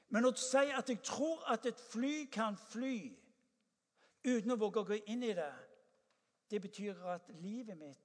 Men 0.09 0.25
å 0.25 0.33
si 0.37 0.61
at 0.77 0.89
jeg 0.89 1.01
tror 1.05 1.41
at 1.53 1.65
et 1.65 1.81
fly 1.89 2.27
kan 2.33 2.57
fly 2.69 2.97
uten 4.25 4.53
å 4.53 4.59
våge 4.61 4.81
å 4.81 4.89
gå 4.89 4.99
inn 5.09 5.25
i 5.25 5.33
det, 5.37 5.53
det 6.49 6.61
betyr 6.61 7.01
at 7.09 7.29
livet 7.41 7.77
mitt 7.77 8.04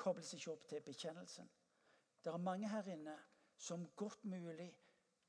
kobles 0.00 0.32
ikke 0.34 0.52
opp 0.52 0.66
til 0.68 0.80
bekjennelsen. 0.84 1.50
Det 2.24 2.32
er 2.32 2.36
mange 2.48 2.68
her 2.68 2.88
inne 2.92 3.16
som 3.56 3.86
godt 3.96 4.24
mulig 4.24 4.70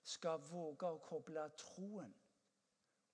skal 0.04 0.42
våge 0.50 0.88
å 0.88 1.00
koble 1.04 1.44
troen 1.60 2.14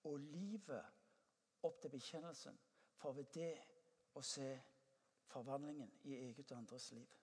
og 0.08 0.20
livet 0.20 1.66
opp 1.68 1.82
til 1.82 1.91
bekjennelsen, 1.91 2.58
for 2.97 3.18
ved 3.18 3.32
det 3.34 3.53
å 4.16 4.24
se 4.24 4.49
forvandlingen 5.28 5.91
i 6.03 6.16
eget 6.28 6.51
og 6.51 6.62
andres 6.62 6.91
liv. 6.95 7.18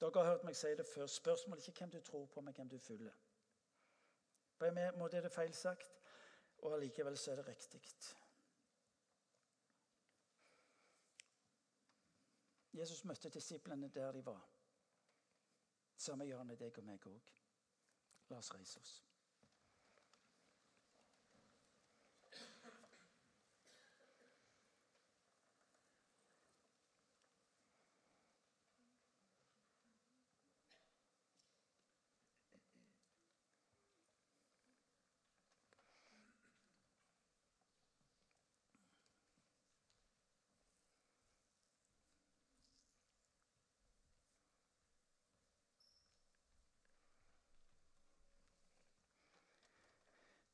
Dere 0.00 0.18
har 0.18 0.32
hørt 0.32 0.44
meg 0.44 0.56
si 0.58 0.72
det 0.74 0.86
før. 0.86 1.06
Spørsmålet 1.06 1.62
er 1.62 1.70
ikke 1.70 1.84
hvem 1.84 1.94
du 1.94 2.00
tror 2.00 2.26
på, 2.26 2.40
men 2.40 2.54
hvem 2.54 2.68
du 2.68 2.78
følger. 2.78 3.14
På 4.58 4.66
en 4.66 4.98
måte 4.98 5.16
er 5.16 5.22
det 5.22 5.32
feil 5.32 5.54
sagt, 5.54 6.02
og 6.58 6.74
allikevel 6.74 7.14
er 7.14 7.38
det 7.38 7.46
riktig. 7.46 7.82
Jesus 12.72 13.04
møtte 13.04 13.28
disiplene 13.28 13.88
der 13.88 14.12
de 14.12 14.24
var. 14.26 14.48
Samme 15.96 16.24
gjør 16.24 16.38
han 16.38 16.46
med 16.46 16.56
deg 16.56 16.78
og 16.78 16.84
meg 16.88 17.06
òg. 17.06 17.32
La 18.30 18.38
oss 18.40 18.52
reise 18.54 18.80
oss. 18.80 18.94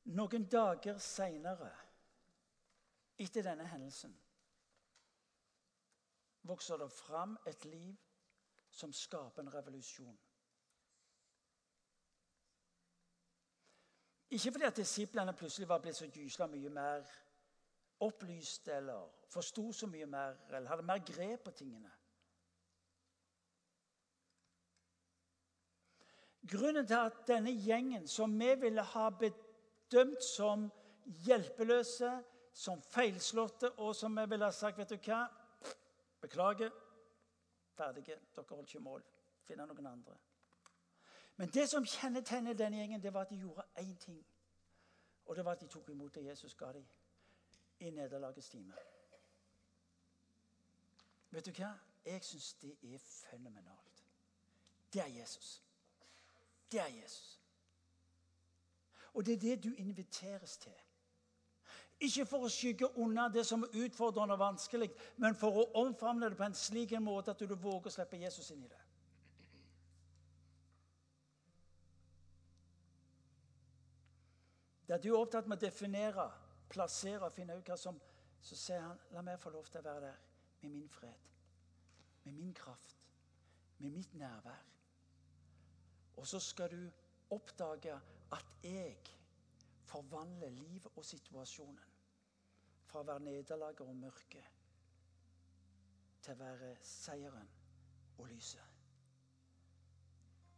Noen 0.09 0.47
dager 0.49 0.97
seinere, 0.97 1.69
etter 3.19 3.45
denne 3.45 3.67
hendelsen, 3.69 4.15
vokser 6.49 6.79
det 6.81 6.89
fram 6.91 7.35
et 7.47 7.65
liv 7.65 7.93
som 8.71 8.93
skaper 8.93 9.43
en 9.43 9.53
revolusjon. 9.53 10.17
Ikke 14.29 14.51
fordi 14.51 14.65
at 14.65 14.77
disiplene 14.77 15.33
plutselig 15.33 15.67
var 15.69 15.81
blitt 15.81 15.97
så 15.97 16.07
gysla 16.09 16.47
mye 16.47 16.69
mer 16.69 17.05
opplyst 18.05 18.67
eller 18.73 19.09
forsto 19.29 19.71
så 19.73 19.89
mye 19.89 20.05
mer 20.05 20.37
eller 20.49 20.69
hadde 20.69 20.85
mer 20.85 21.01
grep 21.05 21.43
på 21.43 21.51
tingene. 21.51 21.91
Grunnen 26.49 26.87
til 26.87 26.97
at 26.97 27.25
denne 27.27 27.51
gjengen, 27.51 28.07
som 28.07 28.39
vi 28.39 28.53
ville 28.61 28.81
ha 28.81 29.09
bedt 29.09 29.48
dømt 29.91 30.23
som 30.23 30.71
hjelpeløse, 31.25 32.23
som 32.53 32.81
feilslåtte, 32.81 33.71
og 33.71 33.95
som 33.95 34.15
vi 34.17 34.25
ville 34.29 34.45
ha 34.45 34.51
sagt 34.51 34.77
Vet 34.77 34.89
du 34.89 34.97
hva? 34.97 35.25
Beklager. 36.21 36.71
Ferdige. 37.77 38.19
Dere 38.35 38.45
holdt 38.49 38.69
ikke 38.69 38.83
mål. 38.83 39.03
Finne 39.47 39.65
noen 39.65 39.87
andre. 39.87 40.17
Men 41.37 41.49
det 41.49 41.69
som 41.69 41.85
kjennetegner 41.85 42.53
denne 42.53 42.77
gjengen, 42.77 43.03
det 43.03 43.13
var 43.13 43.21
at 43.21 43.29
de 43.29 43.39
gjorde 43.39 43.63
én 43.79 43.95
ting. 43.97 44.25
Og 45.25 45.35
det 45.35 45.45
var 45.45 45.51
at 45.51 45.61
de 45.61 45.67
tok 45.67 45.89
imot 45.89 46.15
det 46.15 46.25
Jesus 46.25 46.55
ga 46.55 46.71
dem 46.73 46.87
i 47.79 47.89
nederlagets 47.89 48.49
time. 48.49 48.73
Vet 51.29 51.45
du 51.45 51.51
hva? 51.51 51.71
Jeg 52.05 52.23
syns 52.25 52.53
det 52.53 52.75
er 52.83 52.99
fenomenalt. 52.99 54.03
Det 54.93 55.01
er 55.01 55.07
Jesus. 55.07 55.63
Det 56.71 56.79
er 56.79 56.87
Jesus. 56.87 57.38
Og 59.13 59.25
det 59.25 59.33
er 59.33 59.41
det 59.45 59.63
du 59.63 59.73
inviteres 59.77 60.57
til. 60.57 60.75
Ikke 61.99 62.23
for 62.25 62.47
å 62.47 62.51
skygge 62.51 62.87
unna 63.03 63.27
det 63.27 63.43
som 63.47 63.65
er 63.65 63.73
utfordrende 63.83 64.37
og 64.37 64.39
vanskelig, 64.39 64.87
men 65.19 65.35
for 65.35 65.57
å 65.59 65.65
omfavne 65.81 66.29
det 66.29 66.37
på 66.39 66.45
en 66.47 66.55
slik 66.55 66.93
måte 67.03 67.33
at 67.33 67.41
du 67.43 67.55
våger 67.55 67.91
å 67.91 67.91
slippe 67.91 68.21
Jesus 68.21 68.51
inn 68.55 68.63
i 68.63 68.69
det. 68.71 68.83
Der 74.89 74.97
du 74.97 75.11
er 75.11 75.19
opptatt 75.19 75.47
med 75.47 75.59
å 75.59 75.65
definere, 75.65 76.29
plassere 76.69 77.27
og 77.27 77.35
finne 77.35 77.57
ut 77.57 77.67
hva 77.67 77.77
som 77.77 77.99
Så 78.39 78.55
sier 78.55 78.79
han, 78.79 78.99
la 79.11 79.19
meg 79.19 79.35
få 79.35 79.49
lov 79.51 79.65
til 79.67 79.81
å 79.81 79.83
være 79.83 79.99
der 79.99 80.19
med 80.61 80.71
min 80.71 80.85
fred, 80.87 81.25
med 82.23 82.37
min 82.37 82.53
kraft, 82.55 83.01
med 83.79 83.91
mitt 83.91 84.13
nærvær. 84.15 84.61
Og 86.15 86.27
så 86.27 86.39
skal 86.39 86.71
du 86.71 86.85
oppdage 87.35 87.97
at 88.31 88.45
jeg 88.63 88.97
forvandler 89.89 90.49
livet 90.49 90.91
og 90.95 91.05
situasjonen 91.05 91.95
fra 92.89 93.01
å 93.01 93.07
være 93.07 93.25
nederlaget 93.25 93.85
og 93.85 93.95
mørket 93.95 94.57
til 96.21 96.33
å 96.33 96.41
være 96.41 96.73
seieren 96.85 97.49
og 98.17 98.27
lyset. 98.29 98.65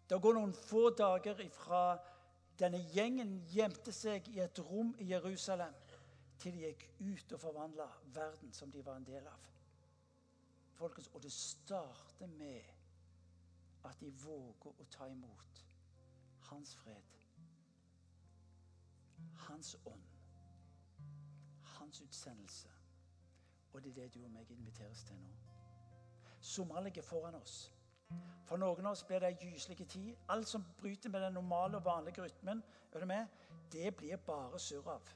Det 0.09 0.19
går 0.21 0.35
noen 0.35 0.53
få 0.55 0.89
dager 0.97 1.39
ifra 1.43 1.83
denne 2.59 2.81
gjengen 2.91 3.37
gjemte 3.47 3.93
seg 3.95 4.27
i 4.33 4.41
et 4.43 4.59
rom 4.67 4.91
i 4.99 5.07
Jerusalem, 5.13 5.73
til 6.41 6.57
de 6.57 6.65
gikk 6.65 6.83
ut 6.99 7.33
og 7.37 7.41
forvandla 7.45 7.87
verden 8.13 8.51
som 8.53 8.71
de 8.73 8.83
var 8.85 8.97
en 8.99 9.07
del 9.07 9.27
av. 9.29 9.47
Folkens, 10.75 11.07
og 11.13 11.21
det 11.23 11.31
starter 11.31 12.27
med 12.27 13.85
at 13.87 13.99
de 14.01 14.11
våger 14.23 14.81
å 14.81 14.89
ta 14.91 15.07
imot 15.09 15.63
hans 16.49 16.75
fred 16.81 17.20
hans 19.47 19.75
ånd. 19.85 20.03
Hans 21.63 22.01
utsendelse. 22.01 22.67
Og 23.73 23.83
det 23.83 23.89
er 23.89 24.01
det 24.01 24.13
du 24.13 24.23
og 24.25 24.31
meg 24.31 24.51
inviteres 24.51 25.03
til 25.03 25.15
nå. 25.15 25.29
Sommeren 26.41 26.83
ligger 26.83 27.01
foran 27.01 27.35
oss. 27.35 27.71
For 28.45 28.59
noen 28.59 28.85
av 28.85 28.91
oss 28.91 29.03
blir 29.07 29.21
det 29.23 29.29
ei 29.31 29.51
gyselig 29.51 29.87
tid. 29.87 30.15
Alt 30.29 30.49
som 30.49 30.65
bryter 30.79 31.09
med 31.09 31.21
den 31.21 31.33
normale 31.33 31.77
og 31.77 31.85
vanlige 31.85 32.23
rytmen, 32.23 32.63
er 32.93 32.99
du 32.99 33.05
med? 33.05 33.27
det 33.71 33.95
blir 33.95 34.15
bare 34.15 34.59
surr 34.59 34.87
av. 34.91 35.11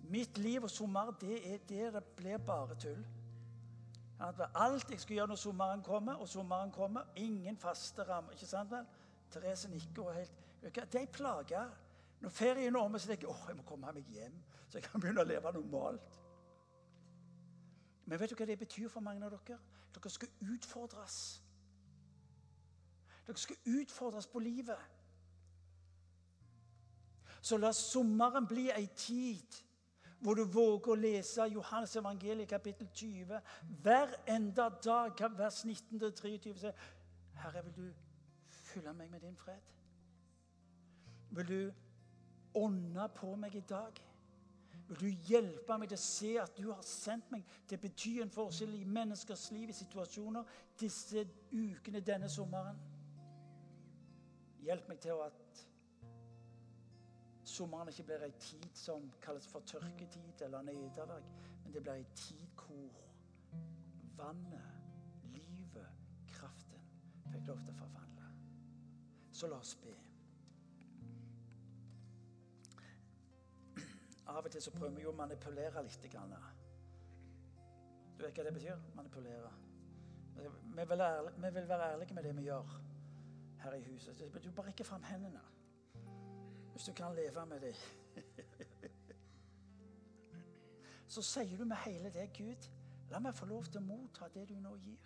Mitt 0.00 0.38
liv 0.38 0.62
og 0.62 0.70
sommer, 0.70 1.10
det 1.20 1.54
er 1.54 1.58
det 1.68 1.92
det 1.94 2.04
blir 2.16 2.38
bare 2.38 2.76
tull. 2.80 3.04
Alt 4.54 4.90
jeg 4.90 5.00
skal 5.00 5.16
gjøre 5.16 5.28
når 5.28 5.36
sommeren 5.38 5.82
kommer, 5.82 6.14
og 6.14 6.28
sommeren 6.28 6.70
kommer 6.72 7.02
Ingen 7.16 7.56
faste 7.56 8.02
rammer. 8.02 8.32
ikke 8.32 8.46
sant 8.46 8.70
vel? 8.70 8.86
Therese 9.30 9.68
nikker 9.68 10.02
og 10.02 10.14
helt 10.14 10.32
Det 10.62 10.94
er 10.94 11.00
ei 11.00 11.06
plage. 11.06 11.60
Når 12.20 12.28
ferien 12.28 12.76
er 12.76 12.80
omme, 12.80 12.98
så 12.98 13.06
tenker 13.06 13.28
jeg 13.28 13.34
åh, 13.34 13.44
jeg 13.48 13.56
må 13.56 13.62
komme 13.62 13.92
meg 13.92 14.06
hjem, 14.10 14.38
så 14.68 14.78
jeg 14.78 14.88
kan 14.88 15.00
begynne 15.00 15.22
å 15.22 15.28
leve 15.28 15.52
normalt. 15.54 16.20
Men 18.08 18.20
vet 18.20 18.30
du 18.30 18.38
hva 18.38 18.46
det 18.48 18.58
betyr 18.58 18.88
for 18.88 19.04
mange 19.04 19.26
av 19.26 19.34
dere? 19.36 19.58
Dere 19.94 20.10
skal 20.10 20.28
utfordres. 20.54 21.18
Dere 23.26 23.36
skal 23.36 23.56
utfordres 23.78 24.26
på 24.26 24.40
livet. 24.42 24.80
Så 27.40 27.56
la 27.56 27.72
sommeren 27.72 28.46
bli 28.48 28.70
ei 28.74 28.88
tid 28.96 29.64
Hvor 30.18 30.34
du 30.34 30.42
våger 30.50 30.90
å 30.90 30.94
lese 30.98 31.44
Johannes 31.46 31.92
evangeliet 31.96 32.50
kapittel 32.50 32.88
20 32.90 33.36
hver 33.84 34.16
enda 34.26 34.64
dag, 34.82 35.20
vers 35.38 35.60
19-23. 35.64 36.56
sier, 36.58 36.72
Herre, 37.38 37.62
vil 37.64 37.76
du 37.76 37.92
fylle 38.48 38.92
meg 38.98 39.10
med 39.10 39.20
din 39.20 39.36
fred? 39.36 39.62
Vil 41.30 41.48
du 41.48 41.87
ånde 42.54 43.08
på 43.14 43.34
meg 43.36 43.54
i 43.54 43.64
dag? 43.68 43.98
Vil 44.88 45.00
du 45.00 45.26
hjelpe 45.28 45.76
meg 45.76 45.90
til 45.90 45.98
å 45.98 46.00
se 46.00 46.30
at 46.40 46.54
du 46.56 46.70
har 46.70 46.84
sendt 46.86 47.28
meg 47.32 47.44
til 47.68 47.76
å 47.76 47.82
bety 47.82 48.12
en 48.22 48.32
forskjell 48.32 48.72
i 48.78 48.86
menneskers 48.88 49.50
liv, 49.52 49.68
i 49.68 49.76
situasjoner, 49.76 50.48
disse 50.80 51.26
ukene 51.52 52.00
denne 52.00 52.30
sommeren? 52.32 52.78
Hjelp 54.64 54.88
meg 54.88 55.02
til 55.04 55.20
at 55.26 55.62
sommeren 57.48 57.92
ikke 57.92 58.08
blir 58.08 58.24
ei 58.24 58.32
tid 58.40 58.68
som 58.76 59.04
kalles 59.24 59.46
for 59.52 59.64
tørketid 59.68 60.42
eller 60.48 60.64
nederlag, 60.64 61.28
men 61.64 61.72
det 61.72 61.84
blir 61.84 62.00
ei 62.00 62.08
tid 62.16 62.48
hvor 62.56 63.04
vannet, 64.16 64.74
livet, 65.36 65.88
kraften 66.32 66.84
fikk 67.28 67.48
lov 67.52 67.60
til 67.64 67.76
å 67.76 67.80
forvandle. 67.84 68.36
Så 69.32 69.52
la 69.52 69.60
oss 69.60 69.76
be. 69.84 70.07
Av 74.28 74.44
og 74.44 74.50
til 74.52 74.62
så 74.62 74.70
prøver 74.74 74.94
vi 74.96 75.02
jo 75.06 75.12
å 75.12 75.16
manipulere 75.16 75.82
litt. 75.82 76.04
Grann. 76.12 76.34
Du 78.18 78.24
vet 78.24 78.36
hva 78.36 78.44
det 78.44 78.54
betyr? 78.54 78.76
Manipulere. 78.96 79.52
Vi 80.38 80.84
vil, 80.90 81.00
ærlig, 81.00 81.32
vi 81.36 81.54
vil 81.54 81.68
være 81.68 81.92
ærlige 81.92 82.14
med 82.14 82.22
det 82.22 82.36
vi 82.36 82.42
gjør 82.46 82.74
her 83.62 83.72
i 83.72 83.82
huset. 83.82 84.20
Du 84.44 84.50
bare 84.50 84.66
rekker 84.66 84.84
fram 84.84 85.02
hendene. 85.02 85.40
Hvis 86.72 86.84
du 86.84 86.92
kan 86.92 87.14
leve 87.14 87.46
med 87.46 87.60
det. 87.60 87.74
Så 91.08 91.22
sier 91.22 91.56
du 91.56 91.64
med 91.64 91.76
hele 91.76 92.10
det, 92.12 92.28
Gud, 92.36 92.68
la 93.10 93.18
meg 93.18 93.34
få 93.34 93.46
lov 93.48 93.64
til 93.64 93.80
å 93.80 93.86
motta 93.86 94.28
det 94.34 94.44
du 94.50 94.58
nå 94.60 94.74
gir. 94.76 94.98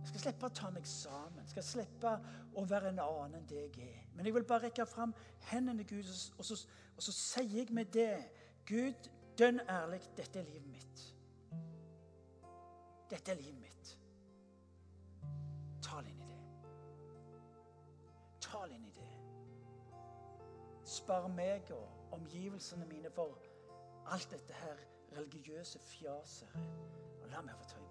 Jeg 0.00 0.08
skal 0.08 0.20
slippe 0.20 0.48
å 0.48 0.54
ta 0.56 0.70
meg 0.72 0.86
sammen. 0.88 1.42
Jeg 1.42 1.52
skal 1.52 1.66
slippe 1.66 2.12
å 2.56 2.64
være 2.68 2.92
en 2.92 3.00
annen 3.04 3.38
enn 3.38 3.48
det 3.50 3.60
jeg 3.60 3.88
er. 3.88 4.02
Men 4.14 4.26
jeg 4.26 4.34
vil 4.34 4.46
bare 4.48 4.68
rekke 4.68 4.86
fram 4.88 5.14
hendene, 5.50 5.84
Gud, 5.84 6.08
og 6.38 6.44
så, 6.44 6.58
og 6.96 7.04
så 7.04 7.14
sier 7.14 7.60
jeg 7.60 7.74
med 7.76 7.92
det 7.94 8.12
Gud, 8.68 9.10
dønn 9.38 9.60
ærlig, 9.68 10.00
dette 10.16 10.40
er 10.40 10.48
livet 10.48 10.68
mitt. 10.72 11.04
Dette 13.10 13.32
er 13.32 13.40
livet 13.40 13.60
mitt. 13.60 13.92
Tal 15.82 16.08
inn 16.10 16.20
i 16.20 16.28
det. 16.28 16.40
Tal 18.44 18.72
inn 18.74 18.84
i 18.84 18.94
det. 18.96 19.08
Spar 20.88 21.28
meg 21.32 21.72
og 21.76 22.16
omgivelsene 22.18 22.88
mine 22.88 23.12
for 23.14 23.38
alt 24.12 24.30
dette 24.32 24.52
her 24.52 24.80
religiøse 25.16 25.78
fjaset. 25.78 26.48
Og 27.22 27.28
la 27.32 27.44
meg 27.44 27.56
få 27.56 27.70
ta 27.70 27.78
imot. 27.78 27.87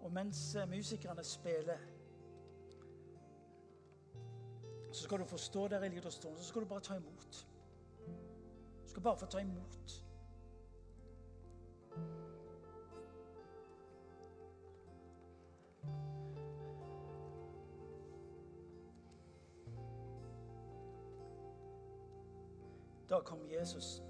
Og 0.00 0.12
mens 0.12 0.54
eh, 0.54 0.68
musikerne 0.68 1.24
spiller, 1.24 1.78
så 4.92 5.02
skal 5.02 5.18
du 5.18 5.24
få 5.24 5.36
stå 5.36 5.68
der 5.68 5.82
i 5.82 5.88
liten 5.88 6.10
stund, 6.10 6.36
så 6.36 6.44
skal 6.44 6.62
du 6.62 6.66
bare 6.66 6.80
ta 6.80 6.94
imot. 6.94 7.46
Du 8.84 8.90
skal 8.90 9.02
bare 9.02 9.16
få 9.16 9.26
ta 9.26 9.38
imot. 9.38 10.04
Da 23.10 23.20
kom 23.20 23.38
Jesus. 23.50 24.02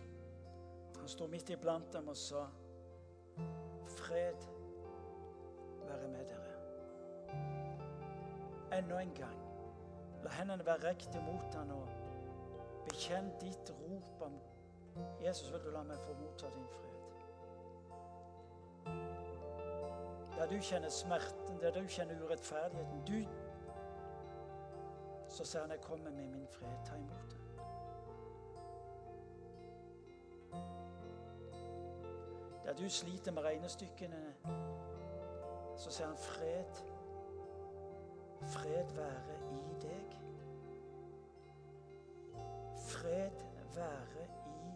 Han 0.98 1.08
sto 1.08 1.26
midt 1.26 1.50
iblant 1.50 1.92
dem 1.92 2.08
og 2.08 2.16
sa, 2.16 2.46
'Fred' 3.86 4.57
Enda 8.72 9.00
en 9.00 9.14
gang. 9.14 9.38
La 10.22 10.30
hendene 10.30 10.66
være 10.66 10.88
rekt 10.88 11.14
imot 11.14 11.54
han 11.54 11.70
og 11.70 11.88
bekjenn 12.88 13.30
ditt 13.40 13.70
rop 13.80 14.22
om 14.26 14.38
Jesus, 15.22 15.52
vil 15.52 15.60
du 15.64 15.70
la 15.70 15.82
meg 15.86 15.98
få 16.02 16.14
motta 16.18 16.50
din 16.54 16.68
fred? 16.74 16.86
Der 20.36 20.46
du 20.46 20.58
kjenner 20.62 20.88
smerten, 20.88 21.60
der 21.60 21.70
du 21.70 21.86
kjenner 21.86 22.24
urettferdigheten, 22.24 23.04
du 23.06 23.28
Så 25.28 25.44
sier 25.44 25.60
han, 25.60 25.70
jeg 25.70 25.80
kommer 25.80 26.10
med 26.10 26.26
min 26.26 26.46
fred. 26.48 26.76
Ta 26.86 26.94
imot 26.96 27.30
det. 27.30 27.38
Der 32.64 32.72
du 32.74 32.88
sliter 32.88 33.32
med 33.32 33.42
regnestykkene 33.42 34.34
så 35.76 35.90
sier 35.90 36.06
han 36.06 36.16
fred. 36.16 36.97
Fred 38.40 38.94
være 38.94 39.36
i 39.52 39.74
deg. 39.82 40.16
Fred 42.88 43.30
være 43.74 44.26
i 44.46 44.72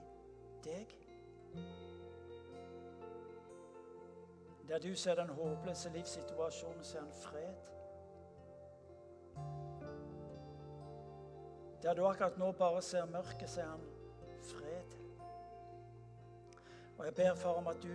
deg. 0.65 0.87
Der 4.69 4.79
du 4.79 4.95
ser 4.95 5.15
den 5.15 5.29
håpløse 5.29 5.91
livssituasjonen, 5.91 6.85
ser 6.85 7.01
han 7.01 7.13
fred. 7.13 7.55
Der 11.83 11.95
du 11.95 12.07
akkurat 12.07 12.39
nå 12.39 12.53
bare 12.53 12.83
ser 12.83 13.05
mørket, 13.05 13.51
ser 13.51 13.65
han 13.65 13.81
fred. 14.43 14.99
Og 16.99 17.05
jeg 17.05 17.15
ber 17.15 17.35
far 17.35 17.51
om 17.51 17.67
at 17.67 17.83
du 17.83 17.95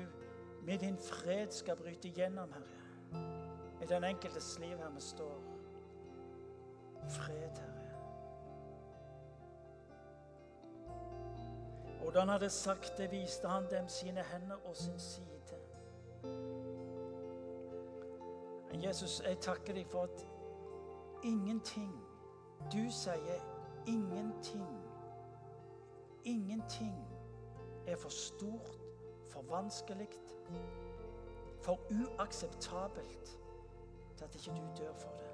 med 0.61 0.77
din 0.77 0.97
fred 0.97 1.51
skal 1.51 1.75
bryte 1.75 2.09
gjennom, 2.09 2.53
Herre 2.53 2.77
i 3.81 3.85
den 3.85 4.03
enkeltes 4.03 4.59
liv 4.59 4.77
her 4.77 4.89
vi 4.89 5.01
står. 5.01 5.46
Fred, 7.09 7.57
Herre. 7.57 7.73
Og 12.05 12.13
da 12.13 12.19
han 12.19 12.29
hadde 12.29 12.49
sagt 12.49 12.97
det, 12.97 13.11
viste 13.11 13.47
han 13.47 13.69
dem 13.71 13.87
sine 13.87 14.23
hender 14.33 14.55
og 14.65 14.75
sin 14.75 14.99
side. 14.99 15.37
Jesus, 18.83 19.21
jeg 19.25 19.37
takker 19.41 19.73
deg 19.73 19.87
for 19.89 20.03
at 20.03 20.25
ingenting 21.23 21.93
Du 22.71 22.91
sier 22.91 23.41
ingenting. 23.87 24.67
Ingenting 26.25 26.95
er 27.87 27.95
for 27.95 28.09
stort, 28.09 28.79
for 29.29 29.41
vanskelig, 29.49 30.07
for 31.61 31.79
uakseptabelt 31.91 33.39
til 34.17 34.23
at 34.23 34.35
ikke 34.35 34.51
du 34.51 34.83
dør 34.83 34.93
for 34.93 35.09
det. 35.09 35.26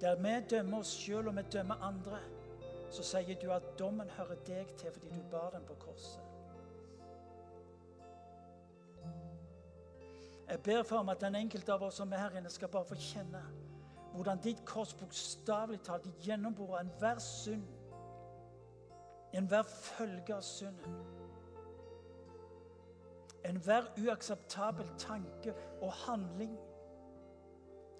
Der 0.00 0.16
vi 0.16 0.46
dømmer 0.50 0.78
oss 0.78 0.92
sjøl 0.96 1.28
og 1.28 1.36
vi 1.36 1.42
dømmer 1.52 1.82
andre, 1.84 2.18
så 2.90 3.04
sier 3.06 3.38
du 3.38 3.50
at 3.52 3.66
dommen 3.78 4.10
hører 4.16 4.38
deg 4.46 4.72
til 4.80 4.92
fordi 4.92 5.08
du 5.12 5.22
bar 5.30 5.50
den 5.54 5.66
på 5.68 5.74
korset. 5.74 6.26
Jeg 10.50 10.62
ber 10.62 10.82
for 10.82 10.96
om 10.96 11.08
at 11.08 11.20
den 11.20 11.34
enkelte 11.38 11.72
av 11.72 11.82
oss 11.86 12.00
som 12.00 12.12
er 12.12 12.24
her 12.24 12.38
inne, 12.40 12.50
skal 12.50 12.68
bare 12.68 12.88
få 12.88 12.98
kjenne 12.98 13.42
hvordan 14.10 14.40
ditt 14.42 14.64
kors 14.66 14.90
bokstavelig 14.98 15.84
talt 15.86 16.08
gjennomborer 16.24 16.80
enhver 16.80 17.20
synd, 17.22 17.62
enhver 19.38 19.62
følge 19.70 20.34
av 20.34 20.42
synden 20.42 20.96
enhver 23.44 23.82
uakseptabel 23.98 24.86
tanke 24.98 25.54
og 25.80 25.92
handling. 25.92 26.58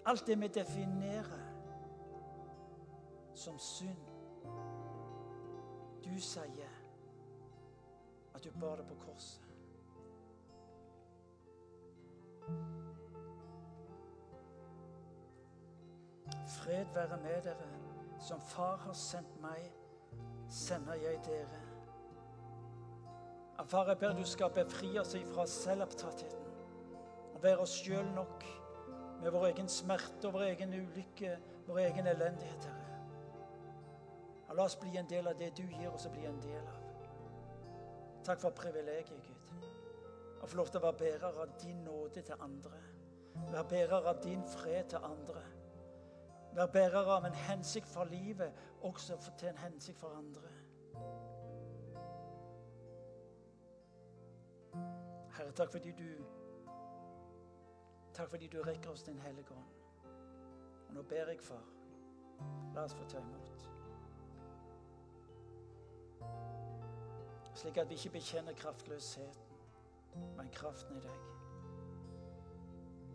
Alt 0.05 0.27
det 0.27 0.41
vi 0.41 0.47
definerer 0.47 1.50
som 3.41 3.59
synd. 3.59 3.97
Du 6.03 6.19
sier 6.21 6.73
at 8.35 8.43
du 8.43 8.51
bar 8.59 8.75
det 8.75 8.85
på 8.87 8.95
korset. 9.05 9.41
Fred 16.47 16.85
være 16.93 17.17
med 17.23 17.41
dere. 17.41 17.69
Som 18.19 18.41
Far 18.41 18.77
har 18.77 18.93
sendt 18.93 19.41
meg, 19.41 19.71
sender 20.49 20.93
jeg 20.93 21.17
dere. 21.25 21.61
Far, 23.65 23.87
jeg 23.87 23.97
ber 23.97 24.13
du 24.13 24.25
skal 24.25 24.49
befri 24.53 24.97
oss 24.99 25.15
fra 25.33 25.45
selvopptattheten 25.47 26.47
og 27.33 27.43
være 27.43 27.63
oss 27.63 27.75
sjøl 27.81 28.05
nok 28.15 28.45
med 29.21 29.31
vår 29.31 29.47
egen 29.51 29.69
smerte 29.69 30.27
og 30.27 30.33
vår 30.33 30.47
egen 30.51 30.73
ulykke, 30.81 31.37
vår 31.67 31.83
egen 31.87 32.07
elendighet, 32.07 32.65
Herre. 32.65 32.80
Og 34.51 34.55
la 34.57 34.63
oss 34.67 34.75
bli 34.75 34.97
en 34.99 35.07
del 35.07 35.27
av 35.27 35.37
det 35.39 35.53
du 35.55 35.61
gir 35.63 35.93
oss 35.93 36.05
å 36.09 36.09
bli 36.11 36.25
en 36.27 36.39
del 36.43 36.65
av. 36.67 36.87
Takk 38.27 38.41
for 38.41 38.51
privilegiet, 38.51 39.23
Gud. 39.23 39.69
Å 40.43 40.49
få 40.49 40.57
lov 40.59 40.71
til 40.73 40.81
å 40.81 40.83
være 40.83 40.99
bærer 40.99 41.39
av 41.39 41.53
din 41.61 41.79
nåde 41.85 42.19
til 42.27 42.43
andre. 42.43 42.81
Være 43.53 43.63
bærer 43.71 44.09
av 44.11 44.19
din 44.25 44.43
fred 44.51 44.91
til 44.91 45.07
andre. 45.07 45.45
Være 46.51 46.67
bærer 46.75 47.13
av 47.15 47.29
en 47.29 47.39
hensikt 47.47 47.87
for 47.87 48.11
livet, 48.11 48.51
også 48.83 49.21
til 49.39 49.53
en 49.53 49.63
hensikt 49.63 50.03
for 50.03 50.19
andre. 50.19 50.51
Herre, 55.37 55.51
takk 55.55 55.71
fordi 55.79 55.95
du 55.95 56.09
Takk 58.11 58.27
fordi 58.29 58.51
du 58.51 58.59
rekker 58.67 58.91
oss 58.91 59.07
din 59.07 59.19
hellige 59.23 59.55
ånd. 59.55 60.09
Og 60.89 60.97
nå 60.97 61.07
ber 61.07 61.31
jeg, 61.31 61.39
far, 61.39 61.63
la 62.75 62.83
oss 62.83 62.99
få 62.99 63.07
ta 63.07 63.23
imot. 63.23 63.70
Slik 67.53 67.77
at 67.77 67.89
vi 67.89 67.93
ikke 67.93 68.09
bekjenner 68.09 68.53
kraftløsheten, 68.53 69.57
men 70.37 70.49
kraften 70.53 70.97
i 70.97 70.99
deg. 70.99 71.19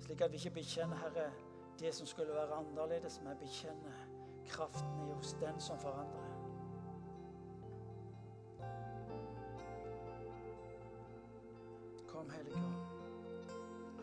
Slik 0.00 0.20
at 0.20 0.32
vi 0.32 0.36
ikke 0.36 0.50
bekjenner, 0.50 0.96
Herre, 0.96 1.30
det 1.80 1.94
som 1.94 2.06
skulle 2.06 2.32
være 2.32 2.54
annerledes, 2.54 3.20
men 3.24 3.36
bekjenner 3.36 3.92
kraften 4.48 5.08
i 5.08 5.12
oss, 5.12 5.32
den 5.40 5.60
som 5.60 5.78
forandrer. 5.78 6.36
Kom, 12.08 12.30
Hellige 12.30 12.56
Ånd. 12.56 12.96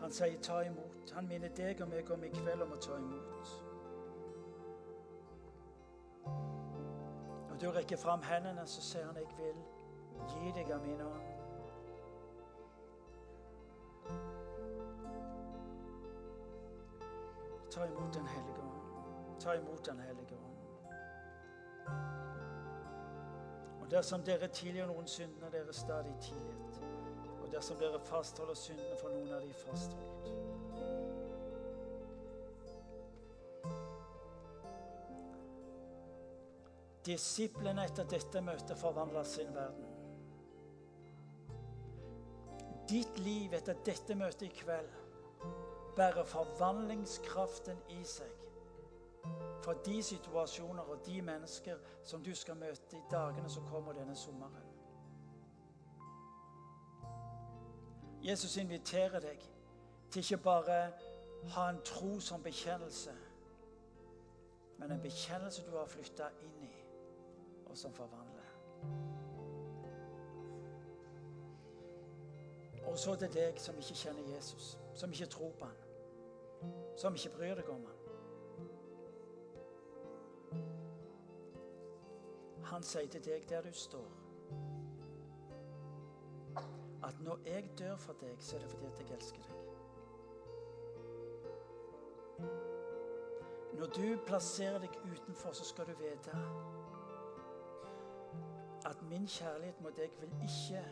Han 0.00 0.12
sier 0.12 0.40
'ta 0.40 0.60
imot'. 0.60 1.14
Han 1.14 1.28
minner 1.28 1.48
deg 1.48 1.80
og 1.80 1.88
meg 1.88 2.10
om 2.10 2.24
i 2.24 2.28
kveld 2.28 2.62
om 2.62 2.72
å 2.72 2.76
ta 2.76 2.96
imot. 2.96 3.73
Når 7.54 7.60
du 7.60 7.70
rekker 7.70 7.96
fram 7.96 8.22
hendene, 8.22 8.66
så 8.66 8.82
sier 8.82 9.06
han 9.06 9.16
'jeg 9.16 9.26
vil 9.38 9.54
gi 10.28 10.52
deg 10.54 10.70
av 10.70 10.80
min 10.80 11.00
ånd'. 11.00 11.34
Ta 17.70 17.84
imot 17.84 18.14
Den 18.14 18.26
hellige 18.26 18.58
ånd. 18.58 19.40
Ta 19.40 19.52
imot 19.52 19.86
Den 19.86 19.98
hellige 19.98 20.36
ånd. 20.36 20.56
Og 23.80 23.90
dersom 23.90 24.22
dere 24.22 24.48
tilgir 24.48 24.86
noen 24.86 25.06
syndene, 25.06 25.50
dere 25.52 25.72
stadig 25.72 26.14
tilgitt. 26.20 26.82
Og 27.42 27.52
dersom 27.52 27.76
dere 27.76 28.00
fastholder 28.00 28.54
syndene, 28.54 28.96
for 29.00 29.08
noen 29.08 29.32
av 29.32 29.40
de 29.40 29.52
fastholdt. 29.52 30.63
Disiplene 37.04 37.84
etter 37.84 38.06
dette 38.08 38.40
møtet 38.40 38.78
forvandla 38.80 39.24
sin 39.28 39.50
verden. 39.54 39.90
Ditt 42.88 43.18
liv 43.24 43.52
etter 43.56 43.76
dette 43.84 44.16
møtet 44.16 44.48
i 44.48 44.54
kveld 44.62 44.90
bærer 45.96 46.24
forvandlingskraften 46.24 47.84
i 47.88 48.00
seg 48.08 48.40
for 49.64 49.72
de 49.72 50.02
situasjoner 50.02 50.82
og 50.82 51.06
de 51.06 51.22
mennesker 51.22 51.78
som 52.04 52.22
du 52.22 52.34
skal 52.34 52.56
møte 52.60 52.96
i 52.96 53.02
dagene 53.10 53.48
som 53.48 53.64
kommer 53.68 53.96
denne 53.96 54.16
sommeren. 54.16 54.66
Jesus 58.24 58.56
inviterer 58.56 59.20
deg 59.20 59.40
til 60.12 60.20
ikke 60.20 60.42
bare 60.44 60.78
ha 61.56 61.68
en 61.70 61.80
tro 61.84 62.20
som 62.20 62.42
bekjennelse, 62.42 63.12
men 64.78 64.92
en 64.92 65.02
bekjennelse 65.02 65.64
du 65.66 65.76
har 65.76 65.88
flytta 65.88 66.28
inn 66.44 66.62
i, 66.64 66.83
og 67.74 67.78
som 67.78 67.92
forvandler. 67.92 68.42
Og 72.86 72.98
så 72.98 73.14
til 73.14 73.32
deg 73.34 73.58
som 73.58 73.78
ikke 73.78 73.94
kjenner 73.94 74.34
Jesus, 74.34 74.78
som 74.94 75.10
ikke 75.10 75.26
tror 75.26 75.50
på 75.58 75.64
han, 75.64 75.80
som 76.96 77.14
ikke 77.14 77.32
bryr 77.36 77.54
deg 77.58 77.68
om 77.68 77.86
han. 77.86 77.98
Han 82.70 82.82
sier 82.82 83.08
til 83.10 83.24
deg 83.24 83.48
der 83.50 83.62
du 83.66 83.72
står, 83.72 84.06
at 87.02 87.20
når 87.26 87.38
jeg 87.46 87.70
dør 87.78 87.96
for 87.96 88.14
deg, 88.20 88.36
så 88.38 88.56
er 88.56 88.60
det 88.60 88.70
fordi 88.70 88.86
at 88.86 88.98
jeg 89.00 89.10
elsker 89.16 89.38
deg. 89.42 89.56
Når 93.78 93.86
du 93.98 94.06
plasserer 94.26 94.78
deg 94.78 94.90
utenfor, 95.10 95.52
så 95.52 95.64
skal 95.64 95.90
du 95.90 95.94
vite 95.98 96.38
at 98.84 99.02
min 99.02 99.26
kjærlighet 99.26 99.80
mot 99.80 99.96
deg 99.96 100.10
vil 100.20 100.32
ikke 100.42 100.84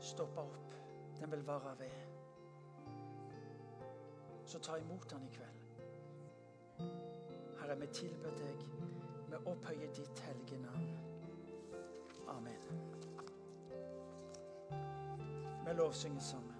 stoppe 0.00 0.40
opp. 0.40 0.74
Den 1.20 1.30
vil 1.30 1.46
vare 1.46 1.78
ved. 1.78 1.90
Så 4.44 4.58
ta 4.58 4.76
imot 4.76 5.10
den 5.10 5.24
i 5.24 5.28
kveld. 5.28 5.58
Herre, 7.60 7.78
vi 7.80 7.86
tilber 7.86 8.30
deg. 8.30 8.66
Vi 9.28 9.34
opphøyer 9.46 9.92
ditt 9.96 10.18
hellige 10.18 10.62
navn. 10.62 10.98
Amen. 12.28 12.62
Vi 15.66 15.72
lovsynger 15.72 16.20
sammen. 16.20 16.51